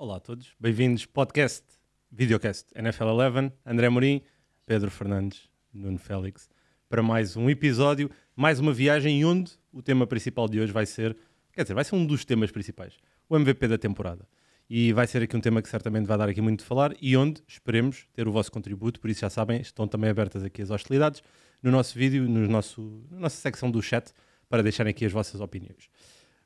[0.00, 1.62] Olá a todos, bem-vindos podcast,
[2.10, 4.22] videocast NFL 11, André Morim,
[4.64, 6.48] Pedro Fernandes, Nuno Félix,
[6.88, 11.14] para mais um episódio, mais uma viagem onde o tema principal de hoje vai ser,
[11.52, 12.96] quer dizer, vai ser um dos temas principais,
[13.28, 14.26] o MVP da temporada.
[14.70, 17.14] E vai ser aqui um tema que certamente vai dar aqui muito de falar e
[17.14, 20.70] onde esperemos ter o vosso contributo, por isso já sabem, estão também abertas aqui as
[20.70, 21.22] hostilidades
[21.62, 24.14] no nosso vídeo, no nosso, na nossa secção do chat,
[24.48, 25.90] para deixarem aqui as vossas opiniões.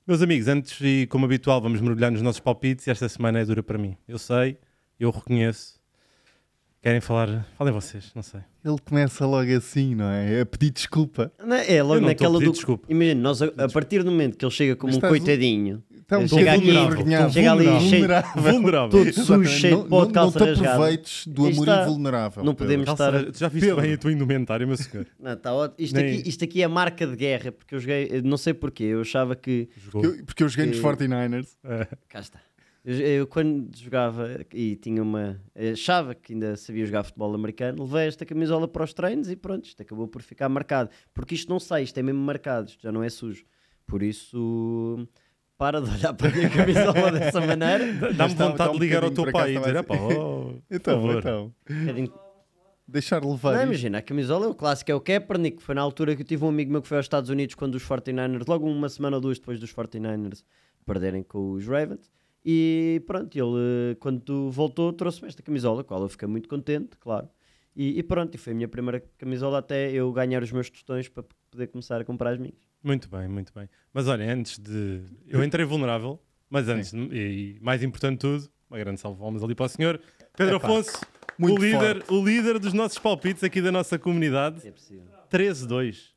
[0.07, 3.63] Meus amigos, antes e como habitual, vamos mergulhar nos nossos palpites esta semana é dura
[3.63, 3.97] para mim.
[4.07, 4.59] Eu sei,
[5.01, 5.81] eu reconheço.
[6.85, 7.47] Querem falar?
[7.57, 8.41] Falem vocês, não sei.
[8.63, 10.43] Ele começa logo assim, não é?
[10.43, 11.33] A pedir desculpa.
[11.43, 12.53] Não, é logo não naquela do.
[12.53, 12.87] desculpa.
[12.91, 16.53] Imagina, nós a, a partir do momento que ele chega como um coitadinho, Então, Chega
[16.53, 17.81] aqui, chega ali vulnerável.
[17.81, 18.43] cheio- vulnerável.
[18.43, 18.89] Vulnerável.
[18.91, 20.75] todo sujo, cheio não, de pó de não, calça não te rasgada.
[20.75, 21.83] aproveites do amor está.
[21.85, 22.45] invulnerável.
[22.45, 23.33] Não podemos Calça- estar.
[23.33, 23.81] Tu já viste Pedro.
[23.83, 25.07] bem a tua indumentária, meu senhor?
[25.19, 25.77] Não, está ótimo.
[25.79, 28.85] Isto, Nem- aqui, isto aqui é marca de guerra, porque eu joguei, não sei porquê,
[28.85, 29.71] eu achava que.
[29.79, 30.03] Jogou.
[30.03, 31.47] Porque eu, porque eu joguei nos Eh, 49ers.
[31.65, 31.89] É.
[32.11, 32.39] Cá está.
[32.85, 35.41] Eu, eu quando jogava e tinha uma.
[35.73, 39.65] achava que ainda sabia jogar futebol americano, levei esta camisola para os treinos e pronto,
[39.65, 40.91] isto acabou por ficar marcado.
[41.15, 43.45] Porque isto não sai, isto é mesmo marcado, isto já não é sujo.
[43.87, 45.09] Por isso.
[45.57, 47.93] Para de olhar para a minha camisola dessa maneira.
[48.13, 49.79] Dá-me Está- vontade está um de ligar ao teu pai e dizer: assim.
[49.79, 51.55] "Epá, oh, Então, favor." então.
[51.71, 52.25] Um
[52.87, 53.55] Deixar levar.
[53.55, 55.63] Não, imagina, a camisola, o clássico é o Kaepernick.
[55.63, 57.77] Foi na altura que eu tive um amigo meu que foi aos Estados Unidos quando
[57.77, 60.45] os 49ers, logo uma semana ou duas depois dos 49ers
[60.85, 62.13] perderem com os Ravens.
[62.45, 66.49] E pronto, ele, eh, quando voltou, trouxe-me esta camisola, com a qual eu fiquei muito
[66.49, 67.29] contente, claro.
[67.75, 71.09] E, e pronto, e foi a minha primeira camisola até eu ganhar os meus tostões
[71.09, 72.55] para poder começar a comprar as minhas.
[72.83, 73.69] Muito bem, muito bem.
[73.93, 75.01] Mas olha, antes de.
[75.27, 76.21] Eu entrei vulnerável,
[76.51, 76.99] mas antes, de-
[77.57, 79.99] e mais importante de tudo, uma grande salva palmas ali para o senhor
[80.37, 81.01] Pedro Epá, Afonso,
[81.41, 84.67] o líder, o líder dos nossos palpites aqui da nossa comunidade.
[84.67, 85.07] É possível.
[85.31, 86.13] 13-2.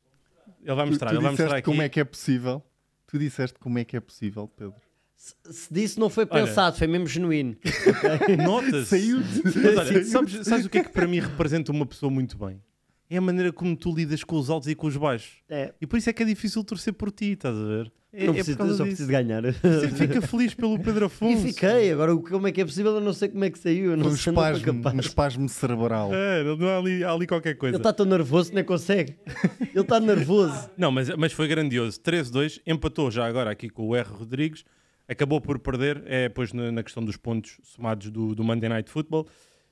[0.62, 1.62] Ele vai Tu, mostrar, tu ele vai mostrar aqui.
[1.64, 2.62] como é que é possível.
[3.06, 4.74] Tu disseste como é que é possível, Pedro.
[5.18, 6.46] Se, se disse não foi Olha.
[6.46, 7.56] pensado, foi mesmo genuíno.
[8.44, 8.86] Notas.
[8.88, 9.18] Saiu.
[9.44, 12.62] Mas olha, sabes, sabes o que é que para mim representa uma pessoa muito bem?
[13.10, 15.38] É a maneira como tu lidas com os altos e com os baixos.
[15.48, 17.92] É, E por isso é que é difícil torcer por ti, estás a ver?
[18.12, 18.96] É, não é preciso, por causa só disso.
[19.06, 19.42] preciso ganhar.
[19.42, 21.42] Você fica feliz pelo Pedro E Afonso.
[21.42, 22.94] fiquei, agora como é que é possível?
[22.94, 23.90] Eu não sei como é que saiu.
[23.92, 24.94] Eu não Um sei, não espasmo, capaz.
[24.96, 26.10] um espasmo cerebral.
[26.14, 27.74] É, não há ali, há ali qualquer coisa.
[27.74, 29.16] Ele está tão nervoso que nem consegue.
[29.60, 30.70] Ele está nervoso.
[30.76, 31.98] Não, mas, mas foi grandioso.
[32.00, 34.08] 13-2, empatou já agora aqui com o R.
[34.08, 34.64] Rodrigues,
[35.08, 38.90] acabou por perder, é depois na, na questão dos pontos somados do, do Monday Night
[38.90, 39.26] Football.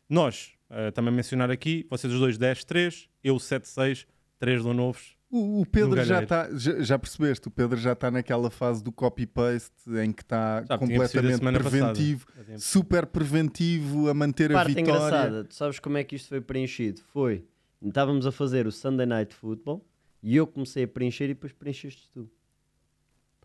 [0.08, 4.06] Nós, eh, também mencionar aqui, vocês os dois 10-3, eu 7-6,
[4.38, 5.16] 3 do novos.
[5.28, 8.82] O, o Pedro No já está, já, já percebeste, o Pedro já está naquela fase
[8.82, 11.92] do copy-paste em que está a completamente semana passada.
[11.92, 12.26] preventivo,
[12.58, 14.90] super preventivo a manter a Parte vitória.
[14.90, 17.00] engraçada, tu sabes como é que isto foi preenchido?
[17.12, 17.44] Foi,
[17.82, 19.84] estávamos a fazer o Sunday Night Football
[20.22, 22.30] e eu comecei a preencher e depois preencheste tu.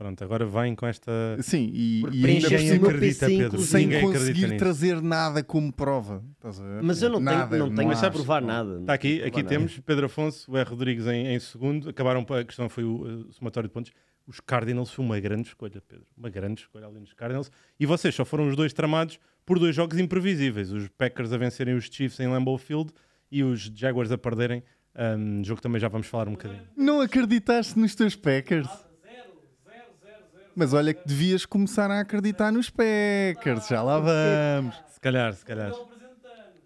[0.02, 1.12] Pronto, agora vem com esta.
[1.42, 3.62] Sim, e, e ainda por cima, acredita, PC, Pedro.
[3.62, 4.58] sem conseguir nisso.
[4.58, 6.24] trazer nada como prova.
[6.38, 6.82] Estás a ver?
[6.82, 8.08] Mas eu não Nada, tenho, não tenho há.
[8.08, 8.80] a provar nada.
[8.80, 9.50] Está aqui, Não aqui provar nada.
[9.50, 10.68] temos Pedro Afonso, o R.
[10.68, 11.88] Rodrigues em, em segundo.
[11.88, 13.92] Acabaram, a questão foi o, uh, o somatório de pontos.
[14.26, 16.08] Os Cardinals foi uma grande escolha, Pedro.
[16.18, 17.52] Uma grande escolha ali nos Cardinals.
[17.80, 20.72] E vocês só foram os dois tramados por dois jogos imprevisíveis.
[20.72, 22.92] Os Packers a vencerem os Chiefs em Lambeau Field
[23.32, 24.64] e os Jaguars a perderem.
[24.98, 26.64] Um, jogo que também já vamos falar um bocadinho.
[26.76, 28.68] Não acreditaste nos teus Packers?
[30.56, 33.68] Mas olha que devias começar a acreditar nos Packers.
[33.68, 34.76] Já lá vamos.
[34.94, 35.72] Se calhar, se calhar.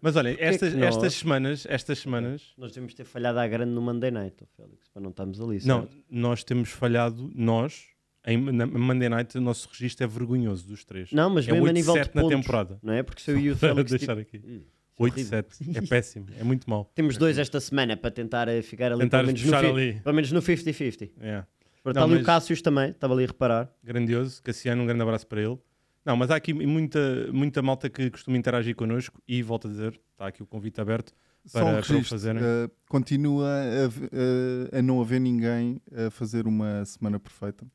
[0.01, 3.71] Mas olhem, estas, que nós- estas semanas, estas semanas, Nós devemos ter falhado à grande
[3.71, 5.59] no Monday Night, Félix, para não estarmos ali.
[5.65, 5.95] não, certo?
[6.11, 7.85] nós temos falhado, nós,
[8.27, 11.11] em, na Monday Night, o nosso registro é vergonhoso dos três.
[11.11, 12.79] não, mas é mesmo a nível de 8-7 na pontos, temporada.
[12.83, 13.01] não é?
[13.01, 14.45] Porque se eu e o Félix deixar tipo, aqui.
[14.45, 14.65] Ih, isso
[14.99, 15.43] é horrível.
[15.43, 15.77] 8-7.
[15.77, 16.91] É péssimo, é muito mau.
[16.93, 19.93] Temos dois esta semana para tentar eh, ficar ali Tentar pelo menos, no ali.
[20.03, 21.09] pelo menos no 50-50.
[21.19, 21.43] É.
[21.85, 23.71] Está ali mas- o Cássius também, estava ali a reparar.
[23.83, 24.41] Grandioso.
[24.43, 25.57] Cassiano, um grande abraço para ele.
[26.03, 26.99] Não, mas há aqui muita,
[27.31, 31.11] muita malta que costuma interagir connosco e volto a dizer, está aqui o convite aberto
[31.45, 32.09] Só para, um para o registro.
[32.09, 32.41] fazerem.
[32.43, 37.65] Uh, continua a, uh, a não haver ninguém a fazer uma semana perfeita.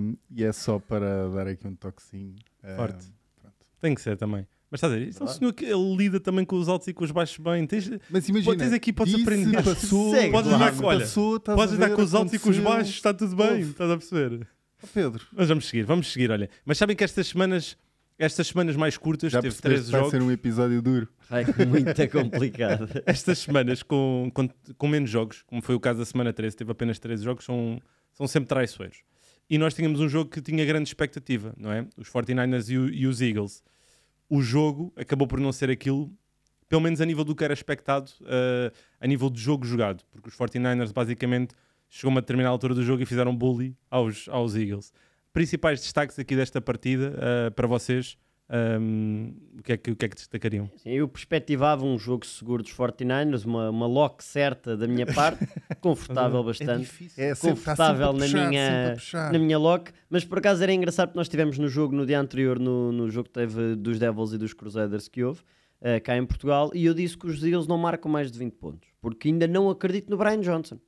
[0.00, 2.34] Um, e é só para dar aqui um toquezinho.
[2.64, 3.06] Um, Forte.
[3.40, 3.56] pronto.
[3.80, 4.46] Tem que ser também.
[4.70, 6.86] Mas estás a dizer, isto é um senhor que ele lida também com os altos
[6.88, 7.66] e com os baixos bem.
[7.66, 9.62] Tens, Mas imagina, tens aqui, podes disse, aprender.
[9.64, 12.38] Passou, Segue, Podes lidar com- olha, passou, podes a lidar ver, com os altos e
[12.38, 13.62] com os baixos, está tudo bem, Ouve.
[13.70, 14.46] estás a perceber?
[14.82, 16.50] Ó, Pedro, Mas vamos seguir, vamos seguir, olha.
[16.66, 17.78] Mas sabem que estas semanas,
[18.18, 20.10] estas semanas mais curtas, já teve 13 que vai jogos.
[20.10, 21.08] ser um episódio duro.
[21.30, 22.88] Ai, muito complicado.
[23.06, 26.70] Estas semanas com, com, com menos jogos, como foi o caso da semana 13, teve
[26.72, 27.80] apenas 13 jogos, são,
[28.12, 28.98] são sempre traiçoeiros.
[29.50, 31.86] E nós tínhamos um jogo que tinha grande expectativa, não é?
[31.96, 33.62] Os 49ers e, o- e os Eagles.
[34.28, 36.12] O jogo acabou por não ser aquilo,
[36.68, 40.28] pelo menos a nível do que era expectado, eh, a nível de jogo jogado, porque
[40.28, 41.54] os 49ers basicamente
[41.88, 44.92] chegou a uma determinada altura do jogo e fizeram bully aos, aos Eagles.
[45.32, 48.18] Principais destaques aqui desta partida eh, para vocês,
[48.50, 50.70] Um, o, que é que, o que é que destacariam?
[50.76, 55.46] Sim, eu perspectivava um jogo seguro dos 49ers, uma, uma lock certa da minha parte,
[55.80, 56.80] confortável bastante.
[56.80, 57.22] difícil.
[57.22, 61.08] É sempre- tá confortável na puxar, minha- na minha lock, mas por acaso era engraçado
[61.08, 64.32] porque nós tivemos no jogo no dia anterior, no, no jogo que teve dos Devils
[64.32, 65.42] e dos Crusaders que houve,
[65.82, 68.54] eh, cá em Portugal, e eu disse que os Eagles não marcam mais de 20
[68.54, 70.78] pontos, porque ainda não acredito no Brian Johnson.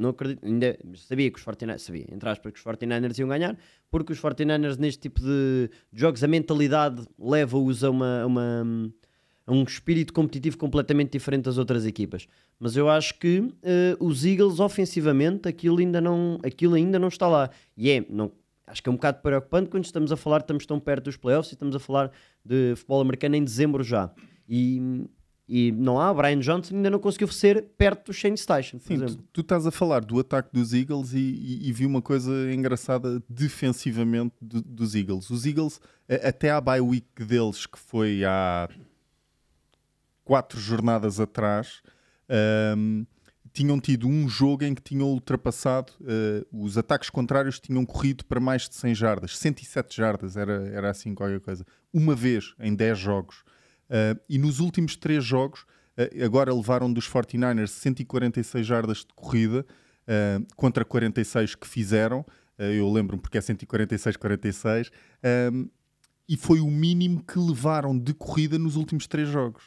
[0.00, 3.56] Não acredito, ainda sabia que os 49ers, sabia, entre aspas, que os 49ers iam ganhar,
[3.90, 8.92] porque os 49ers neste tipo de jogos a mentalidade leva-os a uma, a uma-
[9.46, 12.26] a um espírito competitivo completamente diferente das outras equipas.
[12.58, 17.26] Mas eu acho que eh, os Eagles ofensivamente aquilo ainda não, aquilo ainda não está
[17.26, 17.50] lá.
[17.76, 18.30] E é, não,
[18.66, 21.50] acho que é um bocado preocupante quando estamos a falar, estamos tão perto dos playoffs
[21.52, 22.10] e estamos a falar
[22.44, 24.10] de futebol americano em dezembro já.
[24.48, 25.04] E,
[25.50, 28.86] e não há, o Brian Johnson ainda não conseguiu ser perto do Shane Station, por
[28.86, 29.24] Sim, tu, exemplo.
[29.32, 33.20] tu estás a falar do ataque dos Eagles e, e- e vi uma coisa engraçada
[33.28, 35.28] defensivamente do- dos Eagles.
[35.28, 38.68] Os Eagles, a- até à bye week deles, que foi há
[40.24, 41.82] quatro jornadas atrás,
[42.28, 43.04] ahm,
[43.52, 48.38] tinham tido um jogo em que tinham ultrapassado, eh, os ataques contrários tinham corrido para
[48.38, 52.96] mais de 100 jardas, 107 jardas, era, era assim qualquer coisa, uma vez em 10
[52.96, 53.42] jogos.
[53.90, 55.66] Ah, e nos últimos três jogos,
[55.98, 59.66] ah, agora levaram dos 49ers 146 jardas de corrida
[60.06, 62.24] ah, contra 46 que fizeram.
[62.58, 64.90] Eu lembro-me porque é 146-46.
[65.22, 65.70] ah,
[66.30, 69.64] e foi o mínimo que levaram de corrida nos últimos três jogos.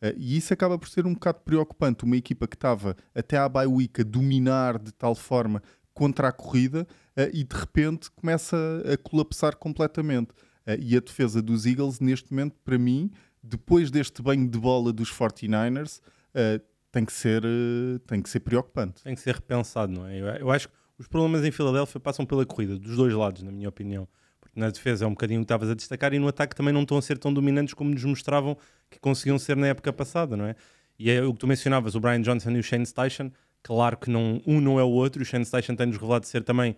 [0.00, 2.04] Uh, e isso acaba por ser um bocado preocupante.
[2.04, 5.60] Uma equipa que estava até à bye week a dominar de tal forma
[5.92, 6.86] contra a corrida
[7.16, 8.56] uh, e de repente começa
[8.92, 10.30] a colapsar completamente.
[10.64, 13.10] Uh, e a defesa dos Eagles, neste momento, para mim,
[13.44, 18.40] depois deste banho de bola dos 49ers, uh, tem, que ser, uh, tem que ser
[18.40, 19.02] preocupante.
[19.02, 20.18] Tem que ser repensado, não é?
[20.18, 23.52] Eu, eu acho que os problemas em Filadélfia passam pela corrida, dos dois lados, na
[23.52, 24.08] minha opinião.
[24.40, 26.82] Porque na defesa é um bocadinho que estavas a destacar e no ataque também não
[26.82, 28.56] estão a ser tão dominantes como nos mostravam
[28.90, 30.54] que conseguiam ser na época passada, não é?
[30.98, 33.30] E é o que tu mencionavas, o Brian Johnson e o Shane Station,
[33.62, 36.76] claro que não, um não é o outro, o Shane Station tem-nos revelado ser também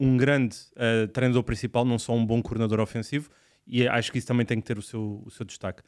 [0.00, 3.30] um grande uh, treinador principal, não só um bom coordenador ofensivo,
[3.64, 5.82] e acho que isso também tem que ter o seu, o seu destaque.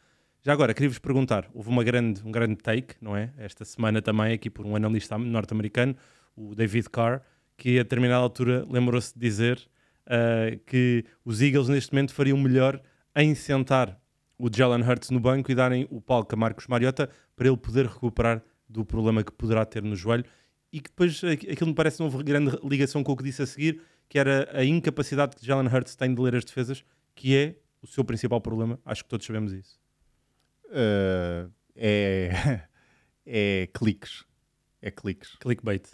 [0.46, 3.32] Já agora, queria-vos perguntar, houve uma grande, um grande take, não é?
[3.38, 5.96] Esta semana também, aqui por um analista norte-americano,
[6.36, 7.22] o David Carr,
[7.56, 9.58] que a determinada altura lembrou-se de dizer
[10.06, 12.78] uh, que os Eagles neste momento fariam melhor
[13.16, 13.98] em sentar
[14.38, 17.86] o Jalen Hurts no banco e darem o palco a Marcos Mariota para ele poder
[17.86, 20.24] recuperar do problema que poderá ter no joelho
[20.70, 23.40] e que depois aqu- aquilo me parece não houve grande ligação com o que disse
[23.40, 23.80] a seguir,
[24.10, 27.86] que era a incapacidade que Jalen Hurts tem de ler as defesas, que é o
[27.86, 28.78] seu principal problema.
[28.84, 29.83] Acho que todos sabemos isso.
[30.66, 32.60] Uh, é,
[33.26, 34.24] é cliques.
[34.80, 35.36] É cliques.
[35.40, 35.88] Clickbait.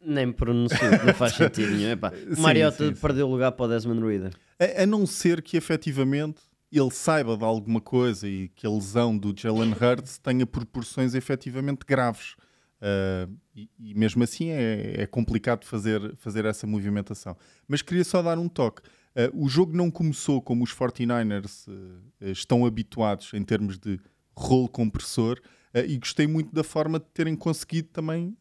[0.00, 1.92] Nem pronuncio, não faz sentido nenhum.
[1.92, 3.00] Epá, Sim, Mariota sim, sim.
[3.00, 4.32] perdeu o lugar para o Desmond Reader.
[4.58, 9.16] A, a não ser que efetivamente ele saiba de alguma coisa e que a lesão
[9.16, 12.34] do Jalen Hurts tenha proporções efetivamente graves.
[12.80, 17.36] Uh, e, e mesmo assim é, é complicado fazer, fazer essa movimentação.
[17.66, 18.82] Mas queria só dar um toque.
[19.16, 24.00] Uh, o jogo não começou como os 49ers uh, estão habituados em termos de
[24.36, 25.40] rolo compressor
[25.72, 28.36] uh, e gostei muito da forma de terem conseguido também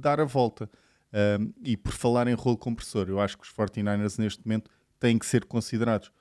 [0.00, 0.70] dar a volta.
[1.64, 4.70] E por falar em rolo compressor, eu acho que os 49ers neste momento
[5.00, 6.12] têm que ser considerados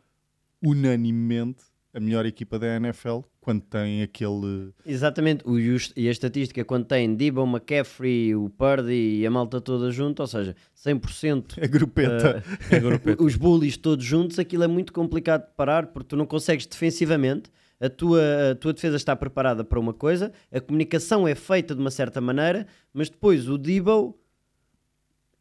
[0.63, 1.63] unanimemente
[1.97, 4.71] a melhor equipa da NFL quando tem aquele.
[4.85, 9.59] Exatamente, o, e e a estatística quando tem Debo, McCaffrey, o Purdy e a malta
[9.59, 12.43] toda junto, ou seja, 100% A grupeta.
[12.69, 13.23] É grupeta.
[13.23, 17.49] os bullies todos juntos, aquilo é muito complicado de parar porque tu não consegues defensivamente.
[17.79, 21.81] A tua, a tua defesa está preparada para uma coisa, a comunicação é feita de
[21.81, 24.19] uma certa maneira, mas depois o Debo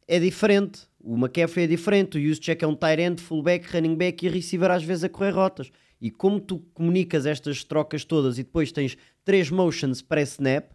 [0.07, 4.25] é diferente, o McCaffrey é diferente, o Juszczyk é um tight end, fullback, running back
[4.25, 5.71] e receiver às vezes a correr rotas.
[6.01, 10.71] E como tu comunicas estas trocas todas e depois tens três motions para snap,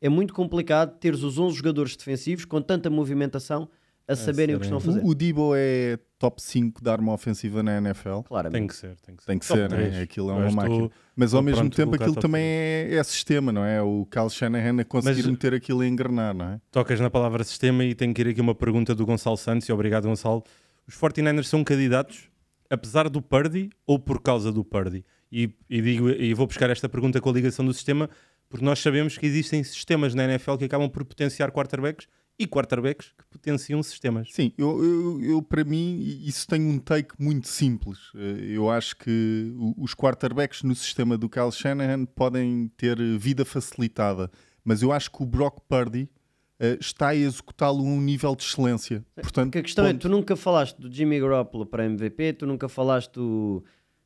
[0.00, 3.68] é muito complicado teres os 11 jogadores defensivos com tanta movimentação
[4.08, 5.00] a saberem o que estão a fazer.
[5.00, 8.20] O, o Debo é top 5 de arma ofensiva na NFL.
[8.20, 8.58] Claramente.
[8.60, 9.26] Tem que ser, tem que ser.
[9.26, 10.00] Tem que Top ser, né?
[10.00, 10.90] aquilo é uma máquina.
[11.16, 13.82] Mas ao mesmo tempo aquilo também é, é sistema, não é?
[13.82, 16.60] O Kyle Shanahan a conseguir Mas- meter aquilo a engrenar, não é?
[16.70, 19.72] Tocas na palavra sistema e tenho que ir aqui uma pergunta do Gonçalo Santos, e
[19.72, 20.44] obrigado Gonçalo.
[20.86, 22.28] Os 49ers são candidatos,
[22.70, 25.04] apesar do Purdy ou por causa do Purdy?
[25.30, 28.08] E, e digo, e vou buscar esta pergunta com a ligação do sistema,
[28.48, 32.06] porque nós sabemos que existem sistemas na NFL que acabam por potenciar quarterbacks
[32.38, 34.28] e quarterbacks que potenciam sistemas.
[34.32, 37.98] Sim, eu, eu, eu, para mim isso tem um take muito simples.
[38.14, 44.30] Eh, Eu acho que os quarterbacks no sistema do Kyle Shanahan podem ter vida facilitada,
[44.64, 46.08] mas eu acho que o Brock Purdy
[46.80, 49.04] está a executá-lo a um nível de excelência.
[49.14, 50.02] Portanto, Porque a questão é, ponto.
[50.02, 53.62] tu nunca falaste do Jimmy Garoppolo para MVP, tu nunca falaste do,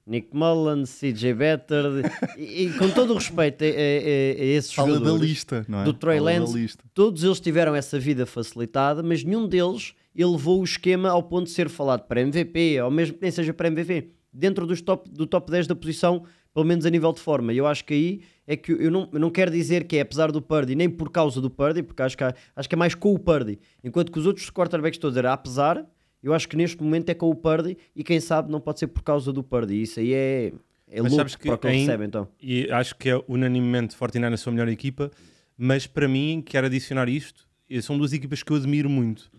[0.07, 1.85] Nick Mullins, CJ Better,
[2.37, 5.81] e, e com todo o respeito a, a- a- esses Fala da jogadores, lista, não
[5.83, 5.85] é?
[5.85, 10.65] do Trey da Lance, todos eles tiveram essa vida facilitada, mas nenhum deles elevou o
[10.65, 14.11] esquema ao ponto de ser falado para MVP, ou mesmo que nem seja para MVP,
[14.33, 17.53] dentro dos top, do top 10 da posição, pelo menos a nível de forma.
[17.53, 18.21] E eu acho que aí
[18.53, 21.11] é que eu não, eu não quero dizer que é apesar do Purdy, nem por
[21.11, 23.59] causa do Purdy, porque acho que, há- acho que é mais com o Purdy.
[23.85, 25.87] Enquanto que os outros quarterbacks todos eram apesar,
[26.23, 28.89] eu acho que neste momento é com o Purdy e quem sabe não pode ser
[28.89, 29.81] por causa do Purdy.
[29.83, 30.53] Isso aí é,
[30.89, 32.29] é Mas louco que para o que ainda- recebe então.
[32.43, 35.11] E acho que é unanimemente 49 a sua melhor equipa,
[35.57, 37.47] mas para mim, quero adicionar isto,
[37.83, 39.31] são duas equipas que eu admiro muito,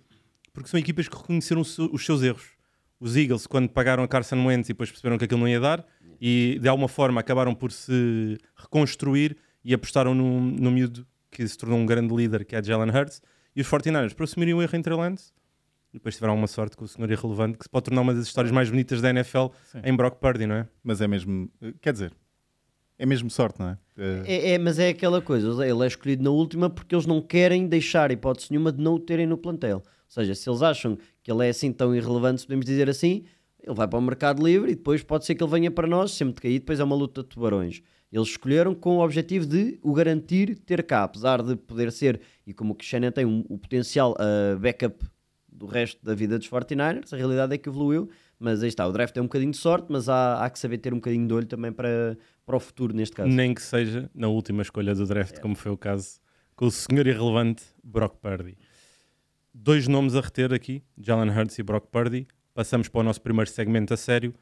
[0.54, 2.50] porque são equipas que reconheceram os seus erros.
[3.00, 5.86] Os Eagles, quando pagaram a Carson Wentz e depois perceberam que aquilo não ia dar,
[6.22, 9.36] e de alguma forma acabaram por se reconstruir
[9.66, 13.22] e apostaram no, no miúdo que se tornou um grande líder, que é Jalen Hurts,
[13.56, 15.32] e os 49ers, por assumirem o erro entre Lance,
[15.92, 18.28] e depois tiveram uma sorte com o senhor irrelevante, que se pode tornar uma das
[18.28, 19.48] histórias mais bonitas da NFL
[19.84, 20.68] em Brock Purdy, não é?
[20.84, 21.50] Mas é mesmo,
[21.82, 22.14] quer dizer,
[23.00, 23.78] é mesmo sorte, não é?
[23.98, 27.68] É, é, mas é aquela coisa, ele é escolhido na última porque eles não querem
[27.68, 29.78] deixar hipótese nenhuma de não o terem no plantel.
[29.78, 33.26] Ou seja, se eles acham que ele é assim tão irrelevante, se podemos dizer assim,
[33.64, 36.12] ele vai para o mercado livre e depois pode ser que ele venha para nós,
[36.12, 37.82] sempre cair, depois é uma luta de tubarões.
[38.12, 42.54] Eles escolheram com o objetivo de o garantir ter cá, apesar de poder ser, e
[42.54, 45.06] como o Cristiano tem um- o potencial a backup
[45.50, 48.92] do resto da vida dos 49ers, a realidade é que evoluiu, mas aí está, o
[48.92, 51.34] draft é um bocadinho de sorte, mas há, há que saber ter um bocadinho de
[51.34, 53.30] olho também para, para o futuro neste caso.
[53.30, 56.20] Nem que seja na última escolha do draft, como foi o caso
[56.56, 58.58] com o senhor irrelevante Brock Purdy.
[59.54, 62.28] Dois nomes a reter aqui, Jalen Hurts e Brock Purdy.
[62.62, 64.36] Passamos para o nosso primeiro segmento a sério,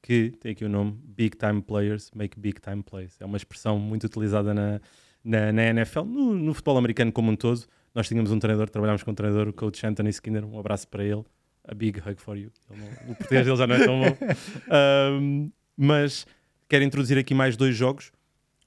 [0.00, 3.20] que tem aqui o nome Big Time Players Make Big Time Plays.
[3.20, 4.80] É uma expressão muito utilizada na,
[5.22, 7.66] na, na NFL, no, no futebol americano como um todo.
[7.94, 11.04] Nós tínhamos um treinador, trabalhámos com um treinador, o coach Anthony Skinner, um abraço para
[11.04, 11.22] ele.
[11.62, 12.50] A big hug for you.
[12.70, 14.16] Não- o português dele já não é tão bom.
[15.20, 16.26] Um, mas
[16.70, 18.12] quero introduzir aqui mais dois jogos,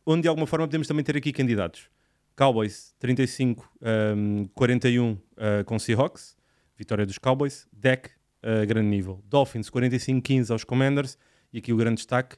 [0.06, 1.90] onde de alguma forma podemos também ter aqui candidatos.
[2.36, 3.68] Cowboys 35
[4.16, 5.18] um, 41 uh,
[5.66, 6.38] com Seahawks,
[6.78, 7.68] vitória dos Cowboys.
[7.74, 8.12] Deck,
[8.44, 9.22] uh, grande nível.
[9.30, 11.18] Dolphins 45 15 aos Commanders.
[11.54, 12.36] E aqui o grande destaque: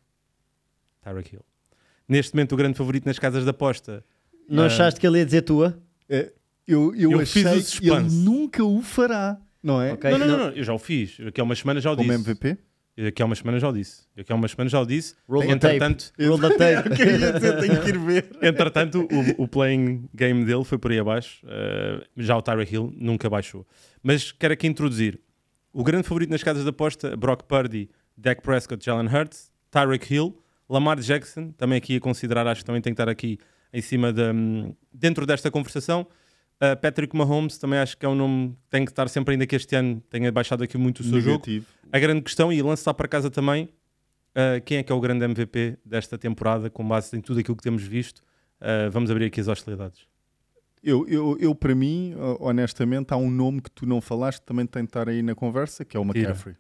[1.02, 1.46] Tyreek Hill.
[2.08, 4.04] Neste momento, o grande favorito nas casas de aposta.
[4.50, 4.68] Não Ah.
[4.68, 5.78] achaste que ele ia dizer tua?
[6.10, 6.32] eh,
[6.68, 9.94] eu eu, Eu achei fiz o que ele nunca o fará, não é?
[9.94, 10.10] Ok.
[10.12, 10.50] não, não, não, não.
[10.52, 11.18] eu já o fiz.
[11.26, 12.30] Aqui há umas semanas já o Como disse.
[12.30, 12.58] MVP?
[13.08, 14.02] Aqui há umas semanas já o disse.
[14.18, 15.16] Aqui há umas semanas já o disse.
[15.28, 15.76] Roll the tape.
[15.76, 16.90] Entretanto, Roll the tape.
[16.90, 18.30] Eu queria dizer, tenho que ir ver.
[18.42, 19.08] Entretanto,
[19.38, 21.44] o, o playing game dele foi por aí abaixo.
[21.46, 23.66] Uh, já o Tyreek Hill nunca baixou.
[24.04, 25.20] Mas quero aqui introduzir
[25.74, 30.38] o grande favorito nas casas de aposta: Brock Purdy, Dak Prescott, Jalen Hurts, Tyreek Hill,
[30.70, 31.52] Lamar Jackson.
[31.52, 33.40] Também aqui a considerar, acho que também tem que estar aqui
[33.74, 34.32] em cima da.
[34.94, 36.08] dentro desta conversação.
[36.62, 39.46] Uh, Patrick Mahomes também acho que é um nome que tem que estar sempre, ainda
[39.46, 41.38] que este ano tenha baixado aqui muito o seu jogo.
[41.46, 41.66] Negativo.
[41.92, 45.26] A grande questão, e lançar para casa também, uh, quem é que é o grande
[45.26, 48.20] MVP desta temporada, com base em tudo aquilo que temos visto?
[48.62, 50.08] Uh, vamos abrir aqui as hostilidades.
[50.84, 54.46] Eu, eu, eu, para mim, ho- honestamente, há um nome que tu não falaste que
[54.46, 56.20] também tem que estar aí na conversa, que é o Tira.
[56.32, 56.56] McCaffrey.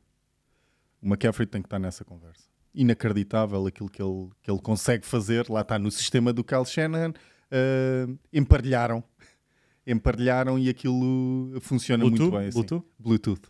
[1.01, 2.44] O McCaffrey tem que estar nessa conversa.
[2.74, 5.50] Inacreditável aquilo que ele, que ele consegue fazer.
[5.50, 7.13] Lá está no sistema do Kyle Shanahan.
[7.51, 9.03] ah, emparelharam.
[9.86, 12.38] Emparelharam e aquilo funciona muito Bluetooth?
[12.39, 12.48] bem.
[12.48, 12.58] assim.
[12.58, 12.86] Bluetooth?
[12.98, 13.42] Bluetooth.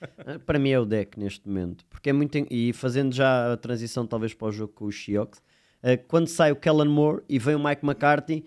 [0.00, 2.36] Ah, Para mim é o deck neste momento, porque é muito.
[2.50, 5.42] E fazendo já a transição, talvez, para o jogo com os Seahawks,
[5.82, 8.44] ah, quando sai o Kellen Moore e vem o Mike McCarthy,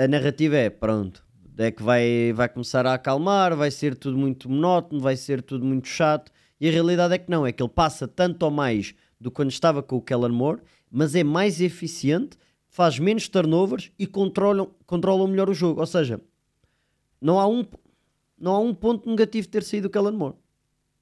[0.00, 4.48] a narrativa é: pronto, o deck vai, vai começar a acalmar, vai ser tudo muito
[4.48, 6.32] monótono, vai ser tudo muito chato.
[6.58, 9.36] E a realidade é que não, é que ele passa tanto ou mais do que
[9.36, 12.38] quando estava com o Kellen Moore, mas é mais eficiente,
[12.68, 15.80] faz menos turnovers e controlam, controlam melhor o jogo.
[15.80, 16.18] Ou seja,
[17.20, 17.64] não há um,
[18.38, 20.36] não há um ponto negativo de ter saído o Kellen Moore.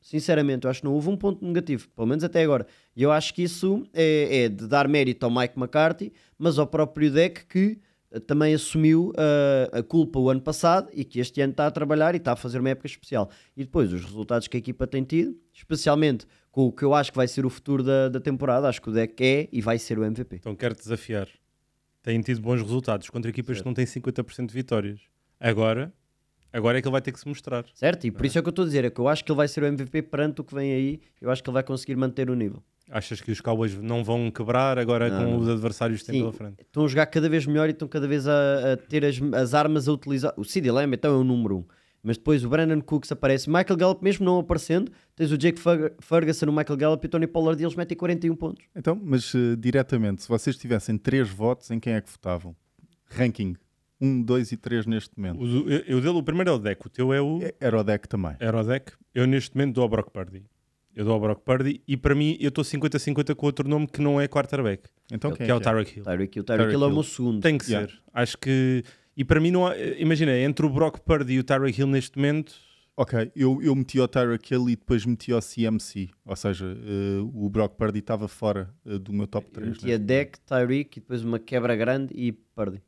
[0.01, 2.67] Sinceramente, eu acho que não houve um ponto negativo, pelo menos até agora.
[2.97, 6.67] E eu acho que isso é, é de dar mérito ao Mike McCarthy, mas ao
[6.67, 7.79] próprio deck que
[8.27, 12.15] também assumiu ah, a culpa o ano passado e que este ano está a trabalhar
[12.15, 13.31] e está a fazer uma época especial.
[13.57, 17.13] E depois os resultados que a equipa tem tido, especialmente com o que eu acho
[17.13, 19.79] que vai ser o futuro da, da temporada, acho que o deck é e vai
[19.79, 20.37] ser o MVP.
[20.37, 21.29] Então quero-te desafiar.
[22.03, 25.01] Têm tido bons resultados contra equipas que não têm 50% de vitórias.
[25.39, 25.93] Agora,
[26.53, 27.65] agora é que ele vai ter que se mostrar.
[27.75, 28.07] Certo?
[28.07, 29.37] E por isso é que eu estou a dizer, é que eu acho que ele
[29.37, 31.97] vai ser o MVP perante o que vem aí, eu acho que ele vai conseguir
[31.97, 32.63] manter o nível.
[32.91, 36.21] Achas que os Cowboys não vão quebrar agora Não, com os adversários que têm Sim,
[36.23, 36.63] pela frente?
[36.63, 39.53] estão a jogar cada vez melhor e estão cada vez a, a ter as, as
[39.53, 40.33] armas a utilizar.
[40.39, 41.65] O CD Lamb então é o número um.
[42.03, 43.47] Mas depois o Brandon Cooks aparece.
[43.51, 47.11] Michael Gallup, mesmo não aparecendo, tens o Jake Ferg- Ferguson, o Michael Gallup e o
[47.11, 48.65] Tony Pollard e eles metem 41 pontos.
[48.75, 52.57] Então, mas eh, diretamente, se vocês tivessem três votos, em quem é que votavam?
[53.11, 53.55] Ranking.
[54.01, 55.43] Um, dois e três neste momento.
[55.43, 57.41] O, do- eu, eu dele, o primeiro é o deck, o teu é o.
[57.43, 58.37] É- Era o deck também.
[58.39, 58.93] Era o deck.
[59.15, 60.45] Eu neste momento dou ao Brock Purdy.
[60.95, 64.01] Eu dou ao Brock Purdy e para mim eu estou 50-50 com outro nome que
[64.01, 66.05] não é quarterback, Então que quem é o que Tyreek Hill.
[66.05, 66.45] Tyreek Hill.
[66.45, 67.41] Tyreek Hill é o meu segundo.
[67.41, 67.89] Tem que Yeah.
[67.89, 68.01] ser.
[68.13, 68.83] Acho que.
[69.17, 69.77] E para mim, não há...
[69.77, 72.55] imagina, entre o Brock Purdy e o Tyreek Hill neste momento,
[73.01, 76.09] Ok, eu, eu meti ao Tyreek Hill e depois meti ao CMC.
[76.27, 79.53] Ou seja, eh, o Brock Purdy estava fora eh, do meu top né?
[79.53, 79.69] Eu 3.
[79.77, 82.83] metia Deck, Tyreek e depois uma quebra grande e Purdy.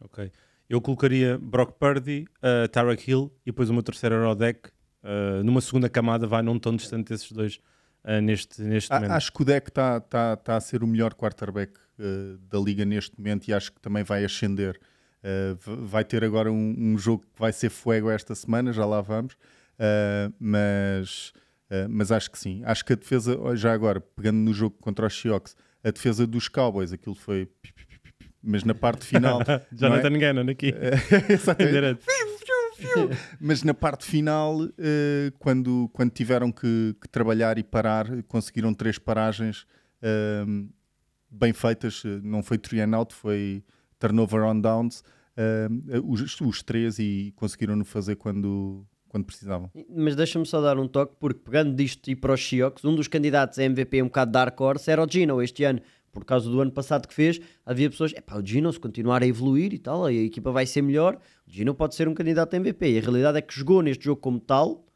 [0.00, 0.30] Ok.
[0.68, 4.68] Eu colocaria Brock Purdy, uh, Tyreek Hill e depois o meu terceiro era o deck.
[5.02, 7.60] uh, numa segunda camada, vai não tão distante desses dois
[8.04, 9.12] uh, neste, neste momento.
[9.12, 12.84] Acho que o deck está tá, tá a ser o melhor quarterback eh, da liga
[12.84, 14.78] neste momento e acho que também vai ascender.
[15.22, 19.00] Eh, vai ter agora um, um jogo que vai ser fuego esta semana, já lá
[19.00, 19.36] vamos.
[19.78, 21.32] Eh, mas,
[21.70, 22.62] eh, mas acho que sim.
[22.64, 26.48] Acho que a defesa, já agora, pegando no jogo contra os Seahawks, a defesa dos
[26.48, 27.48] Cowboys, aquilo foi.
[28.46, 29.40] Mas na parte final.
[29.72, 30.10] não é?
[30.18, 30.72] Gannon aqui.
[31.28, 32.00] Exatamente.
[33.40, 38.98] Mas na parte final, eh, quando, quando tiveram que, que trabalhar e parar, conseguiram três
[38.98, 39.66] paragens
[40.00, 40.68] ehm,
[41.28, 42.04] bem feitas.
[42.22, 43.64] Não foi three and out, foi
[43.98, 45.02] turnover on downs.
[45.36, 49.70] ehm, os, os três e conseguiram-no fazer quando, quando precisavam.
[49.88, 53.08] Mas deixa-me só dar um toque, porque pegando disto e para os Seahawks, um dos
[53.08, 55.80] candidatos a MVP um bocado Dark Horse era o Gino este ano.
[56.16, 59.22] Por causa do ano passado que fez, havia pessoas, é pá, o Gino se continuar
[59.22, 62.54] a evoluir e tal, a equipa vai ser melhor, o Gino pode ser um candidato
[62.54, 62.92] a MVP.
[62.92, 64.86] E a realidade é que jogou neste jogo como tal,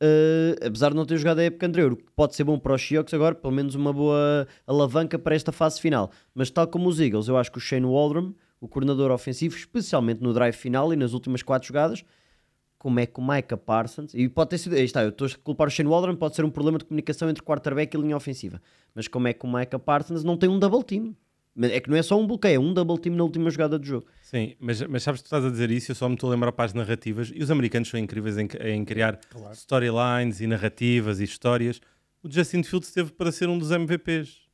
[0.00, 2.72] eh, apesar de não ter jogado a época anterior, o que pode ser bom para
[2.72, 6.10] os Seahawks agora, pelo menos uma boa alavanca para esta fase final.
[6.34, 10.22] Mas tal como os Eagles, eu acho que o Shane Waldron, o coordenador ofensivo, especialmente
[10.22, 12.02] no drive final e nas últimas quatro jogadas,
[12.78, 15.30] como é que o Micah Parsons, e pode ter sido, aí está, eu estou a
[15.42, 18.60] culpar o Shane Waldron, pode ser um problema de comunicação entre quarterback e linha ofensiva,
[18.94, 21.16] mas como é que o Micah Parsons não tem um double team?
[21.58, 23.86] É que não é só um bloqueio, é um double team na última jogada do
[23.86, 24.06] jogo.
[24.20, 26.32] Sim, mas, mas sabes que tu estás a dizer isso, eu só me estou a
[26.34, 29.18] lembrar para as narrativas, e os americanos são incríveis em, em criar
[29.52, 31.80] storylines e narrativas e histórias.
[32.22, 34.46] O Justin Fields teve para ser um dos MVPs,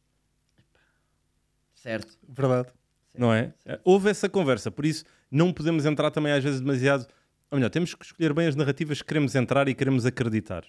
[1.74, 2.16] Certo.
[2.28, 2.68] Verdade.
[3.18, 3.52] não é?
[3.82, 7.06] Houve essa conversa, por isso não podemos entrar também às vezes demasiado.
[7.52, 10.64] Ou melhor, temos que escolher bem as narrativas que queremos entrar e queremos acreditar.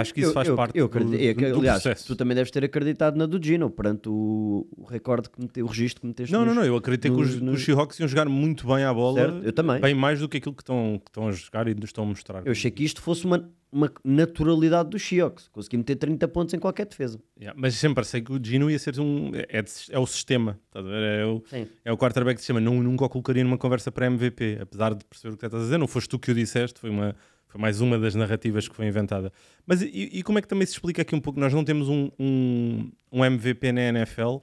[0.00, 2.06] Acho que isso faz parte eu do- é do aliás, processo.
[2.06, 5.68] tu também deves ter acreditado na do Gino, perante o, o recorde que meteu, o
[5.68, 6.32] registro que meteste.
[6.32, 8.66] Não, não, nos- não, eu acreditei que os, nos- nos- os Seahawks iam jogar muito
[8.66, 9.80] bem à bola, Certo, eu também.
[9.80, 12.06] bem mais do que aquilo que estão, que estão a jogar e nos estão a
[12.06, 12.42] mostrar.
[12.46, 15.48] Eu achei que isto fosse uma, uma naturalidade dos Seahawks.
[15.48, 17.18] Consegui meter 30 pontos em qualquer defesa.
[17.38, 19.30] Yeah, mas sempre achei que o Gino ia ser um.
[19.34, 21.02] É, é o sistema, estás a ver?
[21.20, 21.66] É o, Sim.
[21.84, 22.60] é o quarterback de sistema.
[22.60, 25.66] Não, nunca o colocaria numa conversa para MVP, apesar de perceber o que estás a
[25.66, 25.78] dizer.
[25.78, 27.14] Não foste tu que o disseste, foi, uma,
[27.52, 29.30] foi mais uma das narrativas que foi inventada.
[29.66, 31.38] Mas e, e como é que também se explica aqui um pouco?
[31.38, 34.38] Nós não temos um, um, um MVP na NFL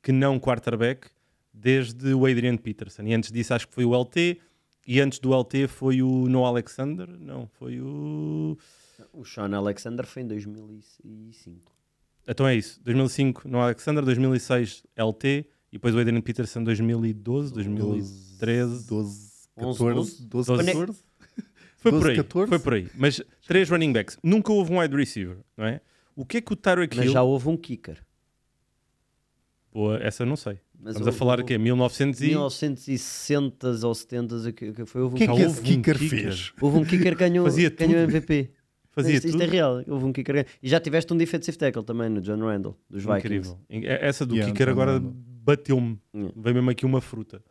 [0.00, 1.08] que não quarterback
[1.52, 3.02] desde o Adrian Peterson.
[3.02, 4.38] E antes disso acho que foi o LT.
[4.86, 7.08] E antes do LT foi o Noah Alexander?
[7.08, 8.56] Não, foi o.
[9.12, 11.72] O Sean Alexander foi em 2005.
[12.28, 12.80] Então é isso.
[12.84, 18.86] 2005 no Alexander, 2006 LT e depois o Adrian Peterson 2012, 2013.
[18.86, 21.11] 12, 11, 14, 12, Quando é- 14.
[21.82, 22.16] Foi por 12, aí.
[22.16, 22.48] 14?
[22.48, 22.88] Foi por aí.
[22.94, 24.16] Mas três running backs.
[24.22, 25.80] Nunca houve um wide receiver, não é?
[26.16, 27.12] O que é que o Tyreek Mas Hill...
[27.12, 27.98] já houve um kicker.
[29.72, 30.58] Boa, essa não sei.
[30.78, 32.26] Mas Estamos a houve- falar aqui, 1900 e...
[32.28, 35.64] 1960 ou 70 que, que foi, houve, O um, que é que houve esse um
[35.64, 36.18] kicker kicker.
[36.22, 36.52] fez?
[36.60, 38.16] houve um kicker que ganhou, Fazia ganhou tudo.
[38.16, 38.50] MVP.
[38.92, 39.82] Fazia isto, isto é real.
[39.88, 40.46] Houve um kicker.
[40.62, 43.26] E já tiveste um defensive tackle também no John Randall, dos Vikings.
[43.26, 43.58] Incrível.
[43.70, 45.98] É- Essa do Yeah, kicker agora bateu-me.
[46.14, 46.34] Yeah.
[46.36, 47.42] Veio mesmo aqui uma fruta.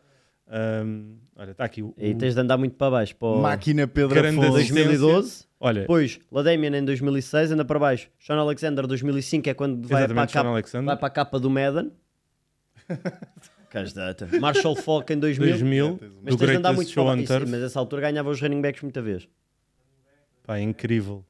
[0.54, 1.94] Ahm, olha, está aqui o...
[1.98, 3.16] E tens de andar muito para baixo.
[3.16, 4.58] Para o Máquina Pedro Grande Afonso.
[4.58, 4.84] assistência.
[5.00, 5.46] 2012.
[5.60, 8.10] Olha, Depois, Ladamian em 2006, anda para baixo.
[8.20, 10.86] Sean Alexander 2005 é quando vai para, a Sean capa, Alexander.
[10.88, 11.92] vai para a capa do Madden.
[13.70, 14.28] Castata.
[14.40, 15.50] Marshall Falk em 2000.
[15.52, 17.34] 2000, Mas do tens de andar Greatest muito Show para on baixo.
[17.34, 17.52] Sim, Turf.
[17.52, 19.28] Mas essa altura ganhava os running backs muita vez.
[20.44, 21.24] Pá, é incrível.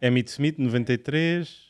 [0.00, 1.65] Emmitt Smith, 93.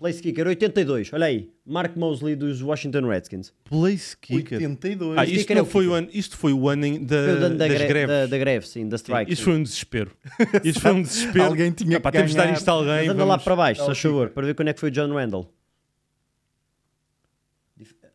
[0.00, 1.50] Place kicker 82, olha aí.
[1.66, 3.52] Mark Mosley dos Washington Redskins.
[3.64, 4.56] Place Kicker.
[4.58, 5.18] 82.
[5.18, 7.32] Ah, isto, kicker não é o foi o ano, isto foi o ano da, Foi
[7.34, 8.08] o dono da, das gre- greves.
[8.16, 9.30] da, da greve, sim, da Sim, strike.
[9.32, 9.44] isto sim.
[9.44, 10.10] foi um desespero.
[10.64, 11.44] Isto foi um desespero.
[11.44, 12.92] Alguém tinha Epá, que temos de dar isto a alguém.
[13.06, 14.80] Mas anda lá vamos- para baixo, É só o favor, para ver quando é que
[14.80, 15.52] foi o John Randall.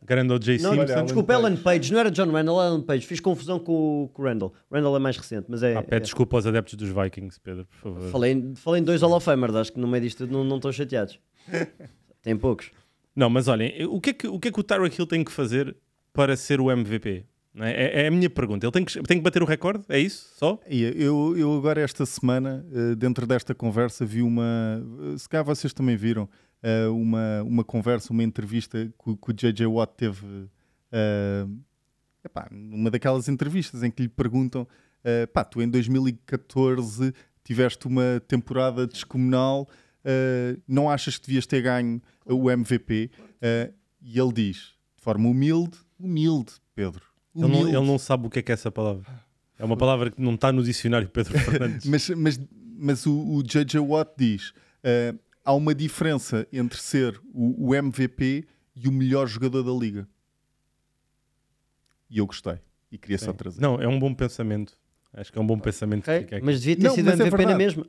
[0.02, 0.58] Grande O.J.
[0.58, 0.92] Não, Simpson.
[0.92, 1.46] Alan desculpa, Page.
[1.46, 3.06] Ellen Page, não era John Randall, Ellen Page.
[3.06, 4.54] Fiz confusão com o, com o Randall.
[4.70, 5.74] Randall é mais recente, mas é.
[5.76, 8.06] Ah, pede desculpa aos adeptos dos Vikings, Pedro, por favor.
[8.06, 10.56] é- falei, falei em dois Hall of Famers, acho que no meio disto não, não
[10.56, 11.18] estão chateados.
[12.22, 12.70] Tem poucos.
[13.14, 15.24] Não, mas olhem, o que, é que, o que é que o Tyreek Hill tem
[15.24, 15.74] que fazer
[16.12, 17.24] para ser o MVP?
[17.58, 17.70] É?
[17.70, 18.66] É- é a minha pergunta.
[18.66, 19.84] Ele tem que, tem que bater o recorde?
[19.88, 20.28] É isso?
[20.36, 20.60] Só?
[20.68, 24.82] Eu, eu agora esta semana, eh, dentro desta conversa, vi uma.
[25.14, 26.28] eh, Se calhar vocês também viram,
[26.62, 30.26] eh, uma, uma conversa, uma entrevista que, o- que o JJ Watt teve.
[30.92, 31.46] eh,
[32.24, 34.68] epá, numa daquelas entrevistas em que lhe perguntam:
[35.02, 39.66] eh, pá, tu em 2014 tiveste uma temporada descomunal.
[40.06, 43.10] Uh, não achas que devias ter ganho o MVP?
[43.16, 47.02] Uh, e ele diz, de forma humilde, humilde, Pedro.
[47.34, 49.04] Ele não, ele não, sabe o que é que é essa palavra.
[49.58, 51.86] É uma palavra que não está no dicionário Pedro Fernandes.
[51.86, 52.40] mas, mas,
[52.78, 53.78] mas o, o J.J.
[53.78, 59.62] Watt diz: uh, há uma diferença entre ser o, o, MVP e o melhor jogador
[59.62, 60.08] da liga.
[62.08, 62.58] E eu gostei.
[62.90, 63.26] E queria Sim.
[63.26, 63.60] só trazer.
[63.60, 64.78] Não, é um bom pensamento.
[65.12, 66.10] Acho que é um bom pensamento.
[66.10, 66.40] Okay.
[66.42, 67.86] Mas devia ter não, sido MVP é na mesma.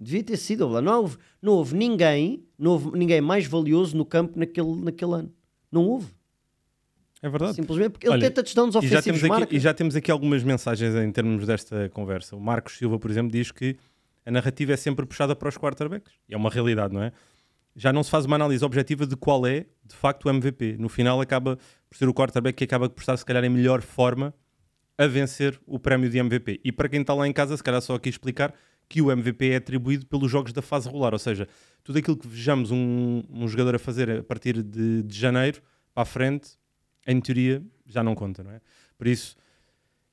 [0.00, 0.80] Devia ter sido.
[0.80, 5.32] Não houve, não houve ninguém, não houve ninguém mais valioso no campo naquele, naquele ano.
[5.70, 6.08] Não houve.
[7.22, 7.54] É verdade.
[7.54, 9.22] Simplesmente porque ele Olha, tem touchdowns ofensivos.
[9.22, 12.34] E já, aqui, e já temos aqui algumas mensagens em termos desta conversa.
[12.34, 13.76] O Marcos Silva, por exemplo, diz que
[14.24, 16.14] a narrativa é sempre puxada para os quarterbacks.
[16.26, 17.12] E é uma realidade, não é?
[17.76, 20.76] Já não se faz uma análise objetiva de qual é, de facto, o MVP.
[20.78, 21.58] No final acaba
[21.90, 24.34] por ser o quarterback que acaba por estar, se calhar, em melhor forma
[24.96, 26.60] a vencer o prémio de MVP.
[26.64, 28.54] E para quem está lá em casa, se calhar só aqui explicar
[28.90, 31.46] que o MVP é atribuído pelos jogos da fase regular, ou seja,
[31.84, 35.62] tudo aquilo que vejamos um, um jogador a fazer a partir de, de janeiro
[35.94, 36.58] para a frente
[37.06, 38.60] em teoria, já não conta, não é?
[38.98, 39.36] Por isso,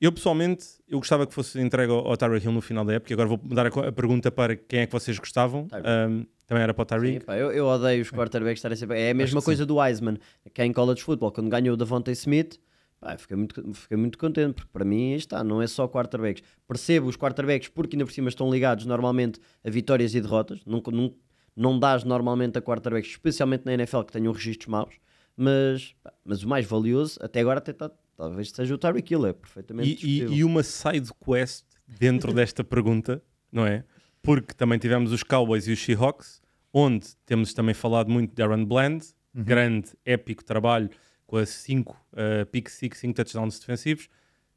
[0.00, 3.12] eu pessoalmente, eu gostava que fosse entregue ao, ao Tyreek Hill no final da época.
[3.12, 5.66] Agora vou mudar a, a, pergunta para quem é que vocês gostavam.
[5.72, 7.26] Um, também era para o Tyreek.
[7.26, 9.00] eu, eu, odeio os quarterbacks estarem sempre.
[9.00, 9.66] É a mesma coisa sim.
[9.66, 10.18] do Wiseman,
[10.54, 12.60] que é em college football, quando ganhou o Davante Smith.
[13.00, 16.42] Pá, fiquei, muito, fiquei muito contente, porque para mim está, não é só quarterbacks.
[16.66, 20.60] Percebo os quarterbacks porque ainda por cima estão ligados normalmente a vitórias e derrotas.
[20.66, 21.14] Não, não,
[21.56, 24.94] não dás normalmente a quarterbacks, especialmente na NFL, que tenham registros maus
[25.38, 29.32] mas, mas o mais valioso até agora até tá, talvez seja o Tyreek Hill, é
[29.32, 33.84] perfeitamente e, e, e, uma side quest dentro desta pergunta, não é?
[34.20, 38.64] Porque também tivemos os Cowboys e os Seahawks, onde temos também falado muito de Aaron
[38.64, 39.44] Bland, uhum.
[39.44, 40.90] grande, épico trabalho
[41.28, 44.08] com as 5 uh, pick 6, 5 touchdowns defensivos.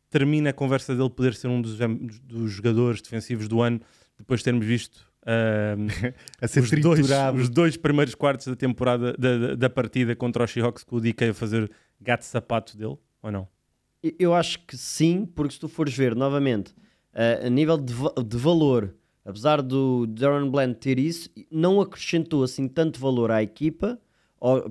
[0.10, 1.78] Termina a conversa dele poder ser um dos,
[2.24, 3.82] dos jogadores defensivos do ano,
[4.18, 5.06] depois de termos visto
[6.42, 10.52] a ser os dois, os dois primeiros quartos da temporada da, da partida contra os
[10.52, 13.48] Seahawks com o DK a fazer gato sapato dele, ou não?
[14.18, 16.72] Eu acho que sim, porque se tu fores ver novamente
[17.14, 17.94] uh, a nível de,
[18.26, 24.00] de valor, apesar do Darren Bland ter isso, não acrescentou assim tanto valor à equipa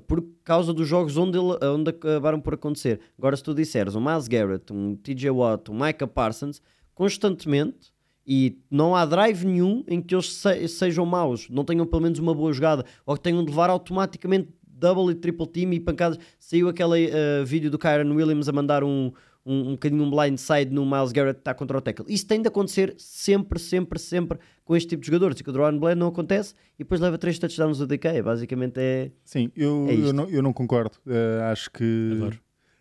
[0.07, 3.01] por causa dos jogos onde, ele, onde acabaram por acontecer.
[3.17, 6.61] Agora, se tu disseres um Miles Garrett, um TJ Watt, um Micah Parsons,
[6.95, 7.93] constantemente
[8.27, 12.19] e não há drive nenhum em que eles se, sejam maus, não tenham pelo menos
[12.19, 16.19] uma boa jogada, ou que tenham de levar automaticamente double e triple team e pancadas.
[16.39, 19.13] Saiu aquele uh, vídeo do Kyron Williams a mandar um,
[19.45, 22.07] um, um bocadinho um blindside no Miles Garrett que está contra o tackle.
[22.09, 25.39] Isso tem de acontecer sempre, sempre, sempre com este tipo de jogadores.
[25.41, 28.23] E com o Dron Bland não acontece e depois leva três touchdowns do DK.
[28.23, 29.11] Basicamente é.
[29.25, 30.97] Sim, eu, é eu, não, eu não concordo.
[31.07, 31.85] Uh, acho que.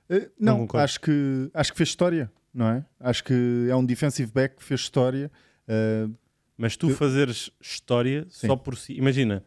[0.10, 2.86] Uh, não, não acho que acho que fez história não é?
[3.00, 5.32] Acho que é um defensive back que fez história.
[5.67, 6.13] Uh,
[6.58, 8.48] mas tu fazeres história Sim.
[8.48, 9.45] só por si, imagina,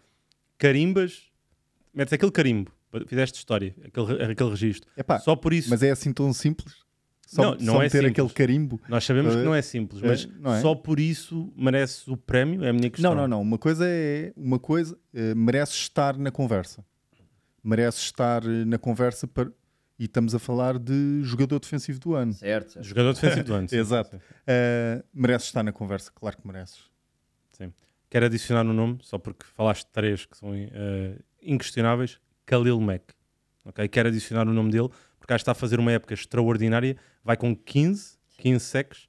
[0.56, 1.24] carimbas,
[1.92, 2.72] metes aquele carimbo,
[3.06, 4.88] fizeste história, aquele, aquele registro.
[4.96, 5.68] Epá, só por isso.
[5.68, 6.74] Mas é assim tão simples?
[7.32, 8.10] Só, não, não só é ter simples.
[8.10, 8.80] aquele carimbo.
[8.86, 10.60] Nós sabemos que não é simples, mas é, é?
[10.60, 13.14] só por isso merece o prémio, é a minha questão.
[13.14, 13.40] Não, não, não.
[13.40, 16.84] Uma coisa é uma coisa, uh, merece estar na conversa.
[17.64, 19.50] Merece estar eh, na conversa para,
[19.98, 22.34] e estamos a falar de jogador defensivo do ano.
[22.34, 22.72] Certo.
[22.72, 22.84] certo.
[22.84, 23.68] Jogador defensivo do ano.
[23.70, 24.16] Sim, Exato.
[24.16, 26.90] Uh, mereces estar na conversa, claro que mereces.
[27.52, 27.72] Sim.
[28.10, 32.18] Quero adicionar um nome, só porque falaste três que são uh, inquestionáveis.
[32.44, 33.14] Khalil Mack.
[33.64, 33.88] Okay?
[33.88, 34.90] Quero adicionar o nome dele,
[35.38, 36.96] que está a fazer uma época extraordinária.
[37.24, 39.08] Vai com 15, 15 secs.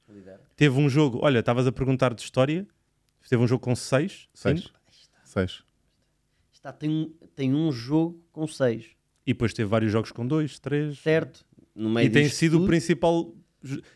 [0.55, 2.67] Teve um jogo, olha, estavas a perguntar de história.
[3.27, 4.29] Teve um jogo com 6.
[4.33, 4.71] 6.
[5.23, 5.63] 6.
[6.51, 8.86] Está, tem, tem um jogo com 6.
[9.25, 10.99] E depois teve vários jogos com dois, três.
[10.99, 11.45] Certo.
[12.03, 12.65] e tem sido tudo.
[12.65, 13.33] o principal.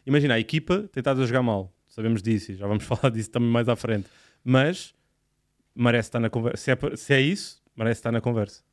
[0.06, 1.74] Imagina, a equipa tem estado a jogar mal.
[1.88, 4.08] Sabemos disso, já vamos falar disso também mais à frente.
[4.44, 4.94] Mas
[5.76, 6.58] merece estar na conversa.
[6.58, 8.64] Se é, se é isso, merece estar na conversa.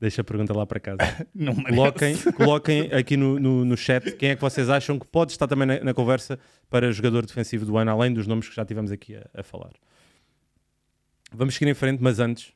[0.00, 0.98] Deixa a pergunta lá para casa.
[1.34, 5.32] Não coloquem, coloquem aqui no, no, no, chat quem é que vocês acham que pode
[5.32, 6.38] estar também na, na, conversa
[6.70, 9.72] para jogador defensivo do ano, além dos nomes que já tivemos aqui a, a falar.
[11.32, 12.52] Vamos seguir em frente, mas antes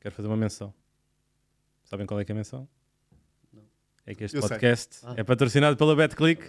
[0.00, 0.72] quero fazer uma menção.
[1.84, 2.66] Sabem qual é que é a menção?
[3.52, 3.62] Não.
[4.06, 5.14] É que este eu podcast ah.
[5.18, 6.42] é patrocinado pela BetClick.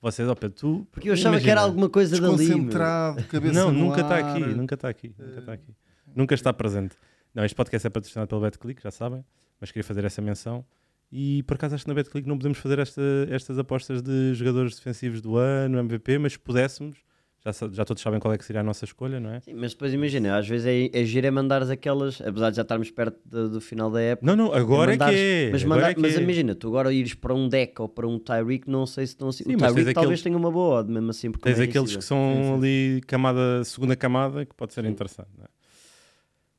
[0.00, 0.88] Vocês, ó Pedro, tu.
[0.90, 2.30] Porque eu achava imagina, que era alguma coisa dali.
[2.30, 5.74] Concentrado, cabeça Não, nunca está aqui, nunca está aqui, nunca está aqui.
[6.16, 6.96] Nunca está presente.
[7.34, 9.22] Não, este podcast é patrocinado pela BetClick, já sabem,
[9.60, 10.64] mas queria fazer essa menção.
[11.12, 14.76] E por acaso acho que na BetClick não podemos fazer esta, estas apostas de jogadores
[14.76, 16.98] defensivos do ano, MVP, mas se pudéssemos,
[17.44, 19.40] Já, já todos sabem qual é que seria a nossa escolha, não é?
[19.40, 22.62] Sim, mas depois imagina, às vezes é, é giro é mandares aquelas, apesar de já
[22.62, 24.26] estarmos perto do, do final da época.
[24.26, 25.50] Não, não, agora é, que mandares- é.
[25.50, 26.22] Mas, agora mandar- é que mas é.
[26.22, 29.28] imagina, tu agora ires para um deck ou para um Tyreek, não sei se estão
[29.30, 29.42] assim.
[29.44, 31.30] Sim, o mas Tyreek talvez aqueles- tenha uma boa odd, mesmo assim.
[31.30, 32.54] Porque Tens é aqueles que são Sim, sim.
[32.54, 35.30] ali camada, segunda camada, que pode ser interessante.
[35.36, 35.48] não é?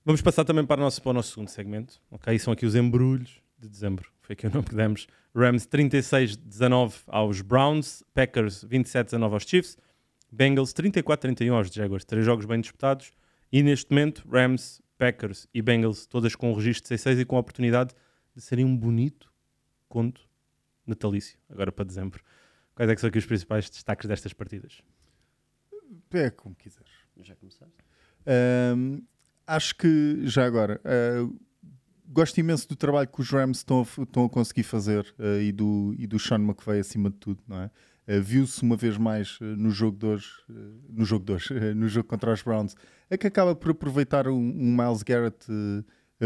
[0.04, 2.02] Vamos passar também para o, nosso, para o nosso segundo segmento.
[2.10, 4.12] Ok, são aqui os embrulhos de dezembro.
[4.22, 5.08] Foi aqui o nome que demos.
[5.36, 9.78] Rams 36-19 aos Browns, Packers 27-19 aos Chiefs,
[10.32, 12.04] Bengals 34-31 aos Jaguars.
[12.04, 13.14] Três jogos bem disputados.
[13.52, 17.36] E neste momento, Rams, Packers e Bengals, todas com um registro de 6-6 e com
[17.36, 17.94] a oportunidade
[18.36, 19.32] de serem um bonito
[19.88, 20.22] conto
[20.86, 22.24] natalício, agora para dezembro.
[22.74, 24.82] Quais é que são aqui os principais destaques destas partidas?
[26.12, 26.92] É como quiseres.
[27.18, 27.76] Já começaste?
[28.26, 29.02] Ahm,
[29.52, 31.30] acho que, já agora, ah,
[32.08, 35.52] gosto imenso do trabalho que os Rams estão a, estão a conseguir fazer ah, e,
[35.52, 37.72] do, e do Sean McVay acima de tudo, não é?
[38.08, 40.30] Ah, Viu-se uma vez mais no jogo de hoje,
[40.90, 42.76] no jogo de hoje, no jogo contra os Browns,
[43.10, 45.46] é que acaba por aproveitar um, um Miles Garrett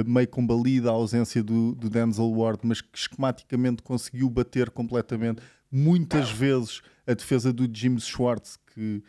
[0.05, 6.29] meio combalido, a ausência do, do Denzel Ward, mas que esquematicamente conseguiu bater completamente, muitas
[6.29, 9.01] vezes, a defesa do James Schwartz, que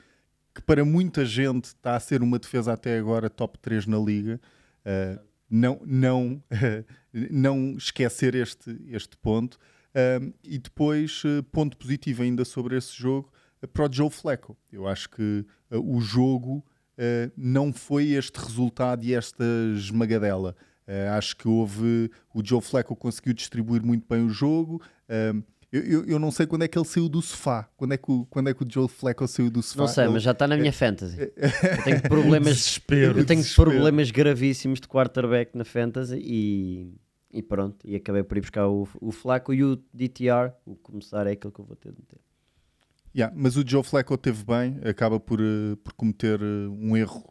[0.56, 4.40] que para muita gente está a ser uma defesa até agora top 3 na liga.
[4.86, 6.42] Uh, não, não,
[7.30, 9.58] não esquecer este, este ponto.
[9.94, 13.30] Um, e depois, uh, ponto positivo ainda sobre esse jogo,
[13.62, 14.56] uh, para o Joe Flacco.
[14.72, 16.64] Eu acho que uh, o jogo
[16.96, 19.44] uh, não foi este resultado e esta
[19.76, 20.56] esmagadela.
[20.88, 22.10] Uh, acho que houve.
[22.32, 24.80] O Joe Flacco conseguiu distribuir muito bem o jogo.
[25.72, 27.68] Eu, eu, eu não sei quando é que ele saiu do sofá.
[27.76, 29.80] Quando é que o, quando é que o Joe Flacco saiu do sofá?
[29.80, 31.16] Não sei, Ele- mas já está na minha fantasy.
[31.20, 33.70] Eu tenho problemas, Desespero, eu tenho desespero.
[33.70, 36.94] problemas gravíssimos de quarterback na fantasy e,
[37.32, 37.76] e pronto.
[37.84, 40.52] E acabei por ir buscar o, o Flaco e o DTR.
[40.64, 42.18] O começar é aquele que eu vou ter de meter.
[43.14, 47.24] Yeah, mas o Joe Flacco teve bem, acaba por, eh, por cometer eh, um erro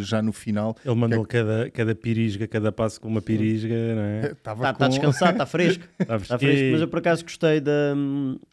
[0.00, 0.76] já no final.
[0.84, 4.32] Ele mandou cada, cada pirisga, cada passo com uma pirisga, não é?
[4.38, 5.84] Estava Está tá descansado, está fresco.
[5.98, 7.94] Está que- fresco, mas eu por acaso gostei da,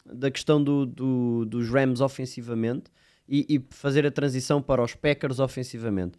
[0.06, 2.86] da questão do, do- dos Rams ofensivamente
[3.28, 6.18] e, e fazer a transição para os Packers ofensivamente.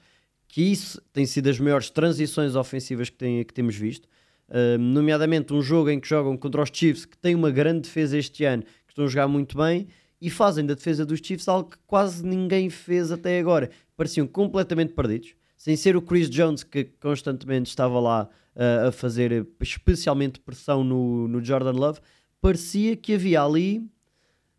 [0.49, 4.07] Que isso tem sido as maiores transições ofensivas que, tem, que temos visto.
[4.49, 8.19] Uh, nomeadamente um jogo em que jogam contra os Chiefs, que tem uma grande defesa
[8.19, 9.87] este ano, que estão a jogar muito bem
[10.21, 13.71] e fazem da defesa dos Chiefs algo que quase ninguém fez até agora.
[13.97, 19.47] Pareciam completamente perdidos, sem ser o Chris Jones que constantemente estava lá uh, a fazer
[19.61, 22.01] especialmente pressão no, no Jordan Love.
[22.41, 23.79] Parecia que havia ali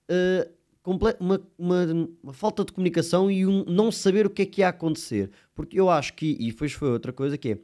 [0.09, 0.49] uh,
[0.85, 1.15] uma,
[1.57, 5.29] uma- uma falta de comunicação e um não saber o que é que ia acontecer.
[5.53, 7.57] Porque eu acho que, e depois foi outra coisa, que é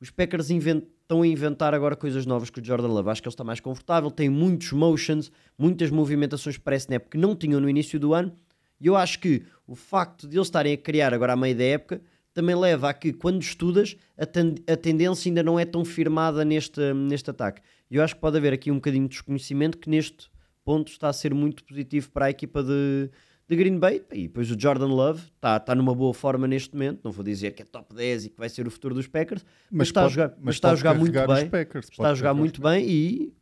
[0.00, 3.10] os Packers inven- estão a inventar agora coisas novas com o Jordan Love.
[3.10, 7.34] Acho que ele está mais confortável, tem muitos motions, muitas movimentações para snap que não
[7.34, 8.32] tinham no início do ano.
[8.80, 11.64] E eu acho que o facto de eles estarem a criar agora a meio da
[11.64, 12.00] época
[12.32, 16.44] também leva a que, quando estudas, a, ten- a tendência ainda não é tão firmada
[16.44, 17.60] neste, neste ataque.
[17.90, 20.30] E eu acho que pode haver aqui um bocadinho de desconhecimento que neste
[20.64, 23.10] ponto está a ser muito positivo para a equipa de,
[23.50, 24.02] de Green Bay.
[24.12, 27.00] E depois o Jordan Love está, está numa boa forma neste momento.
[27.04, 29.44] Não vou dizer que é top 10 e que vai ser o futuro dos Packers,
[29.70, 31.48] mas, está, pode- a jogar, mas mas está a jogar muito bem.
[31.50, 33.32] Packers, Está a jogar muito bem e,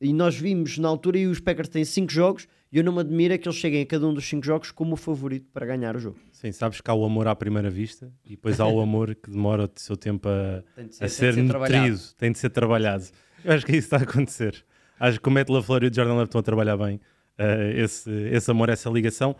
[0.00, 3.00] e nós vimos na altura e os Packers têm 5 jogos e eu não me
[3.00, 5.64] admiro é que eles cheguem a cada um dos 5 jogos como o favorito para
[5.64, 6.18] ganhar o jogo.
[6.32, 9.30] Sim, sabes que há o amor à primeira vista e depois há o amor que
[9.30, 11.88] demora o seu tempo a, Tem de a tem ser, trabalhado.
[11.88, 13.04] nutrido, tem de ser trabalhado.
[13.44, 14.64] Eu acho que isso está a acontecer.
[15.00, 17.00] Acho que o Matt LaFleur e o Jordan Love estão a trabalhar bem
[17.38, 19.36] eh, esse, esse amor, essa ligação.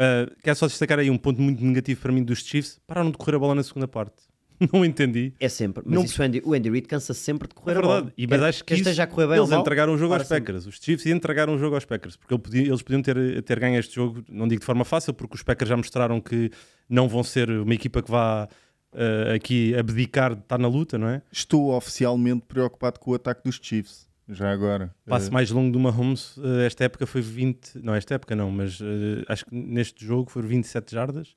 [0.00, 2.78] Uh, quero só destacar aí um ponto muito negativo para mim dos Chiefs.
[2.86, 4.28] Pararam de correr a bola na segunda parte.
[4.72, 5.32] Não entendi.
[5.38, 7.78] É sempre, mas Não- isso o Andy, o Andy Reid cansa sempre de correr É
[7.78, 8.12] a bola.
[8.16, 10.14] E, mas Quer- acho que isso, esteja a correr bem eles mal, entregaram o jogo
[10.14, 10.40] aos sempre.
[10.40, 10.66] Packers.
[10.66, 12.16] Os Chiefs entregaram o jogo aos Packers.
[12.16, 15.42] Porque eles podiam ter, ter ganho este jogo, não digo de forma fácil, porque os
[15.42, 16.50] Packers já mostraram que
[16.88, 18.48] não vão ser uma equipa que vá
[18.92, 21.22] uh, aqui abdicar de estar na luta, não é?
[21.30, 24.07] Estou oficialmente preocupado com o ataque dos Chiefs.
[24.28, 24.94] Já agora.
[25.06, 28.36] passo Eh, mais longo de uma Holmes uh, esta época foi 20, não, esta época
[28.36, 28.84] não, mas uh,
[29.26, 31.34] acho que neste jogo foram 27 jardas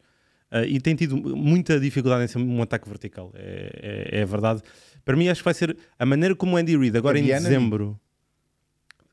[0.68, 4.62] e tem tido muita dificuldade em ser um ataque vertical, é, é, é verdade.
[5.06, 7.98] Para mim, acho que vai ser a maneira como o Andy Reid, agora em dezembro,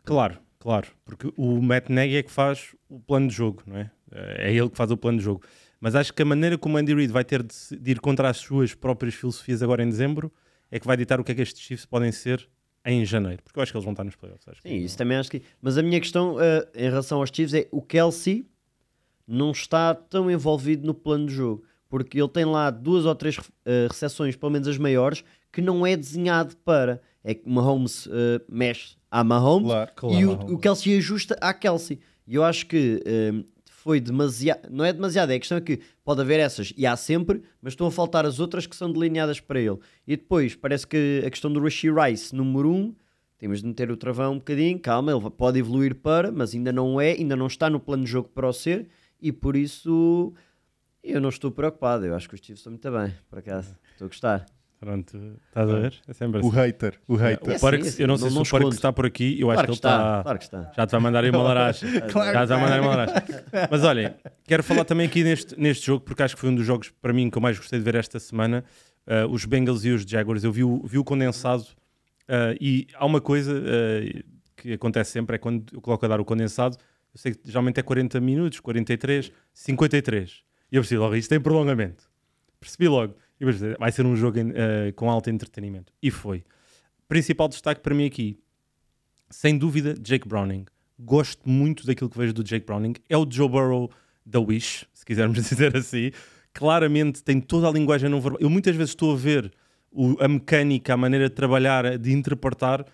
[0.03, 3.88] claro, claro, porque o Matt Nagy é que faz o plano de jogo, não é?
[4.11, 5.45] É ele que faz o plano de jogo.
[5.81, 8.38] Mas acho que a maneira como o Andy Reid vai ter de ir contra as
[8.38, 10.33] suas próprias filosofias agora em dezembro
[10.71, 12.49] é que vai ditar o que é que estes Chiefs podem ser
[12.85, 14.49] em janeiro, porque eu acho que eles vão estar nos playoffs.
[14.49, 15.43] Acho Sim, isso também acho que.
[15.61, 16.38] Mas a minha questão uh,
[16.75, 18.47] em relação aos Chiefs é o Kelsey
[19.27, 21.64] não está tão envolvido no plano de jogo.
[21.88, 23.43] Porque ele tem lá duas ou três uh,
[23.91, 27.01] recepções, pelo menos as maiores, que não é desenhado para.
[27.25, 28.11] É que Mahomes uh,
[28.49, 30.55] mexe a Mahomes Claro, e o, claro.
[30.55, 31.99] o Kelsey ajusta à Kelsey.
[32.27, 33.45] E eu acho que um,
[33.83, 34.69] foi demasiado.
[34.71, 37.75] Não é demasiado, é a questão é que pode haver essas, e há sempre, mas
[37.75, 39.79] estão a faltar as outras que são delineadas para ele.
[40.07, 42.95] E depois, parece que a questão do Rishi Rice, número 1, um,
[43.38, 47.01] temos de meter o travão um bocadinho, calma, ele pode evoluir para, mas ainda não
[47.01, 48.88] é, ainda não está no plano de jogo para o ser,
[49.21, 50.35] e por isso
[51.03, 52.05] eu não estou preocupado.
[52.05, 53.77] Eu acho que os Chiefs estão muito bem, por acaso.
[53.93, 54.58] Estou a gostar.
[54.81, 55.17] Pronto,
[55.49, 55.95] estás a ver?
[56.07, 56.57] É sempre O assim.
[56.57, 57.49] hater, o hater.
[57.49, 58.03] O É Parks, sim, é sim.
[58.03, 58.75] eu não Não- sei se o Parks escondo.
[58.77, 60.23] está por aqui, eu acho Claro que que ele está, está.
[60.23, 60.73] claro que está.
[60.77, 62.01] Já te vai mandar aí uma laranja.
[62.03, 63.45] Claro Já te vai que mandar aí uma laranja.
[63.71, 64.14] Mas olhem,
[64.47, 67.12] quero falar também aqui neste, neste jogo, porque acho que foi um dos jogos para
[67.12, 68.64] mim que eu mais gostei de ver esta semana.
[69.05, 70.45] Uh, os Bengals e os Jaguars.
[70.45, 74.23] Eu vi o, vi o condensado uh, e há uma coisa uh,
[74.55, 76.77] que acontece sempre: é quando eu coloco a dar o condensado,
[77.12, 80.43] eu sei que geralmente é 40 minutos, 43, 53.
[80.71, 82.05] E eu percebi logo, isto tem prolongamento.
[82.61, 83.17] Percebi logo.
[83.40, 83.44] E
[83.79, 85.92] vai ser um jogo uh, com alto entretenimento.
[86.03, 86.44] E foi.
[87.09, 88.38] Principal destaque para mim aqui,
[89.31, 90.66] sem dúvida, Jake Browning.
[90.98, 92.94] Gosto muito daquilo que vejo do Jake Browning.
[93.09, 93.90] É o Joe Burrow
[94.27, 96.11] da Wish, se quisermos dizer assim.
[96.53, 98.40] Claramente tem toda a linguagem não verbal.
[98.40, 99.53] Eu muitas vezes estou a ver
[99.92, 102.85] o- a mecânica, a maneira de trabalhar, de interpretar,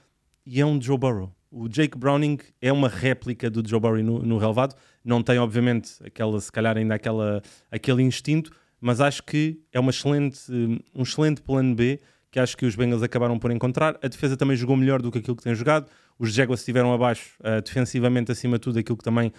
[0.44, 1.34] e é um Joe Burrow.
[1.50, 4.74] O Jake Browning é uma réplica do Joe Burrow no, no relevado.
[5.04, 8.50] Não tem, obviamente, aquela, se calhar ainda aquela, aquele instinto,
[8.84, 10.38] mas acho que é uma excelente,
[10.94, 11.98] um excelente plano B
[12.30, 13.98] que acho que os Bengals acabaram por encontrar.
[14.02, 15.90] A defesa também jogou melhor do que aquilo que tem jogado.
[16.18, 19.32] Os Jaguars estiveram abaixo, uh, defensivamente acima de tudo, aquilo que também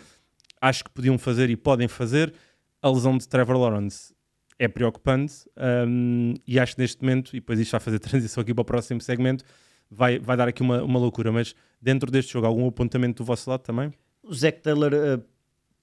[0.60, 2.34] acho que podiam fazer e podem fazer.
[2.82, 4.16] A lesão de Trevor Lawrence
[4.58, 5.48] é preocupante
[5.88, 8.66] um, e acho que neste momento, e depois isto vai fazer transição aqui para o
[8.66, 9.46] próximo segmento,
[9.92, 11.32] vai, vai dar aqui uma, uma loucura.
[11.32, 13.94] Mas dentro deste jogo, algum apontamento do vosso lado também?
[14.24, 15.20] O Zac Taylor eh,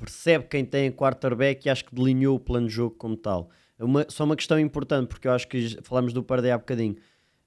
[0.03, 3.51] percebe quem tem quarterback e acho que delineou o plano de jogo como tal.
[3.79, 6.97] É Uma, só uma questão importante, porque eu acho que falámos do Pardé há bocadinho.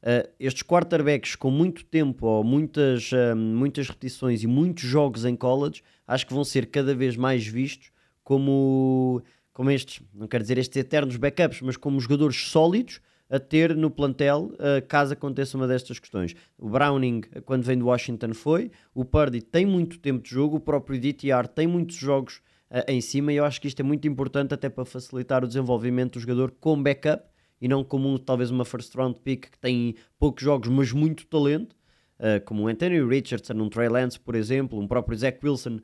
[0.01, 5.35] Eh, estes quarterbacks com muito tempo ou muitas, eh, muitas repetições e muitos jogos em
[5.35, 7.91] college, acho que vão ser cada vez mais vistos
[8.23, 13.75] como, como estes, não quero dizer estes eternos backups, mas como jogadores sólidos a ter
[13.75, 16.35] no plantel eh, caso aconteça uma destas questões.
[16.57, 18.71] O Browning, eh, quando vem do Washington, foi.
[18.93, 20.57] O Purdy tem muito tempo de jogo.
[20.57, 23.33] O próprio DTR tem muitos jogos eh, em cima.
[23.33, 26.51] E eu acho que isto é muito importante até para facilitar o desenvolvimento do jogador
[26.59, 27.25] com backup
[27.59, 31.25] e não como um, talvez uma first round pick que tem poucos jogos, mas muito
[31.25, 31.75] talento.
[32.19, 35.79] eh, como o Anthony Richardson, um Trey Lance, por exemplo, um próprio Zach Wilson,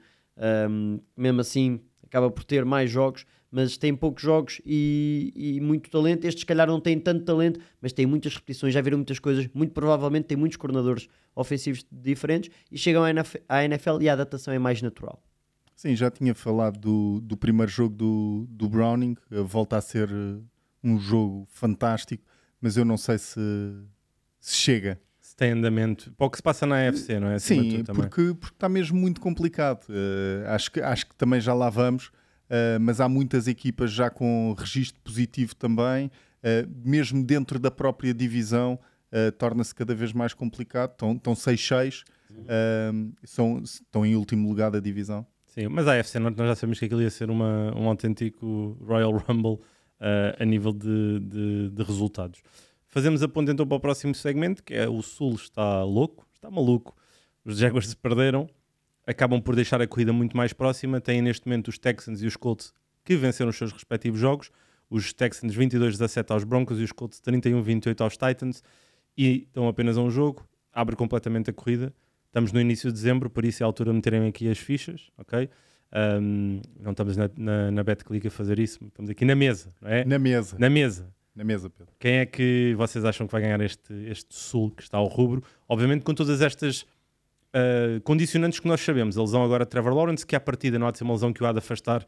[0.70, 5.90] um, mesmo assim acaba por ter mais jogos, mas tem poucos jogos e, e muito
[5.92, 6.26] talento.
[6.26, 9.48] Estes, se calhar, não têm tanto talento, mas têm muitas repetições, já viram muitas coisas.
[9.54, 14.14] Muito provavelmente têm muitos coordenadores ofensivos diferentes e chegam à NF à NFL e a
[14.14, 15.22] adaptação é mais natural.
[15.76, 19.18] Sim, já tinha falado do, do primeiro jogo do, do Browning.
[19.32, 20.40] eh, Volta a ser eh,
[20.84, 22.24] um jogo fantástico,
[22.62, 23.40] mas eu não sei se,
[24.40, 25.02] se chega.
[25.20, 26.12] Se tem andamento.
[26.14, 27.36] Para o que se passa na AFC, não é?
[27.36, 29.88] Acima Sim, porque, porque está mesmo muito complicado.
[29.90, 32.12] Eh, acho, que, acho que também já lá vamos,
[32.52, 36.12] eh, mas há muitas equipas já com registro positivo também,
[36.44, 38.78] eh, mesmo dentro da própria divisão,
[39.12, 40.92] eh, torna-se cada vez mais complicado.
[40.92, 42.04] Estão, estão 6-6,
[42.48, 42.92] eh,
[43.24, 45.26] são, estão em último lugar da divisão.
[45.48, 48.78] Sim, mas a AFC nós nós já sabemos que aquilo ia ser uma, um autêntico
[48.86, 49.60] Royal Rumble
[50.40, 52.42] a nível de, de- de resultados.
[52.88, 56.50] Fazemos a ponte então para o próximo segmento, que é o Sul está louco, está
[56.50, 56.96] maluco.
[57.46, 58.50] Os Jaguars se perderam,
[59.12, 61.00] acabam por deixar a corrida muito mais próxima.
[61.00, 64.52] Têm neste momento os Texans e os Colts que venceram os seus respectivos jogos.
[64.90, 68.64] Os Texans 22-17 aos Broncos e os Colts 31-28 aos Titans.
[69.18, 71.94] E estão apenas a um jogo, abre completamente a corrida.
[72.28, 75.12] Estamos no início de dezembro, por isso é a altura de meterem aqui as fichas,
[75.18, 75.50] ok?
[75.94, 79.90] Um, não estamos na, na, na BetClick a fazer isso, estamos aqui na mesa, não
[79.90, 80.06] é?
[80.06, 80.56] Na mesa.
[80.58, 81.14] Na mesa.
[81.36, 81.94] Na mesa, Pedro.
[82.00, 85.44] Quem é que vocês acham que vai ganhar este, este sul que está ao rubro?
[85.68, 86.86] Obviamente com todas estas
[87.56, 89.18] uh, condicionantes que nós sabemos.
[89.18, 91.32] A lesão agora de Trevor Lawrence, que à partida não há de ser uma lesão
[91.34, 92.06] que o há de afastar.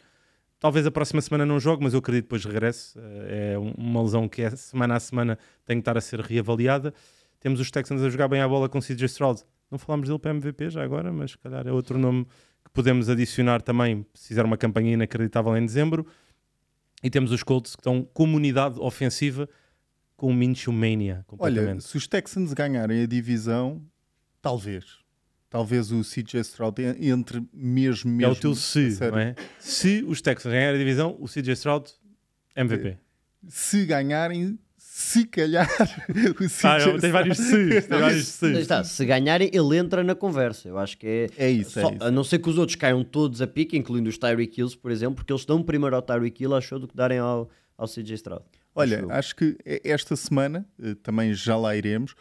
[0.60, 2.97] Talvez a próxima semana não jogue, mas eu acredito que depois regresse.
[2.97, 6.19] Uh, é um- uma lesão que é semana a semana tem que estar a ser
[6.21, 6.93] reavaliada.
[7.39, 9.41] Temos os Texans a jogar bem a bola com CJ Stroud.
[9.69, 12.25] Não falámos dele para MVP já agora, mas se calhar é outro nome
[12.63, 16.06] que podemos adicionar também se fizer uma campanha inacreditável em dezembro.
[17.03, 19.49] E temos os Colts que estão comunidade ofensiva
[20.15, 23.82] com o Minshew Mania Olha, se os Texans ganharem a divisão,
[24.41, 25.02] talvez.
[25.53, 28.23] Talvez o CJ Stroud en- entre mesmo, mesmo.
[28.25, 29.36] é o teu se, não é?
[29.59, 31.91] Se os Texans ganharem a divisão, o CJ Stroud
[32.55, 32.97] MVP.
[33.47, 35.67] Se ganharem, se calhar
[36.39, 38.57] o CJ Ah, não, tens vários se's, tens vários se's.
[38.57, 40.67] está, se ganharem, ele entra na conversa.
[40.69, 41.05] Eu acho que
[41.38, 41.45] é.
[41.45, 42.03] É isso, Só- é isso.
[42.03, 44.89] A não ser que os outros caiam todos a pique, incluindo os Tyreek Hills, por
[44.89, 47.47] exemplo, porque eles dão primeiro ao Tyreek Hill, achou do que darem ao,
[47.78, 48.43] ao CJ Stroud.
[48.75, 52.15] Olha, Acho acho que esta semana, eh, também já lá iremos,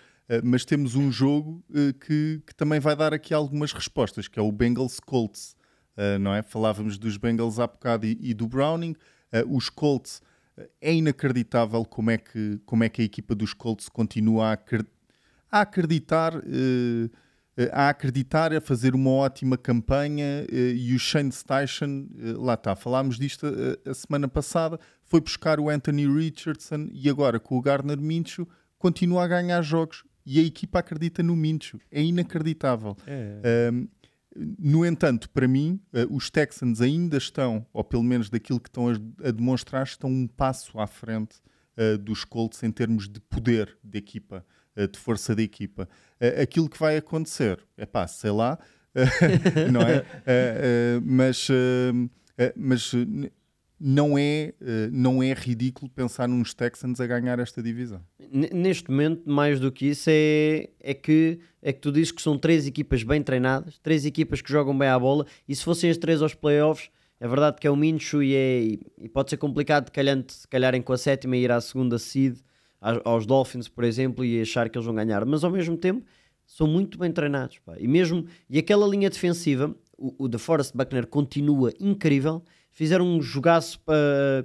[0.45, 4.43] mas temos um jogo eh, que, que também vai dar aqui algumas respostas, que é
[4.43, 5.57] o Bengals Colts.
[5.97, 6.43] uh, não é?
[6.43, 8.95] Falávamos dos Bengals há bocado e, e do Browning.
[9.49, 10.20] Os Colts,
[10.78, 14.87] é inacreditável como é, que, como é que a equipa dos Colts continua a, acre-
[15.51, 16.35] a acreditar.
[17.72, 23.47] a acreditar, a fazer uma ótima campanha e o Shane uh, lá está, falámos disto
[23.47, 28.49] a, a semana passada, foi buscar o Anthony Richardson e agora com o Garner Minshew
[28.78, 31.80] continua a ganhar jogos e a equipa acredita no Minshew.
[31.90, 32.96] É inacreditável.
[33.06, 33.70] É.
[33.72, 33.88] Um,
[34.58, 38.88] no entanto, para mim, uh, os Texans ainda estão, ou pelo menos daquilo que estão
[38.88, 41.36] a, a demonstrar, estão um passo à frente
[41.76, 44.44] uh, dos Colts em termos de poder de equipa,
[44.76, 45.88] uh, de força da equipa.
[46.20, 48.58] Uh, aquilo que vai acontecer, é pá, sei lá,
[49.72, 50.04] não é?
[51.02, 51.48] Mas
[52.54, 52.92] mas
[53.85, 58.01] não é, uh, não é ridículo pensar nos Texans a ganhar esta divisão.
[58.30, 62.39] Neste momento, mais do que isso, é, é, que, é que tu dizes que são
[62.39, 65.97] três equipas bem treinadas, três equipas que jogam bem à bola, e se fossem as
[65.97, 68.61] três aos playoffs, é verdade que é o Minshew e, é,
[68.99, 72.37] e pode ser complicado calhar, de calharem com a sétima e ir à segunda seed,
[72.80, 76.05] aos, Dolphins, por exemplo, e achar que eles vão ganhar, mas ao mesmo tempo
[76.47, 77.59] são muito bem treinados.
[77.61, 77.74] pá.
[77.78, 82.43] E mesmo e aquela linha defensiva, o, o DeForest Buckner continua incrível.
[82.72, 83.92] Fizeram um jogaço pa-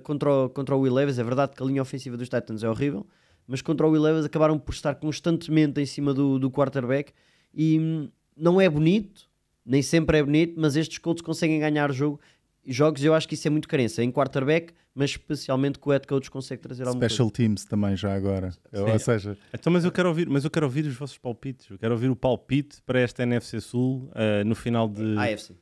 [0.04, 1.18] contra, o, contra o Will Levis.
[1.18, 3.08] É verdade que a linha ofensiva dos Titans é horrível,
[3.48, 7.14] mas contra o Will Levis acabaram por estar constantemente em cima do, do quarterback.
[7.54, 9.30] E hum, não é bonito,
[9.66, 12.20] nem sempre é bonito, mas estes Colts conseguem ganhar jogo,
[12.66, 13.04] jogos.
[13.04, 16.30] Eu acho que isso é muito carência em quarterback, mas especialmente que o head coach
[16.30, 17.14] consegue trazer alguma coisa.
[17.16, 18.50] Special Teams também já agora.
[18.74, 21.70] Ou seja, Então, mas eu quero ouvir, mas eu quero ouvir os vossos palpites.
[21.70, 25.54] Eu quero ouvir o palpite para esta NFC Sul uh, no final de AFC.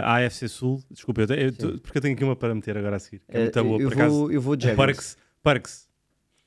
[0.00, 0.82] A AFC Sul.
[0.90, 3.20] Desculpa, eu eu porque eu tenho aqui uma para meter agora a seguir.
[3.28, 4.14] Que é muito Eh, boa, eu, por acaso.
[4.18, 4.76] vou, eu vou Jaguars.
[4.76, 5.88] Parks, Parks.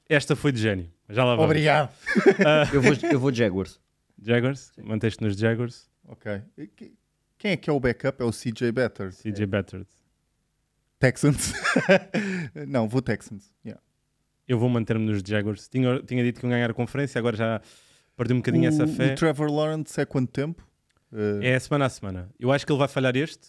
[0.10, 0.90] Esta foi de gênio.
[1.10, 1.46] Já lá vamos.
[1.46, 1.92] obrigado.
[2.74, 3.80] Eu vou, eu vou Jaguars.
[4.22, 5.88] Jaguars, manteste nos Jaguars.
[6.08, 6.42] Ok.
[6.58, 6.94] E que-
[7.38, 8.22] Quem é que é o backup?
[8.22, 9.12] É o CJ Better.
[9.14, 9.86] CJ Beathard.
[11.00, 11.54] Texans.
[12.68, 13.52] não, vou Texans.
[13.66, 13.82] Yeah.
[14.48, 15.68] Eu vou manter-me nos Jaguars.
[15.68, 17.62] Tinha, tinha dito que iam ganhar a conferência, agora já
[18.16, 19.14] perdi um bocadinho essa o, fé.
[19.14, 20.66] o Trevor Lawrence é quanto tempo?
[21.16, 22.30] Uh, É semana a semana.
[22.40, 23.48] Eu acho que ele vai falhar este,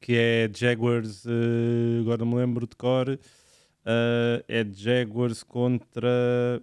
[0.00, 3.18] que é Jaguars, eh, agora não me lembro de cor.
[3.84, 6.62] eh, é Jaguars contra.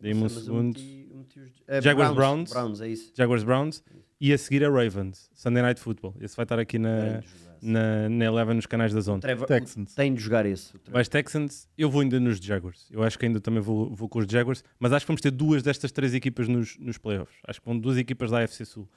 [0.00, 0.78] Dei-me um segundo.
[0.78, 2.50] meti- meti os- é, Jaguars Browns.
[2.50, 3.12] Browns, é isso.
[3.16, 3.82] Jaguars Browns.
[4.20, 6.14] E a seguir é Ravens, Sunday Night Football.
[6.20, 7.22] Esse vai estar aqui na,
[7.62, 9.20] na, na Eleven nos canais da Zona.
[9.20, 9.94] Trevor- Texans.
[9.94, 10.72] Tem de jogar esse.
[10.90, 12.88] Vais Texans, eu vou ainda nos Jaguars.
[12.90, 15.30] Eu acho que ainda também vou, vou com os Jaguars, mas acho que vamos ter
[15.30, 17.36] duas destas três equipas nos, nos playoffs.
[17.46, 18.88] Acho que vão duas equipas da AFC Sul.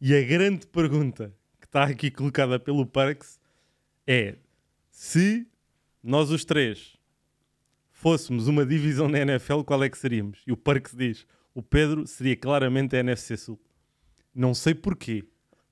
[0.00, 3.40] E a grande pergunta que está aqui colocada pelo Parks
[4.06, 4.36] é
[4.90, 5.44] se
[6.00, 6.96] nós os três
[7.90, 10.40] fôssemos uma divisão na NFL, qual é que seríamos?
[10.46, 13.58] E o Parks diz: o Pedro seria claramente a NFC Sul.
[14.32, 15.24] Não sei porquê.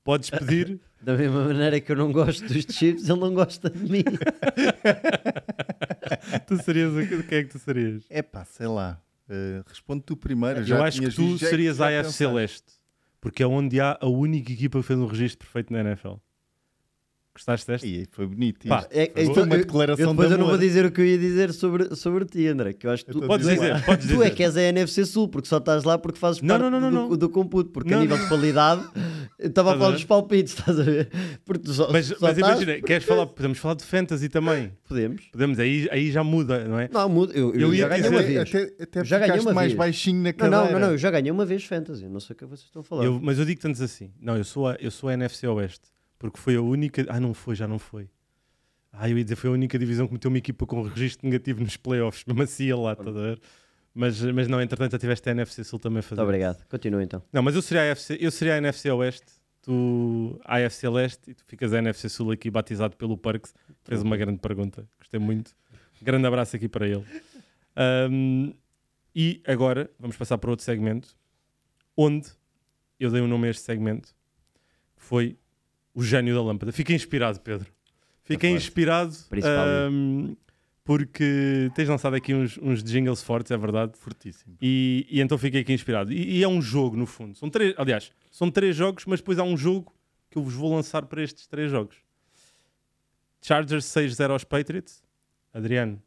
[0.02, 0.80] Podes pedir.
[0.98, 4.02] Da mesma maneira que eu não gosto dos Chiefs, ele não gosta de mim.
[6.48, 8.02] tu serias o que é que tu serias?
[8.08, 9.00] É pá, sei lá.
[9.28, 10.60] Uh, responde tu primeiro.
[10.60, 12.85] Eu já acho que tu serias a AFC pensaste.
[13.26, 16.14] Porque é onde há a única equipa que fez um registro perfeito na NFL.
[17.36, 17.86] Gostaste desta?
[17.86, 18.66] E foi bonito.
[18.66, 18.86] Pá.
[18.90, 21.02] É, Foi então, uma eu- declaração eu depois de eu não vou dizer o que
[21.02, 22.72] eu ia dizer sobre, sobre ti, André.
[22.72, 24.34] Que eu acho que tu, Podes tu, dizer, é, podes tu é dizer.
[24.34, 26.80] que és a NFC Sul, porque só estás lá porque fazes Não, parte não, não,
[26.80, 27.16] não, do, não.
[27.18, 27.70] do computo.
[27.70, 28.82] Porque Não, a nível de qualidade,
[29.38, 31.10] eu estava a falar dos palpites, estás a ver?
[31.44, 33.26] Porque só, Mas, só mas estás- imagina, queres falar?
[33.26, 34.72] Podemos falar de fantasy também.
[34.88, 35.22] Podemos.
[35.30, 36.88] Podemos, aí, aí já muda, não é?
[36.90, 37.34] Não, muda.
[37.34, 38.48] Eu, eu, Eu ia já ganhei dizer- uma vez.
[38.48, 39.78] até, até Já ganhei uma mais vez.
[39.78, 40.64] baixinho na Não, cadeira.
[40.64, 42.04] não, não, não, eu já ganhei uma vez fantasy.
[42.04, 43.10] Eu não sei o que vocês estão a falar.
[43.20, 46.38] Mas eu digo-te antes assim: não, eu sou, a, eu sou a NFC Oeste, porque
[46.38, 47.04] foi a única.
[47.08, 48.08] Ah, não foi, já não foi.
[48.92, 51.62] Ah, eu ia dizer, foi a única divisão que meteu uma equipa com registro negativo
[51.62, 53.40] nos playoffs, mesmo assim lá, estás a ver?
[53.94, 56.20] Mas, mas não, entretanto, já tiveste a NFC Sul também a fazer.
[56.20, 56.66] Muito obrigado.
[56.68, 57.22] Continua então.
[57.32, 61.30] Não, mas eu seria a AFC, eu seria a NFC Oeste, tu a AFC Leste
[61.30, 63.54] e tu ficas a NFC Sul aqui batizado pelo Parks.
[63.84, 65.54] Fez uma grande pergunta, gostei muito.
[66.00, 67.04] Grande abraço aqui para ele.
[67.74, 68.52] Ahm,
[69.14, 71.16] e agora vamos passar para outro segmento,
[71.96, 72.28] onde
[73.00, 74.14] eu dei o nome a este segmento,
[74.94, 75.38] que foi
[75.96, 76.70] o gênio da lâmpada.
[76.72, 77.66] Fiquei inspirado, Pedro.
[78.22, 80.34] Fiquei inspirado ahm,
[80.84, 83.96] porque tens lançado aqui uns, uns jingles fortes, é verdade.
[83.96, 84.58] Fortíssimo.
[84.60, 86.12] E, e então fiquei aqui inspirado.
[86.12, 87.34] E, e é um jogo, no fundo.
[87.38, 89.90] São três, aliás, são três jogos, mas depois há um jogo
[90.30, 91.96] que eu vos vou lançar para estes três jogos.
[93.40, 95.02] Chargers 6-0 aos Patriots.
[95.54, 96.02] Adriano.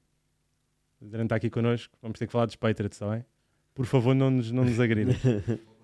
[1.02, 1.98] Adriano está aqui connosco.
[2.00, 3.26] Vamos ter que falar dos Patriots, está bem?
[3.74, 5.16] Por favor, não nos, não nos agridam.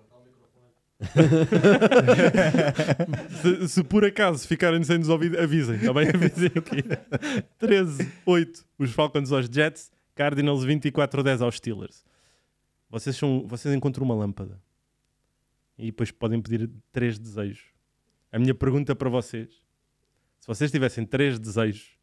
[3.42, 6.08] se, se por acaso ficarem sem nos ouvir, avisem, está bem?
[6.08, 6.82] Avisem aqui.
[7.60, 12.04] 13-8 os Falcons aos Jets, Cardinals 24-10 aos Steelers.
[12.88, 14.58] Vocês, são, vocês encontram uma lâmpada
[15.78, 17.64] e depois podem pedir três desejos.
[18.32, 19.62] A minha pergunta para vocês:
[20.40, 21.95] se vocês tivessem três desejos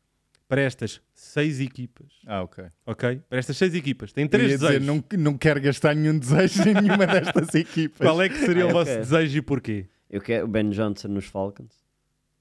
[0.48, 2.66] para estas seis equipas, Ah, ok.
[2.86, 3.22] ok?
[3.30, 4.86] Para estas seis equipas, Eu três ia dizer, desejos.
[4.88, 8.06] não, não quero gastar nenhum desejo em nenhuma destas equipas.
[8.08, 9.02] Qual é que seria Ah, o vosso ok.
[9.02, 9.86] desejo e porquê?
[10.10, 11.82] Eu quero o Ben Johnson nos Falcons.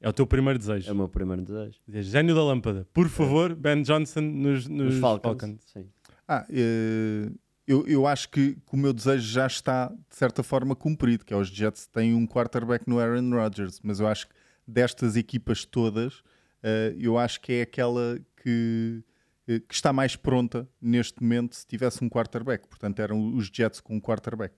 [0.01, 0.93] É o teu primeiro É desejo.
[0.93, 1.79] o meu primeiro desejo.
[1.87, 2.87] Dizer, Gênio da lâmpada.
[2.93, 5.41] Por favor, Ben Johnson nos, nos Nos Falcons.
[5.41, 5.63] Falcons.
[5.73, 5.87] Sim.
[6.29, 7.31] Ah, eh,
[7.67, 11.33] eu, eu acho que, que o meu desejo já está, de certa forma, cumprido, que
[11.33, 14.35] é os Jets têm um quarterback no Aaron Rodgers, mas eu acho que
[14.67, 16.23] destas equipas todas,
[16.63, 19.03] eh, eu acho que é aquela que,
[19.49, 22.67] eh, que está mais pronta neste momento se tivesse um quarterback.
[22.69, 24.55] Portanto, eram os Jets com um quarterback.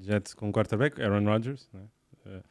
[0.00, 1.68] Jets com quarterback, Aaron Rodgers.
[1.72, 1.82] né?
[2.26, 2.42] Eh,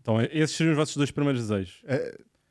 [0.00, 1.82] Então, esses seriam os vossos dois primeiros desejos.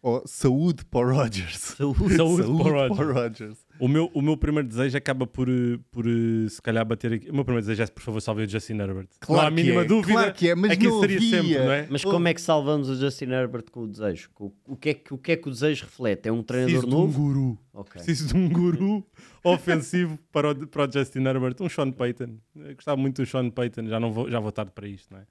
[0.02, 1.58] Oh, saúde para o Rodgers.
[1.58, 2.16] Saúde.
[2.16, 3.58] Saúde para o para o Rodgers.
[3.80, 7.30] O meu, o meu primeiro desejo acaba por, eh, por eh, se calhar bater aqui.
[7.30, 9.08] O meu primeiro desejo é, por favor, salve o Justin Herbert.
[9.30, 10.14] não há a mínima é, dúvida.
[10.14, 11.30] Claro que é, mas é que não seria havia.
[11.42, 11.88] sempre, não é?
[11.90, 14.30] Mas como é que salvamos o Justin Herbert com o desejo?
[14.34, 16.28] Com- O que é que o, que é que o desejo reflete?
[16.28, 17.22] É um treinador Preciso de um novo?
[17.22, 17.58] guru.
[17.74, 18.02] Ok.
[18.04, 19.06] Preciso de um guru
[19.44, 21.56] ofensivo para o, para o Justin Herbert.
[21.60, 22.38] Um Sean Payton.
[22.56, 23.86] Eu gostava muito do Sean Payton.
[23.88, 25.26] Já, não vou, já vou tarde para isto, não é?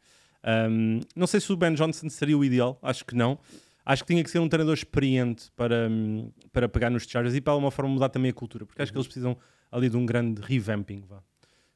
[0.49, 2.79] Ahm, não sei se o Ben Johnson seria o ideal.
[2.83, 3.39] Acho que não.
[3.87, 7.41] Acho que tinha que ser um treinador experiente para, hum, para pegar nos Chargers e
[7.41, 8.67] para alguma forma mudar também a cultura.
[8.67, 9.39] Porque acho que eles precisam
[9.71, 11.05] ali de um grande revamping.
[11.09, 11.23] Vá.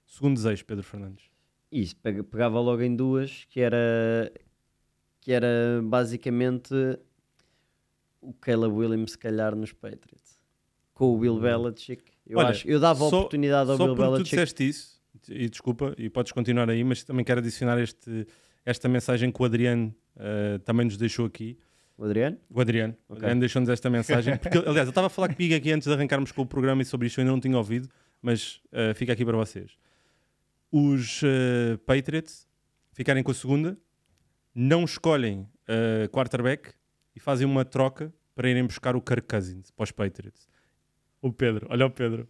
[0.05, 1.25] Segundo desejo, Pedro Fernandes.
[1.71, 4.33] Isso, pega- pegava logo em duas, que era,
[5.21, 6.75] que era basicamente
[8.21, 10.39] o Caleb Williams, se calhar, nos Patriots.
[10.93, 12.03] Com o Bill Belichick.
[12.27, 14.31] Eu, Olha, acho, eu dava só- oportunidade ao Só Bill porque tu Belichick.
[14.37, 18.27] disseste isso, e desculpa, e podes continuar aí, mas também quero adicionar este,
[18.65, 21.57] esta mensagem que o Adriano eh, também nos deixou aqui.
[22.01, 22.39] O Adriano?
[22.49, 23.19] O Adriano, o Ok.
[23.19, 24.35] Adriano deixou-nos esta mensagem.
[24.39, 26.85] Porque, aliás, eu estava a falar comigo aqui antes de arrancarmos com o programa e
[26.87, 27.91] sobre isto eu ainda não tinha ouvido,
[28.23, 29.73] mas eh, fica aqui para vocês.
[30.73, 32.49] Os eh, Patriots
[32.95, 33.77] ficarem com a segunda,
[34.55, 36.71] não escolhem eh, quarterback
[37.15, 40.49] e fazem uma troca para irem buscar o Kirk Cousins para os Patriots.
[41.21, 42.27] O Pedro, olha o Pedro.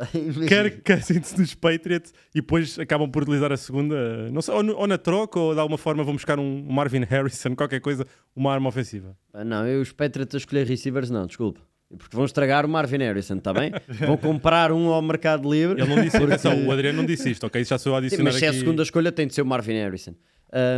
[0.48, 4.86] Kirk Cousins dos Patriots e depois acabam por utilizar a segunda, não sei, ou, ou
[4.86, 8.68] na troca ou de alguma forma vão buscar um Marvin Harrison, qualquer coisa, uma arma
[8.68, 9.16] ofensiva.
[9.32, 11.60] Ah, não, eu os Patriots a escolher receivers, não, desculpa.
[11.98, 13.70] Porque vão estragar o Marvin Harrison, está bem?
[14.06, 15.78] Vão comprar um ao Mercado Livre.
[15.78, 17.60] Ele não disse, Porque- atenção, o Adriano não disse isto, ok?
[17.60, 18.60] Isso já sou a Sim, mas se é a aqui.
[18.60, 20.14] segunda escolha, tem de ser o Marvin Harrison.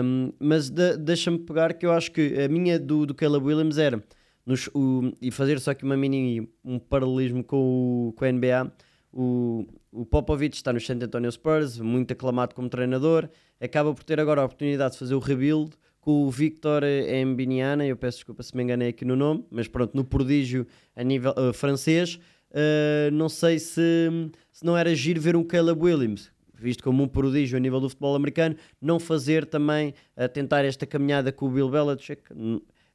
[0.03, 3.79] Um, mas de- deixa-me pegar que eu acho que a minha do, do Caleb Williams
[3.79, 4.03] era
[4.45, 8.73] nos- o- e fazer só aqui uma mini um paralelismo com o, com a NBA.
[9.17, 13.29] O, o Popovich está no San Antonio Spurs, muito aclamado como treinador,
[13.61, 16.83] acaba por ter agora a oportunidade de fazer o rebuild com o Victor
[17.27, 21.05] Mbiniana, eu peço desculpa se me enganei aqui no nome, mas pronto, no prodígio a
[21.05, 22.19] nível eh, francês,
[22.51, 24.11] eh, não sei se,
[24.51, 27.89] se não era giro ver um Caleb Williams, visto como um prodígio a nível do
[27.89, 32.23] futebol americano, não fazer também, a tentar esta caminhada com o Bill Belichick.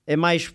[0.05, 0.53] É mais,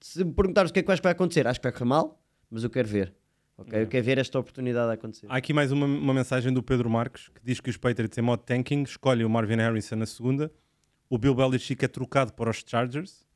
[0.00, 2.18] se me perguntares o que é que que vai acontecer, acho que vai correr mal,
[2.50, 3.14] mas eu quero ver.
[3.56, 3.82] Ok?
[3.82, 5.26] Eu quero ver esta oportunidade a acontecer.
[5.28, 8.22] Há aqui mais uma, uma mensagem do Pedro Marques que diz que os Patriots em
[8.22, 10.52] modo tanking escolhem o Marvin Harrison na segunda,
[11.08, 13.26] o Bill Belichick é trocado para os Chargers,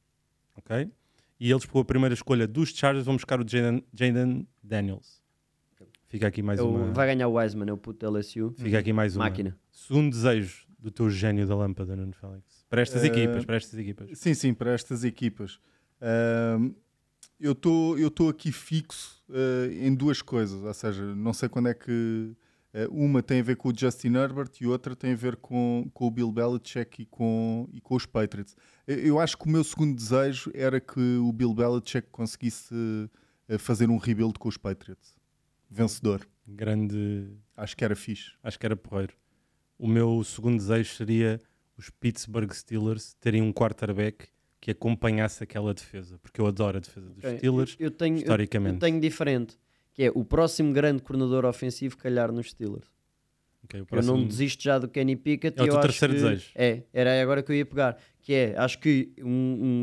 [0.57, 0.91] ok?
[1.39, 5.23] E eles, por a primeira escolha dos Chargers, vão buscar o Jaden Jaden Daniels.
[6.09, 6.93] Fica aqui mais Eu- uma.
[6.93, 8.55] Vai ganhar o Wiseman, é o puto LSU.
[8.57, 9.25] Fica aqui mais uma.
[9.25, 9.59] Máquina.
[9.71, 12.65] Segundo desejo do teu gênio da lâmpada, Nuno Félix.
[12.71, 14.19] Para estas Eh, equipas, para estas equipas.
[14.19, 15.59] Sim, sim, para estas equipas.
[17.39, 21.75] Estou eu estou aqui fixo ah, em duas coisas, ou seja, não sei quando é
[21.75, 22.33] que
[22.75, 25.91] ah, uma tem a ver com o Justin Herbert e outra tem a ver com,
[25.93, 28.57] com o Bill Belichick e com, e com os Patriots.
[28.87, 32.75] Eu, eu acho que o meu segundo desejo era que o Bill Belichick conseguisse
[33.59, 35.15] fazer um rebuild com os Patriots.
[35.71, 36.27] Vencedor.
[36.47, 37.29] Grande.
[37.57, 38.33] Acho que era fixe.
[38.43, 39.15] Acho que era porreiro.
[39.79, 41.41] O meu segundo desejo seria
[41.77, 44.29] os Pittsburgh Steelers terem um quarterback
[44.61, 48.17] que acompanhasse aquela defesa, porque eu adoro a defesa dos Ok, Steelers, eu, eu tenho,
[48.17, 48.75] eu- historicamente.
[48.75, 49.59] eu tenho diferente,
[49.95, 52.89] que é o próximo grande coordenador ofensivo calhar nos Steelers.
[53.65, 55.59] Ok, o Eu próximo- não desisto já do Kenny Pickett.
[55.59, 56.51] É o eu teu terceiro que- desejo.
[56.55, 57.97] É, era agora que eu ia pegar.
[58.21, 59.29] Que é, acho que um,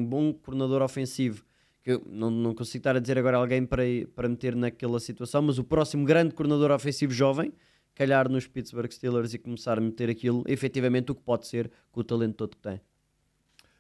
[0.01, 1.43] um bom coordenador ofensivo,
[1.81, 3.83] que eu não, não consigo estar a dizer agora alguém para,
[4.15, 7.51] para meter naquela situação, mas o próximo grande coordenador ofensivo jovem,
[7.93, 11.99] calhar nos Pittsburgh Steelers e começar a meter aquilo, efetivamente o que pode ser com
[11.99, 12.79] o talento todo que tem.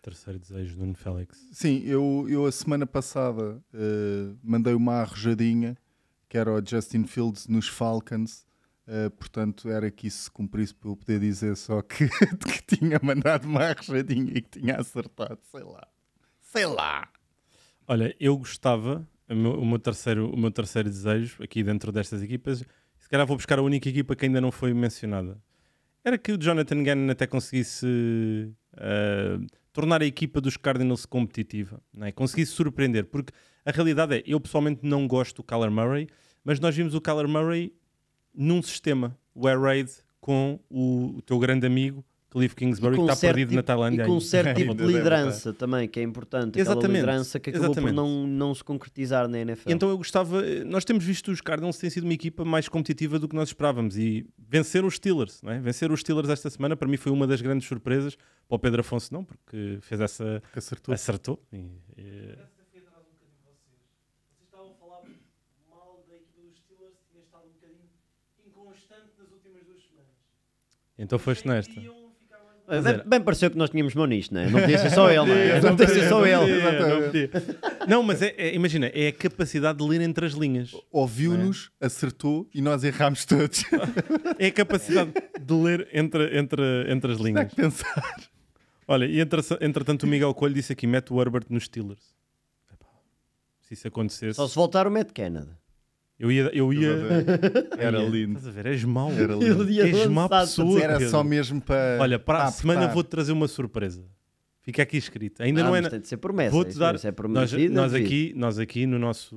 [0.03, 1.47] Terceiro desejo, Nuno Félix.
[1.53, 5.77] Sim, eu, eu a semana passada eh, mandei uma arrojadinha
[6.27, 8.45] que era o Justin Fields nos Falcons.
[8.85, 12.09] eh, portanto, era que isso se cumprisse para eu poder dizer só que,
[12.67, 15.39] que tinha mandado uma arrojadinha e que tinha acertado.
[15.49, 15.87] Sei lá.
[16.41, 17.07] Sei lá.
[17.87, 22.21] Olha, eu gostava, o meu, o meu terceiro, o meu terceiro desejo aqui dentro destas
[22.21, 22.59] equipas,
[22.99, 25.41] se calhar vou buscar a única equipa que ainda não foi mencionada.
[26.03, 29.37] Era que o Jonathan Gannon até conseguisse eh,
[29.73, 32.11] tornar a equipa dos Cardinals competitiva, não é?
[32.11, 33.33] conseguisse surpreender, porque
[33.65, 36.07] a realidade é, eu pessoalmente não gosto do Kyler Murray,
[36.43, 37.73] mas nós vimos o Kyler Murray
[38.33, 43.15] num sistema, o Air Raid, com o, o teu grande amigo Cliff Kingsbury, que está
[43.15, 44.03] perdido tipo- na Tailândia.
[44.03, 46.59] E com um certo tipo de liderança também, que é importante.
[46.59, 47.91] Aquela Exatamente, liderança que acabou exatamente.
[47.91, 49.69] por não, não se concretizar na NFL.
[49.71, 53.29] Então eu gostava, nós temos visto os Cardinals têm sido uma equipa mais competitiva do
[53.29, 55.59] que nós esperávamos e vencer os Steelers, não é?
[55.59, 58.15] vencer os Steelers esta semana para mim foi uma das grandes surpresas,
[58.47, 60.93] para o Pedro Afonso não, porque fez essa, Que acertou.
[60.93, 61.39] acertou.
[61.53, 61.57] E,
[61.97, 62.35] e-
[62.71, 62.83] Vocês
[64.45, 65.01] estavam a falar
[65.69, 67.85] mal da equipa dos Steelers, tinha estado um bocadinho
[68.47, 70.11] inconstante nas últimas duas semanas.
[70.97, 71.73] então foste nesta.
[72.67, 74.49] Bem, era- bem pareceu que nós tínhamos mão nisto, não é?
[74.49, 75.59] Não podia ser só ele, não é?
[75.61, 76.61] Não podia ser só ele.
[76.61, 77.29] não podia.
[77.87, 80.71] Não, mas é, é- imagina, é a capacidade de ler entre as linhas.
[80.91, 83.63] Ouviu-nos, acertou e nós errámos todos.
[84.39, 87.49] É a capacidade de ler entre, entre, entre as Dá linhas.
[87.49, 88.15] que pensar.
[88.87, 92.13] Olha, e entre- entretanto o Miguel Coelho disse aqui: mete o Herbert nos Steelers.
[93.61, 95.57] Se isso acontecesse, Só se voltar o Matt Canada.
[96.23, 96.49] Eu ia.
[96.53, 96.89] Eu ia
[97.77, 98.37] Era ia- lindo.
[98.37, 98.65] Estás a ver?
[98.67, 99.11] És mau.
[99.11, 99.69] Era lindo.
[99.69, 100.81] És má pessoa.
[100.81, 101.09] Era Pedro.
[101.09, 101.97] só mesmo para.
[102.01, 104.03] Olha, para a semana vou-te trazer uma surpresa.
[104.61, 105.43] Fica aqui escrito.
[105.43, 105.81] Ainda Ah, não é.
[105.81, 106.51] mas na- tem de ser promessa.
[106.51, 106.95] Vou-te dar.
[106.95, 109.35] é Nós, nós aqui, nós aqui no nosso,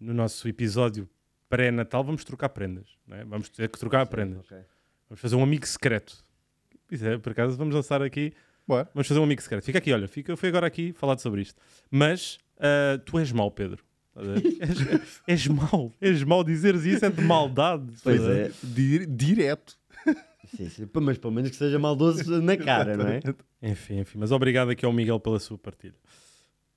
[0.00, 1.08] no nosso episódio
[1.48, 2.86] pré-natal vamos trocar prendas.
[3.06, 3.24] não é?
[3.24, 4.44] Vamos ter que trocar prendas.
[4.46, 4.56] Ok.
[5.08, 6.24] Vamos fazer um amigo secreto.
[6.90, 8.32] Isso é, por acaso, vamos lançar aqui.
[8.66, 8.88] Bora.
[8.94, 9.64] Vamos fazer um amigo secreto.
[9.64, 10.06] Fica aqui, olha.
[10.08, 11.60] Fica, eu fui agora aqui falar sobre isto.
[11.90, 13.84] Mas ah, tu és mau, Pedro.
[14.16, 14.20] A
[14.66, 15.92] és, és mau.
[16.00, 17.92] És mau dizeres isso, é de maldade.
[18.02, 18.50] Pois a é.
[18.62, 19.78] Di- Direto.
[20.56, 20.88] Sim, sim.
[21.00, 23.20] Mas pelo menos que seja maldoso na cara, não é?
[23.62, 24.18] Enfim, enfim.
[24.18, 25.94] Mas obrigado aqui ao Miguel pela sua partilha.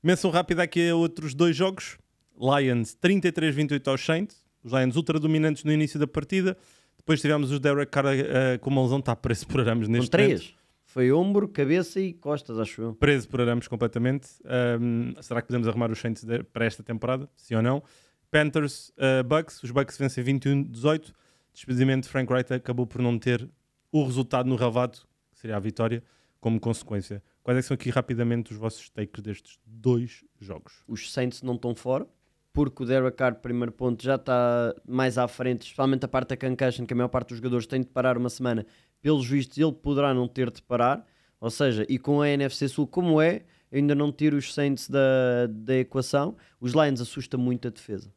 [0.03, 1.97] Menção rápida aqui a outros dois jogos.
[2.39, 4.37] Lions 33-28 aos Saints.
[4.63, 6.55] Os Lions ultra dominantes no início da partida.
[6.97, 8.99] Depois tivemos os Derek Carr ah, com uma lesão.
[8.99, 10.37] Está preso por arames Com neste momento.
[10.39, 10.53] três.
[10.93, 12.93] Foi ombro, cabeça e costas, acho eu.
[12.93, 14.27] preso por arames completamente.
[14.45, 16.23] Ahm, será que podemos arrumar os Saints
[16.53, 17.27] para esta temporada?
[17.35, 17.81] Sim ou não?
[18.29, 19.63] Panthers, uh, Bucks.
[19.63, 21.11] Os Bucks vencem 21-18.
[21.51, 23.49] Despedimento de Frank Wright acabou por não ter
[23.91, 24.99] o resultado no relvado,
[25.31, 26.03] que seria a vitória,
[26.39, 27.23] como consequência.
[27.41, 30.83] Quais é são aqui rapidamente os vossos takes destes dois jogos?
[30.87, 32.07] Os Saints não estão fora,
[32.53, 36.37] porque o Derek Carr, primeiro ponto, já está mais à frente, especialmente a parte da
[36.37, 38.65] concussion, que a maior parte dos jogadores tem de parar uma semana.
[39.01, 41.05] Pelos vistos, ele poderá não ter de parar.
[41.41, 45.47] Ou seja, e com a NFC Sul como é, ainda não tiro os Saints da,
[45.49, 46.37] da equação.
[46.61, 48.13] Os Lions assusta muito a defesa.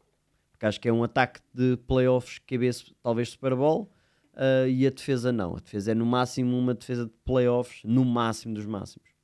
[0.53, 2.71] Porque acho que é um ataque de playoffs, QB,
[3.03, 3.91] talvez Super Bowl,
[4.37, 5.57] ah, e a defesa não.
[5.57, 9.16] A defesa é no máximo uma defesa de playoffs, no máximo dos máximos.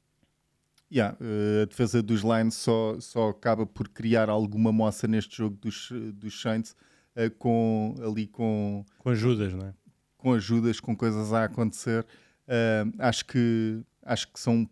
[0.95, 5.57] Yeah, eh, a defesa dos Lions só, só acaba por criar alguma moça neste jogo
[5.57, 6.77] dos, dos Saints
[7.17, 9.75] eh, com, ali com, Com ajudas, não é?
[10.23, 12.07] com ajudas, com coisas a acontecer.
[12.47, 14.69] Eh, acho que, acho que são, um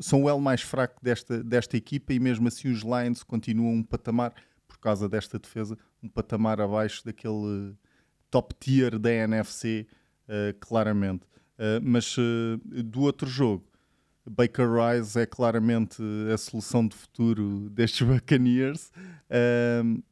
[0.00, 3.82] são o L mais fraco desta, desta equipa e mesmo assim os Lions continuam um
[3.82, 4.32] patamar,
[4.68, 7.74] por causa desta defesa, um patamar abaixo daquele
[8.30, 9.86] top tier da NFC,
[10.28, 11.26] eh, claramente.
[11.58, 12.14] Eh, mas
[12.64, 13.64] do outro jogo,
[14.28, 16.02] Baker Rise é claramente
[16.32, 18.90] a solução de futuro destes Buccaneers.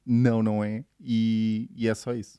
[0.04, 0.84] Não, não é.
[1.00, 2.38] E, e é só isso.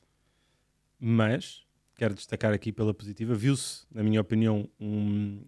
[0.98, 1.62] Mas
[1.96, 3.34] quero destacar aqui pela positiva.
[3.34, 5.42] Viu-se, na minha opinião, um-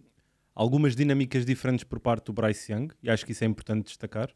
[0.53, 4.29] algumas dinâmicas diferentes por parte do Bryce Young e acho que isso é importante destacar.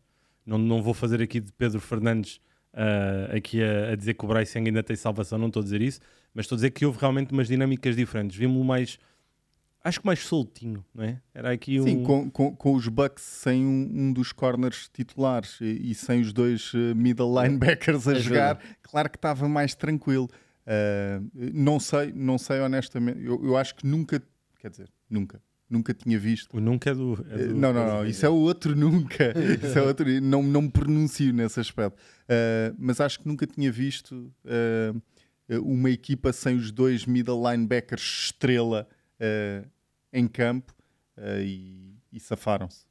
[0.46, 2.40] Não, não vou fazer aqui de Pedro Fernandes
[2.74, 5.64] ah, aqui a, a dizer que o Bryce Young ainda tem salvação, não estou a
[5.64, 6.00] dizer isso,
[6.34, 8.36] mas estou a dizer que houve realmente umas dinâmicas diferentes.
[8.38, 8.98] Vimos-lo mais,
[9.84, 11.22] acho que mais soltinho, não é?
[11.34, 11.84] Era aqui um.
[11.84, 16.22] Sim, com, com, com os Bucks sem um, um dos corners titulares e, e sem
[16.22, 18.22] os dois eh, middle linebackers a Ajuda.
[18.22, 20.30] jogar, claro que estava mais tranquilo.
[20.66, 21.22] Ah,
[21.54, 23.22] não sei, não sei honestamente.
[23.24, 24.22] Eu, eu acho que nunca,
[24.60, 27.14] quer dizer, nunca, nunca tinha visto O nunca é do.
[27.30, 29.34] é Eh, do- Não, não, não, isso é o outro nunca.
[29.62, 31.98] Isso é outro, não, não me pronuncio nesse aspecto.
[32.24, 38.02] Uh, mas acho que nunca tinha visto uh, uma equipa sem os dois middle linebackers
[38.28, 38.88] estrela
[39.20, 39.68] uh,
[40.14, 40.74] em campo
[41.18, 42.86] uh, e, e safaram-se.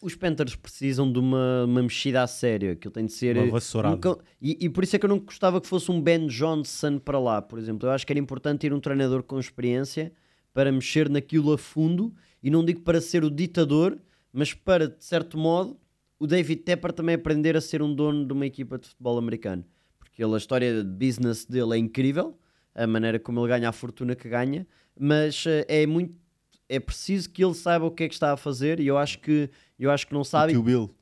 [0.00, 2.72] Os Panthers precisam de uma, uma mexida a sério.
[2.72, 3.36] Aquilo tem de ser.
[3.36, 4.10] Uma vassourada.
[4.10, 6.98] um e, e por isso é que eu não gostava que fosse um Ben Johnson
[6.98, 7.86] para lá, por exemplo.
[7.86, 10.12] Eu acho que era importante ir um treinador com experiência
[10.54, 12.14] para mexer naquilo a fundo.
[12.42, 13.98] E não digo para ser o ditador,
[14.32, 15.78] mas para, de certo modo,
[16.18, 19.64] o David Tepper também aprender a ser um dono de uma equipa de futebol americano.
[19.98, 22.38] Porque ele, a história de business dele é incrível,
[22.74, 24.66] a maneira como ele ganha a fortuna que ganha,
[24.98, 26.14] mas eh, é muito.
[26.72, 29.18] É preciso que ele saiba o que é que está a fazer e eu acho
[29.18, 30.52] que, eu acho que não sabe.
[30.52, 30.94] E o Bill.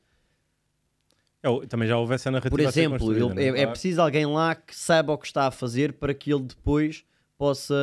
[1.43, 2.57] É, o- também já houve essa narrativa.
[2.57, 3.61] Por a ser exemplo, ele- é?
[3.61, 6.43] é, é preciso alguém lá que saiba o que está a fazer para que ele
[6.43, 7.05] depois
[7.37, 7.75] possa,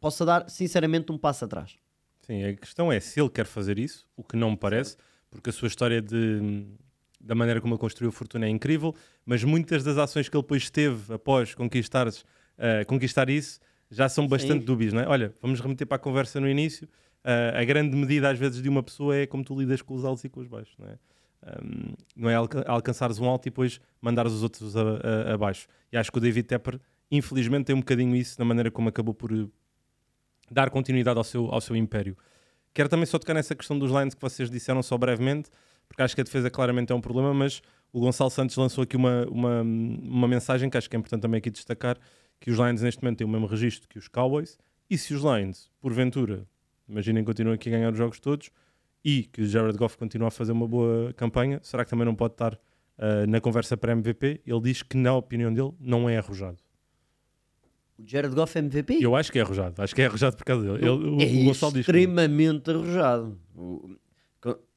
[0.00, 1.74] possa dar, sinceramente, um passo atrás.
[2.22, 4.96] Sim, a questão é se ele quer fazer isso, o que não me parece,
[5.28, 6.64] porque a sua história de,
[7.20, 8.94] da maneira como ele construiu a fortuna é incrível,
[9.26, 12.12] mas muitas das ações que ele depois teve após conquistar, uh,
[12.86, 13.58] conquistar isso
[13.90, 14.66] já são bastante Sim.
[14.66, 15.08] dúbias, não é?
[15.08, 16.88] Olha, vamos remeter para a conversa no início.
[17.24, 20.04] Uh, a grande medida, às vezes, de uma pessoa é como tu lidas com os
[20.04, 20.98] altos e com os baixos, não é?
[21.46, 25.66] Um, não é alca alcançares um alto e depois mandares os outros abaixo.
[25.92, 29.14] E acho que o David Tepper, infelizmente, tem um bocadinho isso na maneira como acabou
[29.14, 29.50] por uh,
[30.50, 32.16] dar continuidade ao seu, ao seu império.
[32.72, 35.50] Quero também só tocar nessa questão dos lines que vocês disseram só brevemente,
[35.88, 37.62] porque acho que a defesa claramente é um problema, mas
[37.92, 41.38] o Gonçalo Santos lançou aqui uma, uma, uma mensagem que acho que é importante também
[41.38, 41.96] aqui destacar,
[42.40, 44.58] que os Lions neste momento têm o mesmo registro que os Cowboys,
[44.90, 46.46] e se os Lions, porventura,
[46.88, 48.50] imaginem que continuam aqui a ganhar os jogos todos,
[49.04, 52.14] e que o Jared Goff continua a fazer uma boa campanha, será que também não
[52.14, 52.58] pode estar
[52.98, 54.40] ah, na conversa para MVP?
[54.46, 56.58] Ele diz que, na opinião dele, não é arrojado.
[57.98, 58.98] O Jared Goff é MVP?
[59.00, 60.78] Eu acho que é arrojado, acho que é arrojado por causa dele.
[60.78, 63.38] Ele, o, é o Gonçalo diz que extremamente arrojado.
[63.54, 63.96] O-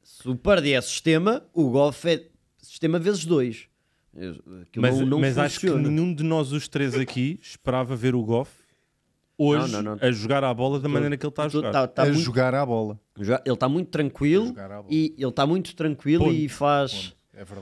[0.04, 2.28] Se o Purdy é sistema, o Goff é
[2.60, 3.68] sistema vezes dois.
[4.16, 8.16] Aquilo Mas, não, não mas acho que nenhum de nós os três aqui esperava ver
[8.16, 8.52] o Goff
[9.38, 10.08] hoje Não, não, não.
[10.08, 11.72] a jogar a bola da maneira que ele está a jogar.
[11.72, 13.00] tá- tá a muito- jogar à bola.
[13.18, 16.36] ele está muito tranquilo à e ele está muito tranquilo Ponto.
[16.36, 16.94] e faz.
[16.94, 17.18] Ponto.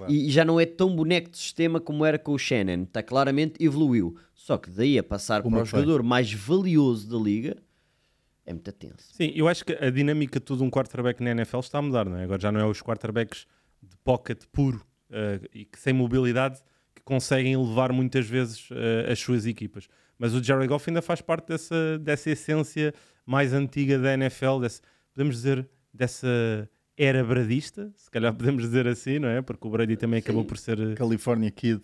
[0.07, 0.11] É.
[0.11, 2.83] E já não é tão boneco de sistema como era com o Shannon.
[2.83, 4.15] Está claramente evoluiu.
[4.33, 5.81] Só que daí a passar Como para o foi?
[5.81, 7.57] jogador mais valioso da liga
[8.45, 8.95] é muito tenso.
[9.11, 12.05] Sim, eu acho que a dinâmica de todo um quarterback na NFL está a mudar,
[12.05, 12.23] não é?
[12.23, 13.45] Agora já não é os quarterbacks
[13.83, 16.59] de pocket puro eh, e que sem mobilidade
[16.93, 19.89] que conseguem levar muitas vezes eh, as suas equipas.
[20.17, 22.93] Mas o Jared Goff ainda faz parte dessa, dessa essência
[23.25, 24.81] mais antiga da NFL, desse-
[25.13, 29.41] podemos dizer, dessa era bradista, se calhar podemos dizer assim, não é?
[29.41, 30.47] Porque o Brady também acabou Sim.
[30.47, 31.81] por ser eh, California Kid.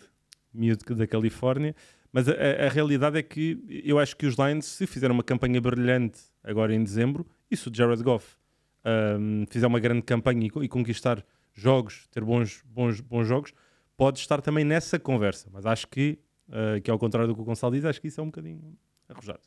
[0.53, 1.75] miúdo da Califórnia.
[2.13, 5.59] Mas a, a- realidade é que eu acho que os Lions, se fizeram uma campanha
[5.61, 8.35] brilhante agora em dezembro, e se o Jared Goff
[8.83, 11.23] ahm, fizer uma grande campanha e, e conquistar
[11.53, 13.53] jogos, ter bons, bons, bons jogos,
[13.97, 15.49] pode estar também nessa conversa.
[15.51, 16.17] Mas acho que,
[16.51, 18.77] ah, que ao contrário do que o Gonçalo diz, acho que isso é um bocadinho
[19.09, 19.39] arrojado.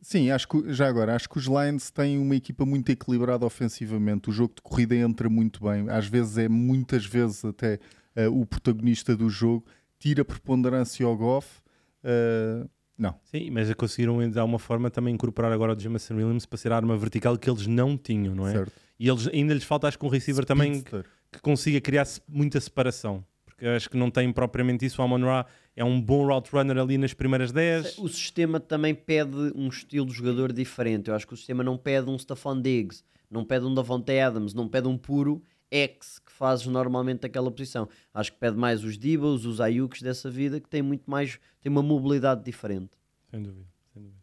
[0.00, 4.28] Sim, acho que, já agora, acho que os Lions têm uma equipa muito equilibrada ofensivamente.
[4.28, 5.88] O jogo de corrida entra muito bem.
[5.88, 7.80] Às vezes é, muitas vezes, até
[8.14, 9.64] eh, o protagonista do jogo.
[9.98, 11.60] Tira preponderância ao Goff.
[12.04, 12.66] Eh,
[12.98, 16.72] não, Sim, mas conseguiram de alguma forma também incorporar agora o Jameson Williams para ser
[16.72, 18.52] a arma vertical que eles não tinham, não é?
[18.52, 18.72] certo.
[18.98, 22.58] E eles, ainda lhes falta, acho que um receiver também que, que consiga criar muita
[22.58, 23.22] separação.
[23.56, 25.00] Porque acho que não tem propriamente isso.
[25.00, 27.96] O Amon Ra é um bom route runner ali nas primeiras 10.
[27.98, 31.08] O sistema também pede um estilo de jogador diferente.
[31.08, 34.52] Eu acho que o sistema não pede um Stephon Diggs, não pede um Davante Adams,
[34.52, 37.88] não pede um puro X que fazes normalmente aquela posição.
[38.12, 41.72] Acho que pede mais os Dibos, os Ayuks dessa vida que têm muito mais, têm
[41.72, 42.90] uma mobilidade diferente.
[43.30, 44.22] Sem dúvida, sem dúvida.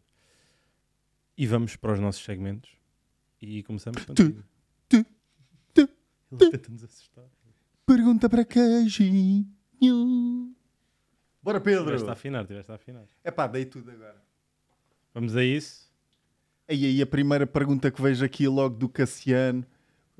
[1.36, 2.70] E vamos para os nossos segmentos.
[3.42, 4.44] E começamos contigo.
[4.88, 5.04] tu,
[5.74, 5.88] tu,
[6.30, 7.24] Ele tenta-nos assustar.
[7.86, 9.46] Pergunta para queijinho.
[11.42, 12.10] Bora, Tiveste a Pedro.
[12.10, 13.04] afinar, tiveste a afinar.
[13.22, 14.16] É pá, dei tudo agora.
[15.12, 15.92] Vamos a isso.
[16.68, 19.64] E aí, a primeira pergunta que vejo aqui logo do Cassiano,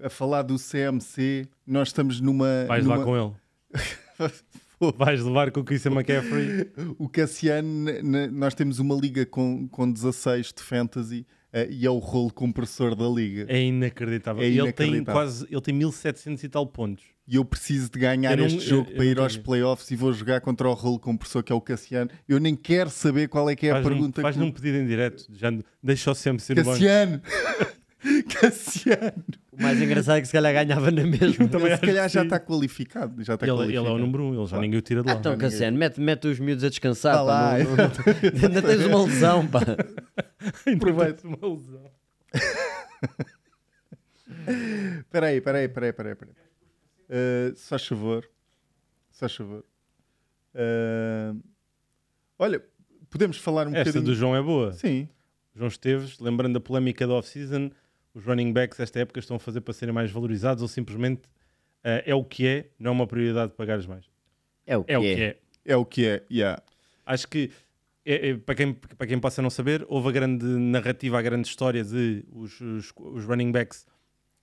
[0.02, 2.66] a falar do CMC, nós estamos numa.
[2.68, 2.96] Vais numa...
[2.98, 3.32] lá com ele.
[4.98, 6.70] Vais levar com o Christian McCaffrey.
[6.98, 7.86] O Cassiano,
[8.30, 12.94] nós temos uma liga com, com 16 de fantasy eh, e é o rolo compressor
[12.94, 13.46] da liga.
[13.48, 14.42] É inacreditável.
[14.42, 15.04] É E ele inacreditável.
[15.04, 17.13] tem quase ele tem 1700 e tal pontos.
[17.26, 19.96] E eu preciso de ganhar não- este jogo eu- eu para ir aos playoffs e
[19.96, 22.10] vou jogar contra o rolo compressor que é o Cassiano.
[22.28, 24.42] Eu nem quero saber qual é que é a Faz-lhe um, pergunta faz que...
[24.42, 25.26] um pedido em direto.
[25.32, 25.50] Já
[25.82, 26.54] deixa o sempre ser.
[26.56, 27.22] Cassiano!
[28.28, 29.24] Cassiano!
[29.50, 31.48] O mais engraçado é que se calhar ganhava na mesma.
[31.48, 33.24] Também se calhar já está qualificado.
[33.24, 33.94] Já está Ele, ele é qualificado.
[33.94, 35.18] o número 1, um, ele já ninguém o tira de Ah, lá.
[35.20, 35.48] então, ninguém.
[35.50, 37.14] Cassiano, mete, mete os miúdos a descansar.
[37.14, 37.58] Vá pá, lá.
[37.58, 39.60] não- não- ainda tens uma lesão, pá.
[40.76, 41.26] Aproveita.
[41.26, 41.90] Uma lesão.
[44.98, 46.43] Espera aí, espera aí, espera aí, espera aí.
[47.08, 48.28] Eh, se faz favor.
[49.10, 49.64] Se faz favor.
[50.54, 51.32] Eh,
[52.38, 52.62] olha,
[53.10, 54.04] podemos falar um Esta bocadinho...
[54.04, 54.72] do João é boa.
[54.72, 55.08] Sim.
[55.54, 57.70] João Esteves, lembrando da polémica da off-season,
[58.12, 61.22] os running backs esta época estão a fazer para serem mais valorizados ou simplesmente
[61.84, 64.04] eh, é o que é, não é uma prioridade pagares mais.
[64.66, 64.98] É o que É é.
[64.98, 65.38] o que é.
[65.66, 66.24] É o que é.
[66.30, 66.62] Yeah.
[67.06, 67.50] Acho que,
[68.04, 71.46] é- é, para, quem, para quem possa não saber, houve a grande narrativa, a grande
[71.48, 73.86] história de os, os, os running backs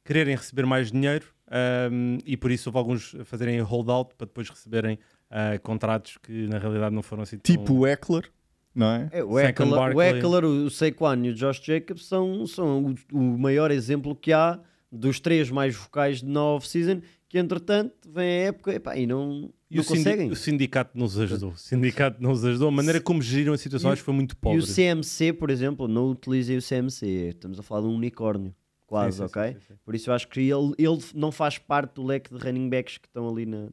[0.06, 4.50] quererem receber mais dinheiro ahm, e por isso houve alguns a fazerem holdout para depois
[4.50, 4.98] receberem
[5.30, 7.56] ah, contratos que na realidade não foram assim tão...
[7.56, 8.30] Tipo o Eckler,
[8.74, 9.10] não é?
[9.12, 10.02] É, o Saquon Eckler, o.
[10.02, 14.60] Eckler, o Saquon e o Josh Jacobs são, são o, o maior exemplo que há
[14.92, 19.50] dos três mais vocais de na off-season, que entretanto vem a época epá, e não,
[19.70, 20.30] E não o, sindi- conseguem.
[20.32, 21.52] o sindicato não os ajudou.
[21.52, 22.68] O sindicato não os ajudou.
[22.68, 24.60] A maneira como geriram a situação E o- acho que foi muito E pobre.
[24.60, 27.30] o CMC, por exemplo, não utilizem o CMC.
[27.30, 28.54] Estamos a falar de um unicórnio,
[28.92, 29.42] quase, Sim, ok?
[29.42, 29.80] sim, sim, sim.
[29.86, 32.98] Por isso eu acho que ele, ele não faz parte do leque de running backs
[32.98, 33.70] que estão ali na,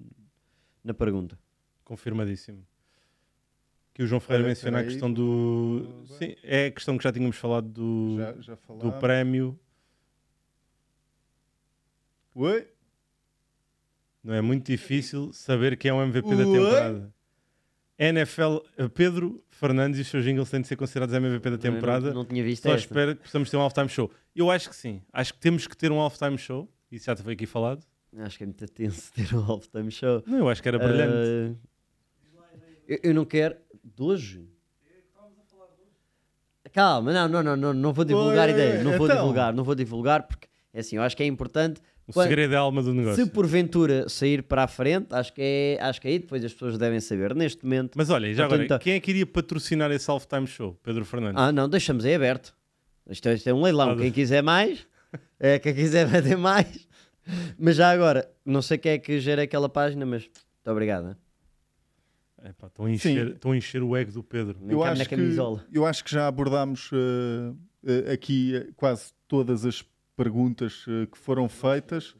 [0.84, 1.36] na pergunta.
[1.84, 2.64] Confirmadíssimo.
[3.92, 6.04] Que o João Ferreira menciona a questão do.
[6.06, 9.58] Sim, é a questão que já tínhamos falado do, Já, já do prémio.
[12.36, 12.68] Oi?
[14.22, 17.14] Não é muito difícil saber quem é o MVP da temporada.
[17.98, 22.08] NFL, eh, Pedro Fernandes e os seus jingles têm de ser considerados MVP da temporada.
[22.08, 22.86] Não, não tinha visto Só esta.
[22.86, 24.10] espero que possamos ter um halftime show.
[24.36, 25.02] Eu acho que sim.
[25.12, 26.68] Acho que temos que ter um halftime show.
[26.92, 27.84] Isso já foi aqui falado.
[28.18, 30.22] Acho que é muito tenso ter um halftime show.
[30.26, 31.58] Não, eu acho que era brilhante.
[32.38, 32.46] Ah,
[32.86, 33.56] eu, eu não quero.
[33.82, 34.48] De hoje?
[36.72, 38.84] Calma, não, não, não, não, não vou divulgar Oi, ideia.
[38.84, 39.16] Não vou então.
[39.16, 41.80] divulgar, não vou divulgar porque é assim, eu acho que é importante.
[42.08, 43.24] O quando- segredo é a alma do negócio.
[43.24, 46.78] Se porventura sair para a frente, acho que é, acho que aí depois as pessoas
[46.78, 47.34] devem saber.
[47.34, 47.92] Neste momento.
[47.96, 48.78] Mas olha, já agora, tentar.
[48.78, 50.78] quem é que iria patrocinar esse halftime show?
[50.82, 51.40] Pedro Fernandes.
[51.40, 52.54] Ah, não, deixamos aí aberto.
[53.08, 53.90] Isto é, isto é um leilão.
[53.90, 54.86] Ah, Quem quiser mais,
[55.38, 56.86] é, quem quiser vai ter mais.
[57.58, 61.16] Mas já agora, não sei quem é que gera aquela página, mas muito obrigado.
[62.44, 63.32] Epá, Estão a, encher, Sim.
[63.34, 64.58] estão a encher o ego do Pedro.
[64.68, 65.14] Eu acho, na que,
[65.72, 67.52] eu acho que já abordámos eh,
[68.08, 69.84] eh, aqui eh, quase todas as
[70.18, 72.14] perguntas eh, que foram feitas.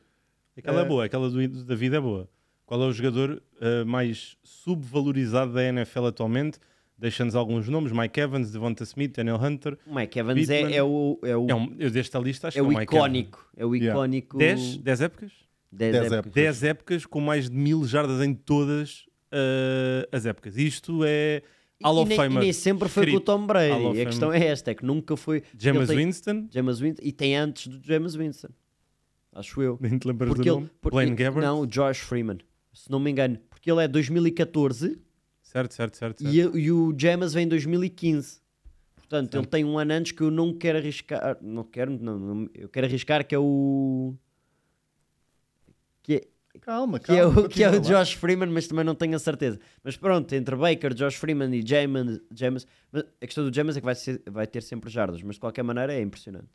[0.56, 2.28] Aquela é Eh, boa, aquela do do David é boa.
[2.64, 6.58] Qual é o jogador eh, mais subvalorizado da NFL atualmente?
[6.96, 9.76] Deixa-nos alguns nomes: Mike Evans, Devonta Smith, Daniel Hunter.
[9.86, 12.60] O Mike Evans é, é o, é o, É um, eu desta lista acho é
[12.60, 13.06] que o é o Mike Evans.
[13.06, 13.50] icónico.
[13.56, 13.94] É o Yeah.
[13.98, 14.38] icónico.
[14.38, 15.32] 10, 10 épocas?
[15.70, 16.18] dez Dez épocas.
[16.18, 16.32] épocas.
[16.32, 20.56] 10 épocas com mais de mil jardas em todas eh, as épocas.
[20.56, 21.42] Isto é
[21.82, 22.38] Hall of Famer.
[22.38, 23.20] e nem sempre foi com o.
[23.20, 24.00] Tom Brady.
[24.02, 25.42] A questão é esta: é que nunca foi.
[25.56, 26.48] James ele Winston.
[26.50, 27.02] James Winston.
[27.04, 28.48] E tem antes do James Winston.
[29.32, 29.78] Acho eu.
[29.80, 30.70] Nem te lembras Porque do ele, nome?
[30.80, 31.44] porque- Blaine Gabbert.
[31.44, 32.38] Não, o Josh Freeman.
[32.72, 33.38] Se não me engano.
[33.50, 34.98] Porque ele é 2014
[35.42, 36.22] Certo, certo, certo.
[36.22, 36.34] certo.
[36.56, 38.40] e, e o James vem em 2015.
[38.96, 39.50] Portanto, ele Certo.
[39.50, 41.38] tem um ano antes que eu não quero arriscar.
[41.40, 44.14] Não quero, não, não- eu quero arriscar que é o.
[46.60, 47.40] Que é, Calma, que é calma.
[47.40, 47.80] o, que é o.
[47.80, 49.58] Josh Freeman, mas também não tenho a certeza.
[49.82, 53.80] Mas pronto, entre Baker, Josh Freeman e James, James mas a questão do James é
[53.80, 56.48] que vai, ser- vai ter sempre jardas, mas de qualquer maneira é impressionante.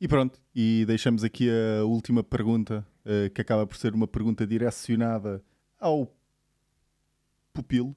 [0.00, 4.46] E pronto, e deixamos aqui a última pergunta, eh, que acaba por ser uma pergunta
[4.46, 5.42] direcionada
[5.80, 6.12] ao
[7.52, 7.96] pupilo.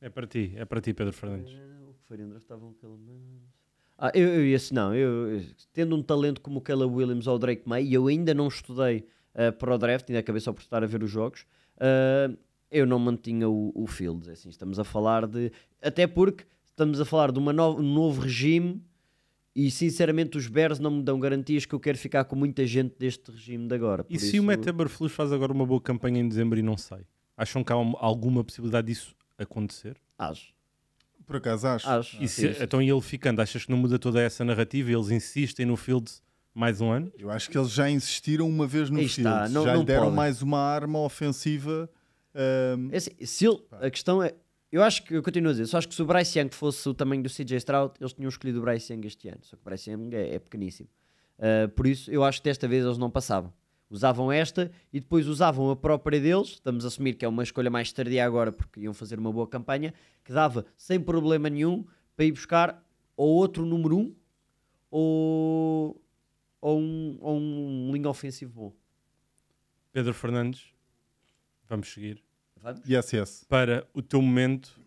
[0.00, 1.52] É para ti, é para ti, Pedro Fernandes.
[1.54, 2.38] O que foi, André?
[2.38, 3.42] Estavam pelo menos.
[3.96, 4.94] Ah, eu, eu esse não.
[4.94, 5.42] Eu, eu-
[5.72, 8.46] tendo um talento como o Caleb Williams ou o Drake May, e eu ainda não
[8.48, 9.06] estudei
[9.38, 11.46] ah, para o draft, ainda acabei só por estar a ver os jogos,
[11.78, 12.30] ah,
[12.70, 14.28] eu não mantinha o, o Fields.
[14.28, 15.50] é Assim, estamos a falar de.
[15.80, 18.82] Até porque estamos a falar de uma no- um novo regime
[19.54, 22.94] e sinceramente os Bears não me dão garantias que eu quero ficar com muita gente
[22.98, 24.04] deste regime de agora.
[24.08, 26.62] E Por se isso- o Matt Eberflus faz agora uma boa campanha em dezembro e
[26.62, 27.04] não sai?
[27.36, 29.96] Acham que há um- alguma possibilidade disso acontecer?
[30.18, 30.52] Acho.
[31.26, 31.88] Por acaso acho.
[31.88, 32.22] Acho.
[32.22, 35.10] E se, então e ele ficando, achas que não muda toda essa narrativa e eles
[35.10, 36.22] insistem no Fields
[36.58, 37.12] mais um ano?
[37.18, 39.52] Eu acho que eles já insistiram uma vez no Aí está, Fields.
[39.52, 40.16] não- já não lhe deram podem.
[40.16, 41.88] mais uma arma ofensiva.
[42.34, 44.34] ahm, É assim, se ele, a questão é.
[44.70, 46.86] Eu acho que eu continuo a dizer, só acho que se o Bryce Young fosse
[46.88, 49.38] o tamanho do CJ Stroud, eles tinham escolhido o Bryce Young este ano.
[49.42, 50.88] Só que o Bryce Young é, é pequeníssimo.
[51.38, 53.50] Uh, por isso, eu acho que desta vez eles não passavam.
[53.88, 56.48] Usavam esta e depois usavam a própria deles.
[56.48, 59.46] Estamos a assumir que é uma escolha mais tardia agora porque iam fazer uma boa
[59.46, 59.94] campanha.
[60.22, 62.84] Que dava sem problema nenhum para ir buscar
[63.16, 64.14] ou outro número 1 um,
[64.90, 66.02] ou,
[66.60, 68.72] ou, um, ou um linha ofensivo bom.
[69.92, 70.64] Pedro Fernandes,
[71.68, 72.22] vamos seguir.
[72.60, 72.80] Vamos?
[72.88, 73.44] yes, yes.
[73.48, 74.78] Para o teu momento,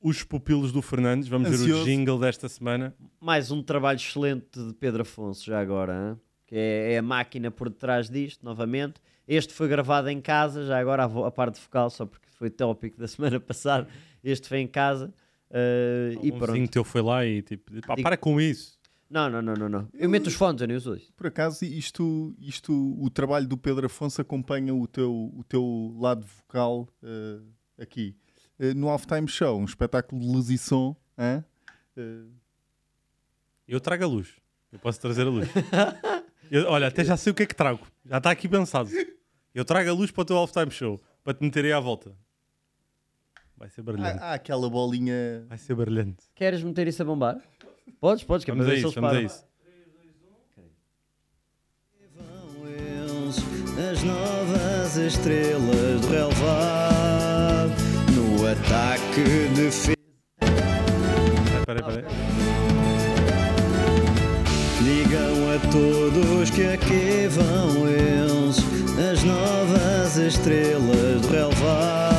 [0.00, 1.84] os pupilos do Fernandes, vamos ver o Ansioso.
[1.84, 2.94] jingle desta semana.
[3.20, 6.18] Mais um trabalho excelente de Pedro Afonso, já agora, hã?
[6.46, 9.00] que é, é a máquina por detrás disto, novamente.
[9.28, 12.98] Este foi gravado em casa, já agora a, a parte focal, só porque foi tópico
[12.98, 13.86] da semana passada.
[14.24, 15.14] Este foi em casa
[15.50, 16.68] uh, e Um pronto.
[16.70, 18.79] teu foi lá e tipo, pá, Digo- para com isso.
[19.10, 19.88] Não, não, não, não, não.
[19.92, 21.12] Eu meto os fones, eu nem uso isso.
[21.14, 26.24] Por acaso, isto, isto, o trabalho do Pedro Afonso acompanha o teu, o teu lado
[26.24, 27.40] vocal eh,
[27.82, 28.16] aqui.
[28.58, 30.94] Eh, no Halftime Show, um espetáculo de luz e som.
[31.18, 31.44] hã?
[31.96, 32.24] Eh,
[33.66, 34.28] Eu trago a luz.
[34.70, 35.48] Eu posso trazer a luz.
[36.48, 37.84] Eu- olha, até já sei o que é que trago.
[38.04, 38.88] Já está aqui pensado.
[39.52, 41.00] Eu trago a luz para o teu halftime show.
[41.24, 42.14] Para te meter aí à volta.
[43.56, 44.18] Vai ser brilhante.
[44.20, 45.44] há, há aquela bolinha.
[45.48, 46.24] Vai ser brilhante.
[46.34, 47.38] Queres meter isso a bombar?
[47.98, 49.50] Podes, podes, que é Vamos para a isso, vamos a isso.
[53.90, 57.72] As novas estrelas do relevado
[58.14, 59.86] no ataque de Espera
[61.68, 62.04] aí, espera aí.
[64.82, 68.58] Diga Digam a todos que aqui vão eles,
[69.10, 72.09] as novas estrelas do relevado.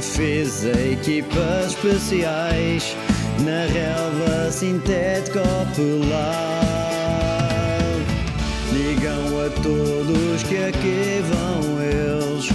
[0.00, 2.96] Defesa, equipas especiais,
[3.44, 5.42] na relva sintética
[5.76, 6.62] pelar.
[8.72, 12.48] Digam a todos que aqui vão eles,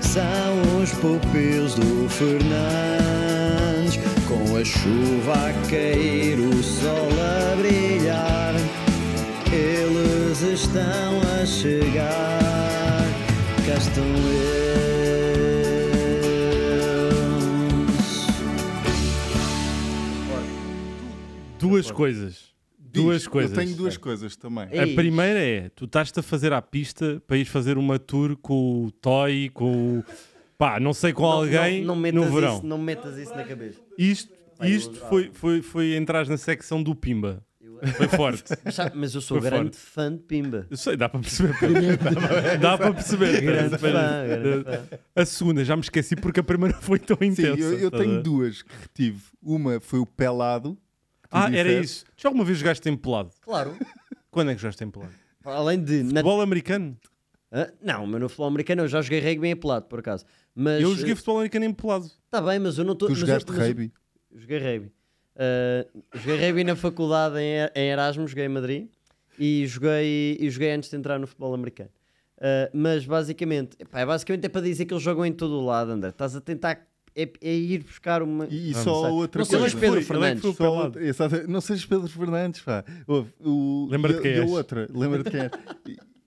[0.00, 8.54] são os pupilos do Fernandes, com a chuva a cair, o sol a brilhar.
[9.52, 13.04] Eles estão a chegar,
[13.66, 15.05] cá estão eles.
[21.68, 22.54] Duas coisas.
[22.78, 23.56] Duas Diz, coisas.
[23.56, 24.68] Eu tenho duas coisas também.
[24.70, 24.80] É.
[24.80, 24.94] A Eis.
[24.94, 28.90] primeira é, tu estás-te a fazer à pista para ir fazer uma tour com o
[28.90, 30.04] Toy, com o...
[30.56, 32.54] Pá, não sei, com alguém não, não metas no verão.
[32.56, 33.78] Isso, não metas isso na cabeça.
[33.98, 37.44] Isto, isto eu- foi, foi, foi entrar na secção do Pimba.
[37.94, 38.44] Foi forte.
[38.64, 40.66] Mas, sabe, mas eu sou Foi grande fã de Pimba.
[40.70, 41.52] Eu sei, dá para perceber.
[42.58, 43.42] Dá para perceber.
[43.42, 43.90] Grande fã,
[44.26, 44.98] grande fã.
[45.14, 47.60] A segunda já me esqueci porque a primeira foi tão Sim, intensa.
[47.60, 49.20] eu, eu estás a tenho duas que retive.
[49.42, 50.78] Uma foi o pelado.
[51.36, 52.04] Ah, era isso.
[52.16, 53.30] Já alguma vez jogaste em pelado?
[53.40, 53.76] Claro.
[54.30, 55.12] Quando é que jogaste em pelado?
[55.44, 56.02] Além de.
[56.02, 56.96] na- Futebol americano?
[57.80, 60.24] Não, mas no futebol americano eu já joguei rugby em pelado, por acaso.
[60.54, 62.04] Mas, Eu joguei futebol americano em pelado.
[62.06, 63.08] Está bem, mas eu não estou.
[63.08, 63.92] Tu jogaste mas eu, rugby.
[64.34, 64.92] Joguei rugby.
[65.36, 68.88] Ah, joguei rugby na faculdade em, em Erasmus, joguei em Madrid.
[69.38, 71.90] E joguei, e joguei antes de entrar no futebol americano.
[72.40, 75.64] Ah, mas basicamente, epá, é basicamente é para dizer que eles jogam em todo o
[75.64, 76.10] lado, André.
[76.10, 76.86] Estás a tentar.
[77.18, 78.46] É, é ir buscar uma.
[78.50, 79.78] E, e só outra Não sejas coisa.
[79.78, 80.42] Pedro Ele é que Fernandes.
[80.42, 80.54] foi o
[80.92, 82.84] Só exato, não sejas Pedro Fernandes, pá.
[83.90, 85.50] Lembra-te e a- quem e a outra, lembra-te quem é.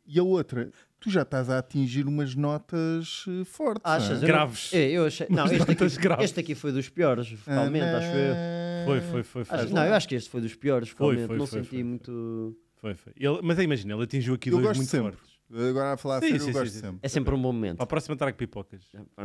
[0.08, 3.84] E- a outra, tu já estás a atingir umas notas eh, fortes.
[3.86, 4.10] Achas?
[4.10, 4.22] não Eu é?
[4.22, 4.74] não- Graves.
[4.74, 5.28] É, eu achei.
[5.30, 6.26] Não, este notas aqui, graves.
[6.26, 8.86] este aqui foi dos piores, vocalmente, acho eu.
[8.88, 9.44] Foi, foi, foi.
[9.46, 9.60] foi.
[9.60, 11.28] Acho- não, eu acho que este foi dos piores, Foi, vocalmente.
[11.28, 11.88] foi, não foi, senti foi, foi.
[11.88, 12.58] muito.
[12.82, 13.14] Foi, foi.
[13.16, 15.12] Ele- mas aí imagina, ele atingiu aqui Eu dois gosto muito sempre.
[15.12, 15.39] fortes.
[15.52, 16.80] Agora a falar a Sim, sério, sim, eu sim, gosto sim.
[16.80, 17.00] sempre.
[17.02, 17.78] É sempre um bom momento.
[17.78, 18.82] Para a próxima trago pipocas.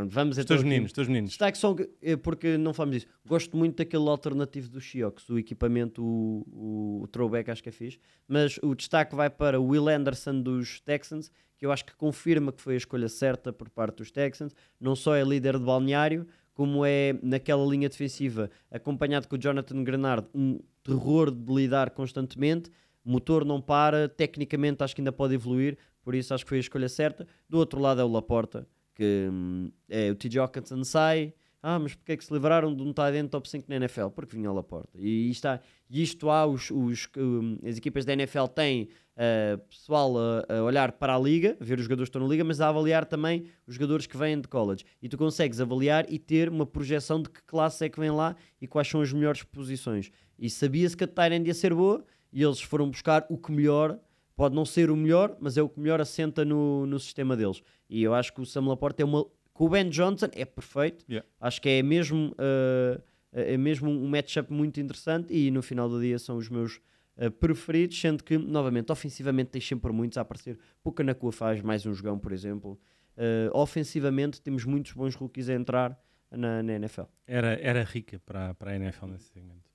[0.08, 0.48] Vamos Os então.
[0.48, 0.68] teus aqui.
[0.68, 1.30] meninos, os teus meninos.
[1.30, 3.06] Destaque só, eh, porque não falamos disso.
[3.26, 7.72] Gosto muito daquele alternativo do Xiox, o equipamento, o, o, o throwback, acho que é
[7.72, 7.98] fixe.
[8.26, 12.52] Mas o destaque vai para o Will Anderson dos Texans, que eu acho que confirma
[12.52, 14.54] que foi a escolha certa por parte dos Texans.
[14.80, 19.82] Não só é líder de balneário, como é naquela linha defensiva, acompanhado com o Jonathan
[19.84, 22.70] Grenard, um terror de lidar constantemente.
[23.04, 26.58] O motor não para, tecnicamente acho que ainda pode evoluir, por isso acho que foi
[26.58, 27.26] a escolha certa.
[27.48, 31.32] Do outro lado é o Laporta, que hum, é o TJ Hawkinson sai.
[31.66, 34.08] Ah, mas porque é que se livraram de um tight end top 5 na NFL?
[34.08, 34.90] Porque vinha ao Laporta.
[34.98, 35.58] E isto, há,
[35.90, 40.92] isto há os, os, hum, as equipas da NFL têm uh, pessoal a, a olhar
[40.92, 43.76] para a liga, ver os jogadores que estão na liga, mas a avaliar também os
[43.76, 44.84] jogadores que vêm de college.
[45.00, 48.36] E tu consegues avaliar e ter uma projeção de que classe é que vem lá
[48.60, 50.10] e quais são as melhores posições.
[50.38, 53.50] E sabia-se que a tight end ia ser boa e eles foram buscar o que
[53.50, 53.98] melhor
[54.36, 57.62] pode não ser o melhor, mas é o que melhor assenta no, no sistema deles.
[57.88, 59.24] E eu acho que o Sam Laporte é uma.
[59.52, 61.04] Com o Ben Johnson é perfeito.
[61.08, 61.26] Yeah.
[61.40, 66.00] Acho que é mesmo, uh, é mesmo um matchup muito interessante e no final do
[66.00, 66.80] dia são os meus
[67.16, 70.58] uh, preferidos, sendo que, novamente, ofensivamente tens sempre muitos a aparecer.
[70.82, 72.78] Pouca na Cua faz mais um jogão, por exemplo.
[73.16, 75.96] Uh, ofensivamente temos muitos bons rookies a entrar
[76.32, 77.02] na, na NFL.
[77.26, 79.70] Era, era rica para, para a NFL nesse segmento.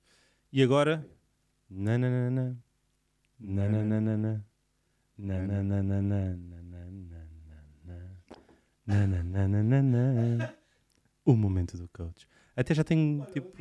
[0.52, 1.06] E agora?
[1.70, 2.58] Nananana.
[3.38, 4.44] Nananana.
[11.24, 12.26] O momento do coach.
[12.56, 13.56] Até já tenho tipo.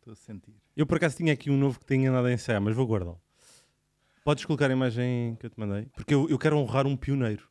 [0.00, 0.54] Estou a sentir.
[0.76, 3.20] Eu por acaso tinha aqui um novo que tinha andado a ensaiar, mas vou guardá-lo.
[4.24, 5.86] Podes colocar a imagem que eu te mandei?
[5.94, 7.48] Porque eu, eu quero honrar um pioneiro.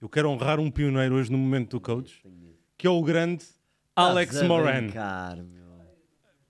[0.00, 2.22] Eu quero honrar um pioneiro hoje no momento do coach,
[2.76, 3.44] que é o grande
[3.94, 4.82] Alex Moran.
[4.84, 5.66] brincar, meu.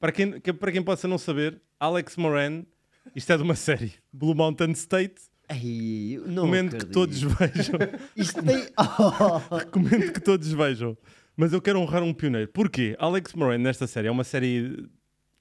[0.01, 2.65] Para quem, que- para quem possa não saber, Alex Moran,
[3.15, 5.15] isto é de uma série, Blue Mountain State.
[5.49, 7.75] Ai, recomendo que todos vejam.
[8.17, 8.67] Isto tem.
[8.79, 9.55] Oh!
[9.57, 10.99] recomendo que todos vejam.
[11.37, 12.49] Mas eu quero honrar um pioneiro.
[12.49, 12.97] Porquê?
[12.99, 14.89] Alex Moran nesta série é uma série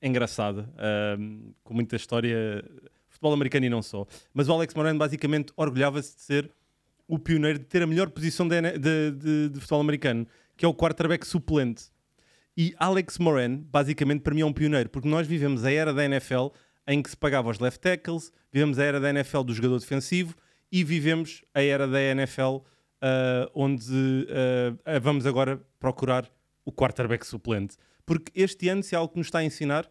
[0.02, 2.64] engraçada, ahm, com muita história,
[3.10, 4.06] futebol americano e não só.
[4.34, 6.52] Mas o Alex Moran basicamente orgulhava-se de ser
[7.08, 10.68] o pioneiro de ter a melhor posição de, de- de- de futebol americano, que é
[10.68, 11.86] o quarterback suplente.
[12.58, 16.06] E Alex Moran, basicamente, para mim é um pioneiro, porque nós vivemos a era da
[16.06, 16.48] NFL
[16.88, 20.36] em que se pagava os left tackles, vivemos a era da NFL do jogador defensivo
[20.72, 22.58] e vivemos a era da NFL
[23.02, 24.28] ah, onde
[24.86, 26.30] ah, vamos agora procurar
[26.64, 27.78] o quarterback suplente.
[28.06, 29.90] Porque este ano, se algo que nos está a ensinar,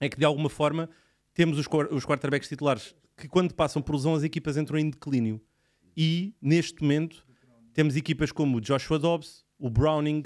[0.00, 0.88] é que de alguma forma
[1.32, 5.40] temos os, os quarterbacks titulares que, quando passam por lesão, as equipas entram em declínio.
[5.96, 7.24] E neste momento
[7.72, 10.24] temos equipas como o Joshua Dobbs, o Browning,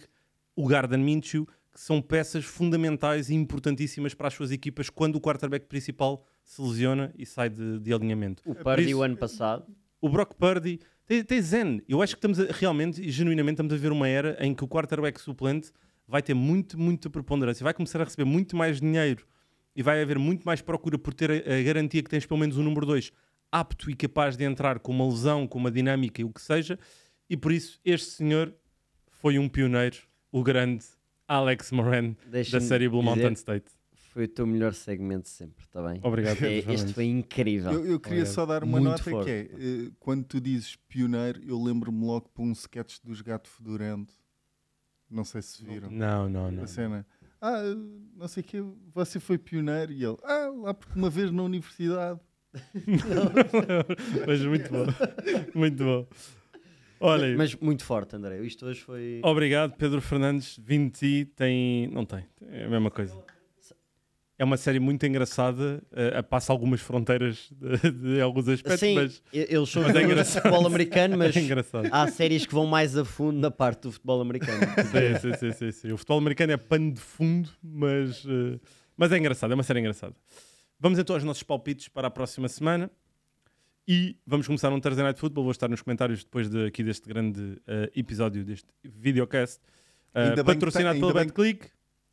[0.56, 1.46] o Garden Minshew,
[1.78, 6.60] que são peças fundamentais e importantíssimas para as suas equipas quando o quarterback principal se
[6.60, 8.42] lesiona e sai de, de alinhamento.
[8.44, 9.64] O Purdy o ano passado.
[10.00, 11.80] O Brock Purdy tem, tem zen.
[11.88, 14.64] Eu acho que estamos a- realmente e genuinamente estamos a ver uma era em que
[14.64, 15.70] o quarterback suplente
[16.04, 17.62] vai ter muito, muita preponderância.
[17.62, 19.24] Vai começar a receber muito mais dinheiro
[19.76, 22.56] e vai haver muito mais procura por ter a, a garantia que tens pelo menos
[22.56, 23.12] o número 2
[23.52, 26.76] apto e capaz de entrar com uma lesão, com uma dinâmica e o que seja.
[27.30, 28.52] E por isso este senhor
[29.06, 29.96] foi um pioneiro,
[30.32, 30.84] o grande
[31.28, 33.66] Alex Moran da série Blue dizer, Mountain State.
[33.92, 36.00] Foi o teu melhor segmento sempre, está bem?
[36.02, 36.42] Obrigado.
[36.42, 37.70] É, este foi incrível.
[37.70, 38.34] Eu, eu queria Obrigado.
[38.34, 39.26] só dar uma Muito nota forte.
[39.26, 43.48] que é, eh, quando tu dizes pioneiro, eu lembro-me logo para um sketch dos Gato
[43.48, 44.14] Fedorento.
[45.10, 45.90] Não sei se viram.
[45.90, 46.64] Não, não, não.
[46.64, 47.06] A cena.
[47.40, 47.62] Ah,
[48.16, 49.92] não sei o que, você foi pioneiro.
[49.92, 52.18] E ele, ah, lá porque uma vez na universidade.
[54.26, 54.86] Mas muito bom.
[55.54, 56.08] Muito bom.
[57.00, 58.40] Olha, Mas muito forte, André.
[58.42, 59.20] Isto hoje foi.
[59.24, 60.58] obrigado, Pedro Fernandes.
[60.62, 61.86] Vindo de ti, tem.
[61.88, 62.24] Não tem.
[62.50, 63.14] É a mesma coisa.
[64.40, 69.20] É uma série muito engraçada, eh, passa algumas fronteiras de, de alguns aspectos, Sim, mas
[69.32, 70.42] eles são mas é engraçado.
[70.44, 71.88] futebol americano, mas é engraçado.
[71.90, 74.60] há séries que vão mais a fundo na parte do futebol americano.
[74.92, 75.92] Sim, sim, sim, sim, sim.
[75.92, 78.60] O futebol americano é pano de fundo, mas, eh,
[78.96, 80.14] mas é engraçado, é uma série engraçada.
[80.78, 82.88] Vamos então aos nossos palpites para a próxima semana
[83.88, 85.44] e vamos começar um Thursday Night Football.
[85.44, 89.58] Vou estar nos comentários depois de, aqui deste grande eh, episódio, deste videocast,
[90.12, 91.70] que patrocinado tá- pela BetClick.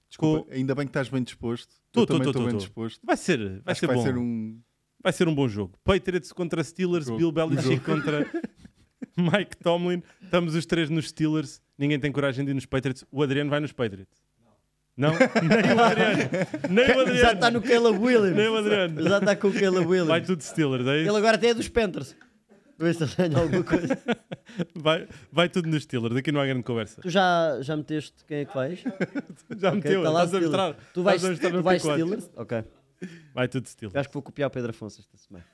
[0.07, 1.75] Desculpa, ainda bem que estás bem disposto.
[1.91, 3.01] Tô, eu tô, também tô, estou tô, bem disposto.
[3.05, 4.03] Vai ser, vai Acho ser que vai bom.
[4.03, 4.61] ser um.
[5.03, 5.77] Vai ser um bom jogo.
[5.83, 7.17] Patriots contra Steelers, Jogo.
[7.17, 8.25] Bill Belichick contra
[9.17, 10.01] Mike Tomlin.
[10.21, 11.61] Estamos os três nos Steelers.
[11.77, 13.03] Ninguém tem coragem de ir nos Patriots.
[13.11, 14.24] O Adriano vai nos Patriots.
[14.97, 15.11] Não?
[15.43, 16.21] Nem o Adriano.
[16.69, 17.31] Nem o Já Adriano.
[17.33, 18.35] está no Caleb Williams.
[18.37, 19.03] Nem o Adriano.
[19.09, 20.07] Já está com o Caleb Williams.
[20.07, 21.15] Vai tudo Steelers, é Ele isso?
[21.15, 22.15] agora até é dos Panthers.
[22.77, 23.97] Vê se ele ganha alguma coisa.
[24.75, 26.15] Vai, vai tudo nos Steelers.
[26.15, 27.01] Aqui não há grande conversa.
[27.01, 28.79] Tu já, já meteste quem é que vais?
[29.57, 30.73] Já Ok, meteu, tá lá estás a mostrar.
[30.93, 31.91] Tu vais, mostrar tu vais P4.
[31.93, 32.31] Steelers?
[32.35, 32.63] Ok.
[33.33, 33.95] Vai tudo Steelers.
[33.95, 35.45] Eu acho que vou copiar o Pedro Afonso esta semana.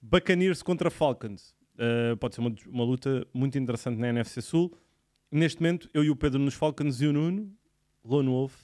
[0.00, 1.54] Buccaneers contra Falcons.
[1.74, 4.72] Uh, pode ser uma, uma luta muito interessante na NFC Sul.
[5.30, 7.52] Neste momento, eu e o Pedro nos Falcons e o Nuno,
[8.08, 8.54] Lone Wolf,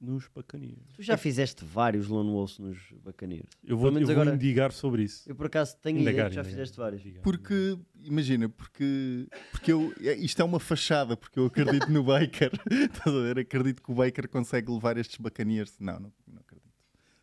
[0.00, 0.78] nos Buccaneers.
[0.94, 3.48] Tu já fizeste vários Lone Wolves nos Buccaneers.
[3.64, 5.28] Eu vou, Pelo eu vou agora- indigar sobre isso.
[5.28, 6.50] Eu por acaso tenho Indagar, ideia que já indagar.
[6.56, 7.02] fizeste vários.
[7.22, 12.50] Porque, imagina, porque, porque eu, é- isto é uma fachada, porque eu acredito no Baker.
[12.70, 13.38] Estás a ver?
[13.40, 15.76] Acredito que o Baker consegue levar estes Buccaneers.
[15.80, 16.68] Não, não, não acredito.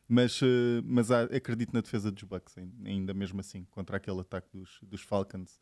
[0.07, 4.19] Mas, eh, mas há- acredito na defesa dos Bucks, ain- ainda mesmo assim, contra aquele
[4.19, 5.59] ataque dos, dos Falcons,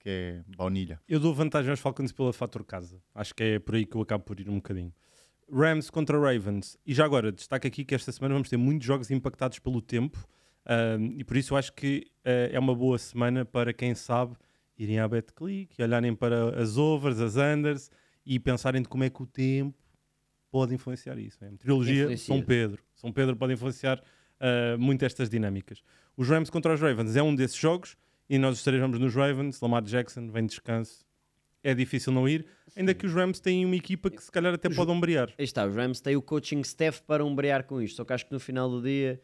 [0.00, 0.98] que é baunilha.
[1.08, 3.00] Eu dou vantagem aos Falcons pela fator casa.
[3.14, 4.92] Acho que é por aí que eu acabo por ir um bocadinho.
[5.52, 6.78] Rams contra Ravens.
[6.86, 10.18] E já agora, destaco aqui que esta semana vamos ter muitos jogos impactados pelo tempo.
[10.66, 14.36] ahm, e por isso eu acho que eh, é uma boa semana para quem sabe
[14.78, 17.90] irem à BetClick olharem para as overs, as unders
[18.24, 19.76] e pensarem de como é que o tempo
[20.50, 21.42] pode influenciar isso.
[21.44, 21.50] É?
[21.50, 22.34] Meteorologia, Influencia.
[22.34, 22.82] São Pedro.
[22.94, 24.02] São Pedro pode influenciar
[24.40, 25.82] ah, muito estas dinâmicas.
[26.16, 27.96] Os Rams contra os Ravens é um desses jogos
[28.28, 29.60] e nós os três vamos nos Ravens.
[29.60, 31.04] Lamar Jackson vem de descanso.
[31.70, 32.46] É difícil não ir,
[32.76, 35.28] ainda que os Rams têm uma equipa que se calhar até Os- pode ombrear.
[35.38, 37.96] Aí está, os Rams têm o coaching staff para umbrear com isto.
[37.96, 39.20] Só que acho que no final do dia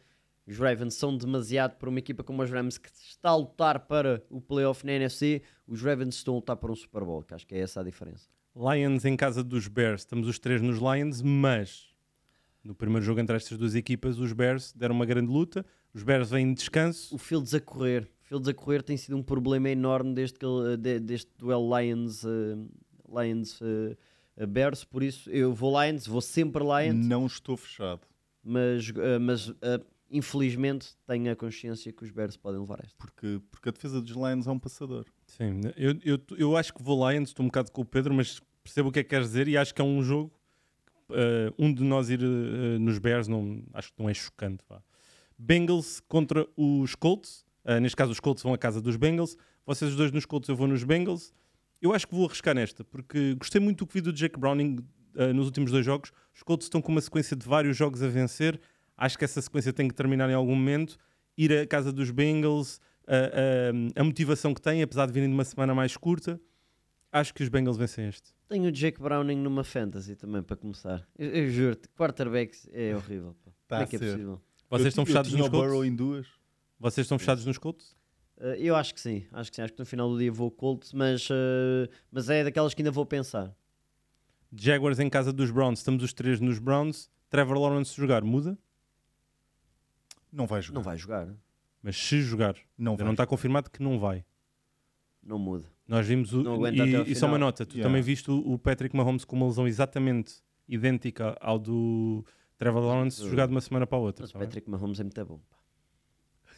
[0.47, 4.21] os Ravens são demasiado para uma equipa como os Rams que está a lutar para
[4.29, 5.41] o playoff na NFC.
[5.67, 7.83] Os Ravens estão a lutar para um Super Bowl, que acho que é essa a
[7.83, 8.27] diferença.
[8.55, 11.87] Lions em casa dos Bears, estamos os três nos Lions, mas
[12.63, 15.65] no primeiro jogo entre estas duas equipas, os Bears deram uma grande luta.
[15.93, 17.15] Os Bears vêm de descanso.
[17.15, 18.07] O Fields a correr.
[18.25, 22.23] Fields a correr tem sido um problema enorme desde que ele- de- deste duelo Lions,
[22.25, 22.57] eh,
[23.23, 23.95] Lions eh,
[24.37, 24.83] eh, Bears.
[24.83, 28.01] Por isso eu vou Lions, vou sempre Lions, Não estou fechado.
[28.43, 32.95] mas, eh, mas eh, infelizmente tenho a consciência que os Bears podem levar esta.
[32.97, 35.05] Porque, porque a defesa dos Lions é um passador.
[35.27, 38.39] Sim, eu, eu, eu acho que vou Lions, estou um bocado com o Pedro, mas
[38.63, 40.31] percebo o que é que queres dizer e acho que é um jogo.
[41.11, 44.63] eh, um de nós ir eh, nos Bears, não, acho que não é chocante.
[44.67, 44.81] Vá.
[45.37, 47.44] Bengals contra os Colts.
[47.65, 49.35] Eh, neste caso, os Colts vão à casa dos Bengals.
[49.65, 51.33] Vocês os dois nos Colts, eu vou nos Bengals.
[51.81, 54.77] Eu acho que vou arriscar nesta, porque gostei muito do que vi do Jake Browning
[55.15, 56.11] eh, nos últimos dois jogos.
[56.33, 58.59] Os Colts estão com uma sequência de vários jogos a vencer.
[58.97, 60.97] Acho que essa sequência tem que terminar em algum momento.
[61.37, 63.15] Ir à casa dos Bengals, a,
[63.97, 66.39] a- a motivação que têm, apesar de virem de uma semana mais curta,
[67.11, 68.33] acho que os Bengals vencem este.
[68.47, 71.05] Tenho o Jake Browning numa fantasy também para começar.
[71.17, 73.35] Eu, eu juro-te, quarterbacks é horrível.
[73.43, 73.51] pá.
[73.67, 74.41] Tá Como é que é possível?
[74.69, 75.87] Vocês Eu estão eu fechados tinha nos o Burrow Colts?
[75.91, 76.27] em duas.
[76.79, 77.95] Vocês estão fechados nos Colts?
[78.37, 79.61] Uh, eu acho que sim, acho que sim.
[79.61, 82.91] Acho que no final do dia vou Colts, mas, uh, mas é daquelas que ainda
[82.91, 83.55] vou pensar.
[84.53, 87.09] Jaguars em casa dos Browns, estamos os três nos Browns.
[87.29, 88.57] Trevor Lawrence jogar, muda?
[90.31, 90.75] Não vai jogar.
[90.75, 91.27] Não vai jogar,
[91.81, 94.25] Mas se jogar, Não não está confirmado que não vai.
[95.23, 95.71] não muda.
[95.87, 96.41] Nós vimos o.
[96.43, 97.47] Não aguenta até ao e, e só uma final.
[97.47, 97.89] nota: tu Yeah.
[97.89, 100.35] também viste o, Patrick Mahomes com uma lesão exatamente
[100.67, 102.25] idêntica ao do
[102.57, 104.23] Trevor Lawrence, jogado de uma semana para a outra.
[104.23, 104.47] Mas o tá bem?
[104.47, 105.39] Patrick Mahomes é muito bom.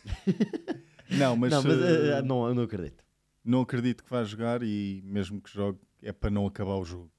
[1.10, 3.04] Não, mas, não, mas eh, não, eu não acredito.
[3.44, 7.10] não acredito que vá jogar e mesmo que jogue é para não acabar o jogo.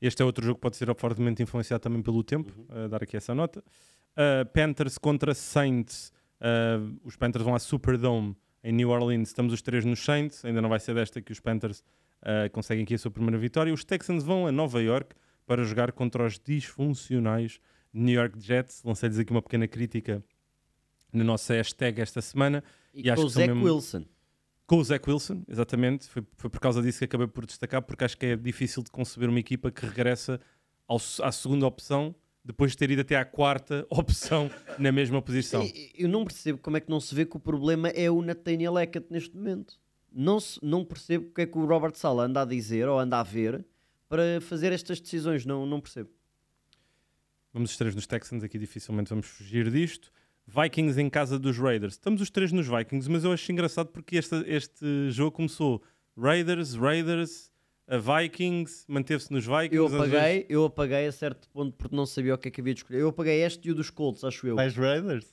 [0.00, 2.84] Este é outro jogo que pode ser fortemente influenciado também pelo tempo, Uhum.
[2.84, 3.62] a dar aqui essa nota.
[4.12, 6.10] Uh, Panthers contra Saints.
[6.40, 8.34] Uh, os Panthers vão à Superdome
[8.64, 9.28] em New Orleans.
[9.28, 10.42] Estamos os três nos Saints.
[10.44, 11.80] Ainda não vai ser desta que os Panthers
[12.22, 13.72] uh, conseguem aqui a sua primeira vitória.
[13.74, 15.14] Os Texans vão a Nova York
[15.46, 17.60] para jogar contra os disfuncionais
[17.92, 18.82] New York Jets.
[18.84, 20.24] Lancei-lhes aqui uma pequena crítica
[21.12, 22.62] na nossa hashtag esta semana.
[22.94, 24.04] E, E com o Zach mesmo- Wilson.
[24.66, 26.06] Com o Zach Wilson, exatamente.
[26.08, 28.90] Foi, foi por causa disso que acabei por destacar, porque acho que é difícil de
[28.90, 30.40] conceber uma equipa que regressa
[30.88, 32.14] ao à segunda opção
[32.44, 35.68] depois de ter ido até à quarta opção na mesma posição.
[35.94, 38.74] Eu não percebo como é que não se vê que o problema é o Nathaniel
[38.74, 39.78] Hackett neste momento.
[40.10, 42.98] Não, se- não percebo o que é que o Robert Sala anda a dizer ou
[42.98, 43.64] anda a ver
[44.08, 45.44] para fazer estas decisões.
[45.46, 46.10] Não, não percebo.
[47.52, 50.10] Vamos os três nos Texans, aqui dificilmente vamos fugir disto.
[50.46, 51.94] Vikings em casa dos Raiders.
[51.94, 55.82] Estamos os três nos Vikings, mas eu acho engraçado porque este, este jogo começou
[56.16, 57.50] Raiders, Raiders,
[57.86, 59.74] a Vikings, manteve-se nos Vikings.
[59.76, 62.50] Eu às vezes- apaguei, eu apaguei a certo ponto porque não sabia o que é
[62.50, 63.00] que havia de escolher.
[63.00, 64.56] Eu apaguei este e o dos Colts, acho eu.
[64.56, 65.26] Mais Raiders?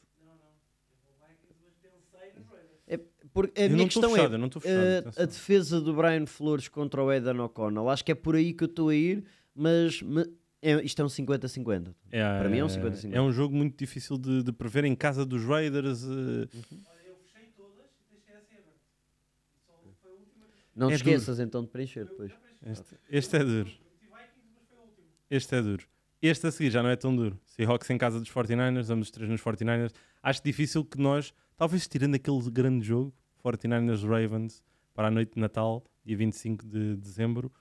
[2.88, 2.98] É,
[3.34, 4.68] porque a Eu minha não estou questão fechado, é não fechado.
[4.80, 5.24] eh, atenção.
[5.24, 7.88] a defesa do Brian Flores contra o Eden O'Connell.
[7.90, 9.24] Acho que é por aí que eu estou a ir,
[9.56, 10.26] mas me-
[10.62, 11.96] é- isto é um 50-50.
[12.12, 13.14] É, Para mim é um 50-50.
[13.16, 16.04] É um jogo muito difícil de, de prever em casa dos Raiders.
[16.04, 16.48] eh,
[20.76, 22.32] Não É te esqueças então de preencher depois.
[22.66, 23.70] Este, este é duro.
[25.30, 25.86] Este é duro.
[26.22, 27.40] Este a seguir já não é tão duro.
[27.46, 29.94] Seahawks em casa dos 49ers, vamos os três nos 49ers.
[30.24, 33.14] Acho difícil que nós, talvez tirando aquele grande jogo,
[33.44, 34.64] 49ers Ravens,
[34.94, 37.52] para a noite de Natal, dia 25 de dezembro,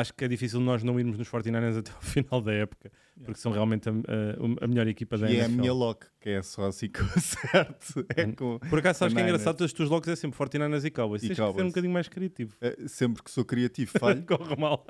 [0.00, 2.90] acho que é difícil nós não irmos nos 49ers até ao final da época,
[3.24, 6.30] porque são realmente a, a- a melhor equipa da E é a minha lock, que
[6.30, 8.04] é só assim que eu acerto.
[8.16, 10.90] É com, Por acaso acho que é engraçado, os teus logos é sempre 49ers e
[10.90, 11.22] Cowboys.
[11.22, 12.54] E Tens que ser um bocadinho mais criativo.
[12.60, 14.22] é, sempre que sou criativo, falho.
[14.26, 14.86] Corre mal.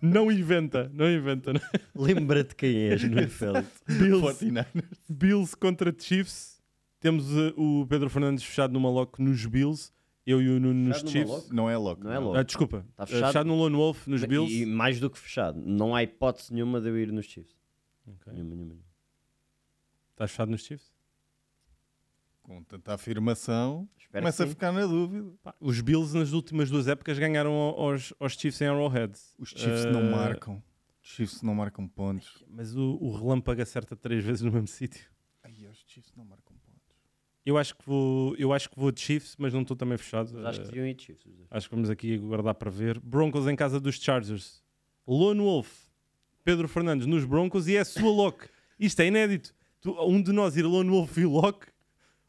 [0.00, 1.52] não inventa, não inventa.
[1.94, 3.66] Lembra-te quem és, Nuno Félix.
[3.88, 4.66] Bills, 49ers.
[5.08, 6.60] Bills contra Chiefs.
[7.00, 9.90] Temos uh, o Pedro Fernandes fechado numa lock nos Bills.
[10.24, 11.50] Eu e o Nuno nos Chiefs.
[11.50, 12.02] Não é lock.
[12.02, 12.38] Não é lock.
[12.38, 13.26] Ah, desculpa, Tá Uh, fechado?
[13.26, 14.54] fechado no Lone Wolf nos Bills.
[14.62, 15.58] E mais do que fechado.
[15.60, 17.56] Não há hipótese nenhuma de eu ir nos Chiefs.
[18.06, 18.32] Ok.
[18.32, 18.86] Nenhuma, nenhuma, nenhuma.
[20.12, 20.92] Estás fechado nos Chiefs?
[22.42, 25.32] Com tanta afirmação, Espero começa a ficar na dúvida.
[25.42, 29.16] Pá, os Bills nas últimas duas épocas ganharam ao- aos, aos Chiefs em Arrowhead.
[29.38, 30.62] Os Chiefs não Uh, marcam.
[31.02, 32.44] Os Chiefs não marcam pontos.
[32.48, 35.04] Mas o, o relâmpago acerta três vezes no mesmo sítio.
[35.42, 36.61] Ai, os Chiefs não marcam pontos.
[37.44, 40.30] Eu acho que vou, eu acho que vou de Chiefs, mas não estou também fechado.
[40.34, 41.26] Mas acho que deviam ir Chiefs.
[41.26, 41.48] os dois.
[41.50, 43.00] Acho que vamos aqui aguardar para ver.
[43.00, 44.62] Broncos em casa dos Chargers.
[45.06, 45.86] Lone Wolf.
[46.44, 48.48] Pedro Fernandes nos Broncos e é a sua lock.
[48.78, 49.54] Isto é inédito.
[49.80, 51.66] Tu- um de nós ir Lone Wolf e lock.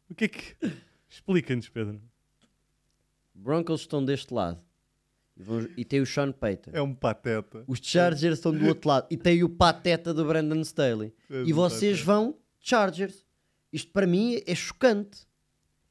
[0.10, 0.56] O que é que.
[1.10, 2.02] Explica-nos, Pedro.
[3.34, 4.60] Broncos estão deste lado.
[5.36, 6.72] E, vão- e tem o Sean Payton.
[6.74, 7.64] É um pateta.
[7.68, 9.08] Os Chargers estão do outro lado.
[9.10, 11.14] E tem o pateta do Brandon Staley.
[11.30, 12.06] És E vocês pateta.
[12.06, 13.23] vão Chargers.
[13.74, 15.28] Isto para mim é chocante.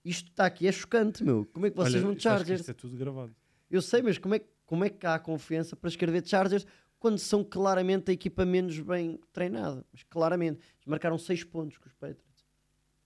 [0.04, 1.44] Isto está aqui, é chocante, meu.
[1.52, 2.60] Como é que vocês Olha, vão Chargers?
[2.60, 3.34] Isto é tudo gravado.
[3.70, 6.66] Eu sei, mas como é, que- como é que há confiança para escrever Chargers
[6.98, 9.84] quando são claramente a equipa menos bem treinada?
[9.92, 10.58] Mas claramente.
[10.76, 12.44] Eles marcaram 6 pontos com os Patriots.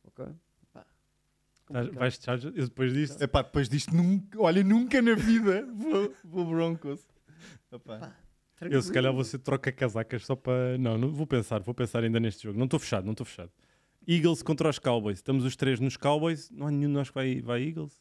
[0.04, 0.26] Ok?
[1.66, 1.94] Complicado.
[1.98, 3.20] Vais de Chargers e depois disto.
[3.22, 7.04] Epá, depois disto, nunca, olha, nunca na vida vou, vou Broncos.
[7.72, 7.98] Epá.
[7.98, 8.16] Pá,
[8.70, 10.78] Eu se calhar ser troca casacas só para.
[10.78, 12.56] Não, não vou pensar, vou pensar ainda neste jogo.
[12.58, 13.50] Não estou fechado, não estou fechado.
[14.08, 15.18] Eagles contra os Cowboys.
[15.18, 16.50] Estamos os três nos Cowboys.
[16.50, 17.92] Não há nenhum de nós que vai, vai Eagles.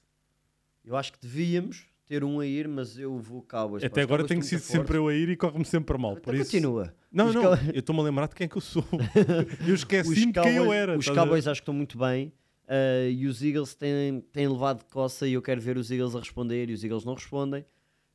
[0.84, 3.84] Eu acho que devíamos ter um a ir, mas eu vou Cowboys.
[3.84, 6.12] Até agora Cowboys tenho sido sempre eu a ir e corre-me sempre mal.
[6.12, 6.24] fortes.
[6.26, 6.52] Por Então isso...
[6.52, 6.94] continua.
[7.12, 8.84] Não, Os não, eu estou-me a lembrar de quem é que eu sou.
[9.68, 10.98] eu esqueci Os de quem eu era.
[10.98, 11.08] Os?
[11.10, 12.32] Cowboys acho que estão muito bem.
[12.68, 16.16] uh, e os Eagles têm, têm levado de coça e eu quero ver os Eagles
[16.16, 17.66] a responder e os Eagles não respondem.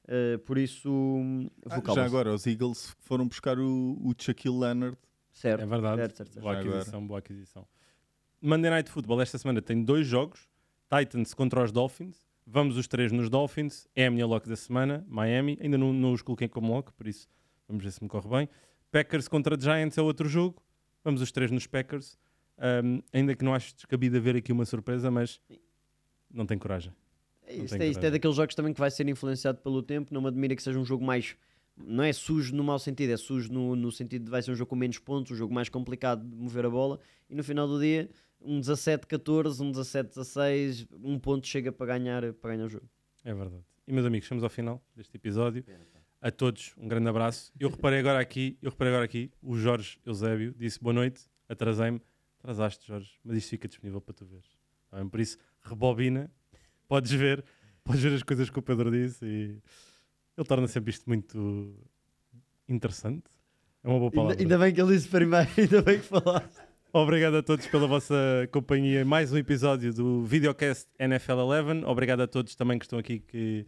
[0.05, 1.95] Uh, por isso, vou Ah, Cowboys.
[1.97, 4.97] já agora, os Eagles foram buscar o, o Shaquille Leonard.
[5.33, 5.97] Certo, É verdade.
[5.97, 6.43] certo, certo, certo.
[6.45, 6.77] Boa agora.
[6.79, 7.67] aquisição, boa aquisição.
[8.43, 10.49] Monday Night Football esta semana tem dois jogos.
[10.89, 12.27] Titans contra os Dolphins.
[12.47, 13.87] Vamos os três nos Dolphins.
[13.95, 15.05] É a minha lock da semana.
[15.09, 15.59] Miami.
[15.61, 17.29] Ainda não, não os coloquei como lock, por isso
[17.69, 18.49] vamos ver se me corre bem.
[18.91, 20.63] Packers contra Giants é outro jogo.
[21.05, 22.19] Vamos os três nos Packers.
[22.59, 25.41] Um, ainda que não acho descabido haver aqui uma surpresa, mas
[26.31, 26.93] não tenho coragem.
[27.47, 29.83] É Não isto, tem é, isto é daqueles jogos também que vai ser influenciado pelo
[29.83, 30.13] tempo.
[30.13, 31.37] Não me admira que seja um jogo mais.
[31.77, 34.55] Não é sujo no mau sentido, é sujo no, no sentido de vai ser um
[34.55, 37.01] jogo com menos pontos, um jogo mais complicado de mover a bola.
[37.29, 38.11] E no final do dia,
[38.43, 42.89] um 17-14, um 17-16, um ponto chega para ganhar, para ganhar o jogo.
[43.25, 43.65] É verdade.
[43.87, 45.65] E meus amigos, chegamos ao final deste episódio.
[46.21, 47.53] a todos, um grande abraço.
[47.59, 52.01] Eu reparei agora aqui, eu reparei agora aqui, o Jorge Eusébio disse boa noite, atrasei-me.
[52.43, 54.49] Atrasaste, Jorge, mas isto fica disponível para tu veres.
[54.91, 55.05] Tá?
[55.05, 56.31] Por isso, rebobina,
[56.89, 57.45] podes ver,
[57.85, 59.63] podes ver as coisas que o Pedro disse e
[60.39, 61.77] ele torna sempre isto muito
[62.67, 63.29] interessante.
[63.85, 64.33] É uma boa palavra.
[64.33, 66.70] Ainda, ainda bem que ele disse primeiro, ainda bem que falaste.
[66.93, 69.05] Obrigado a todos pela vossa companhia.
[69.05, 71.85] Mais um episódio do Videocast NFL 11.
[71.85, 73.65] Obrigado a todos também que estão aqui que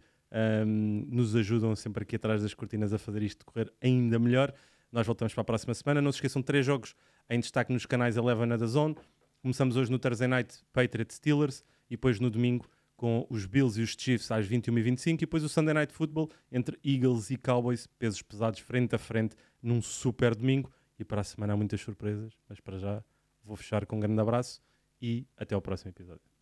[0.65, 4.53] um, nos ajudam sempre aqui atrás das cortinas a fazer isto correr ainda melhor.
[4.91, 6.01] Nós voltamos para a próxima semana.
[6.01, 6.95] Não se esqueçam, três jogos
[7.29, 8.97] em destaque nos canais 11 na da Zone.
[9.41, 12.67] Começamos hoje no Thursday Night Patriots Steelers e depois no domingo
[12.97, 16.77] com os Bills e os Chiefs às 21h25 e depois o Sunday Night Football entre
[16.83, 20.69] Eagles e Cowboys, pesos pesados frente a frente num super domingo.
[20.99, 23.03] E para a semana há muitas surpresas, mas para já
[23.43, 24.61] vou fechar com um grande abraço
[25.01, 26.32] e até ao próximo episódio.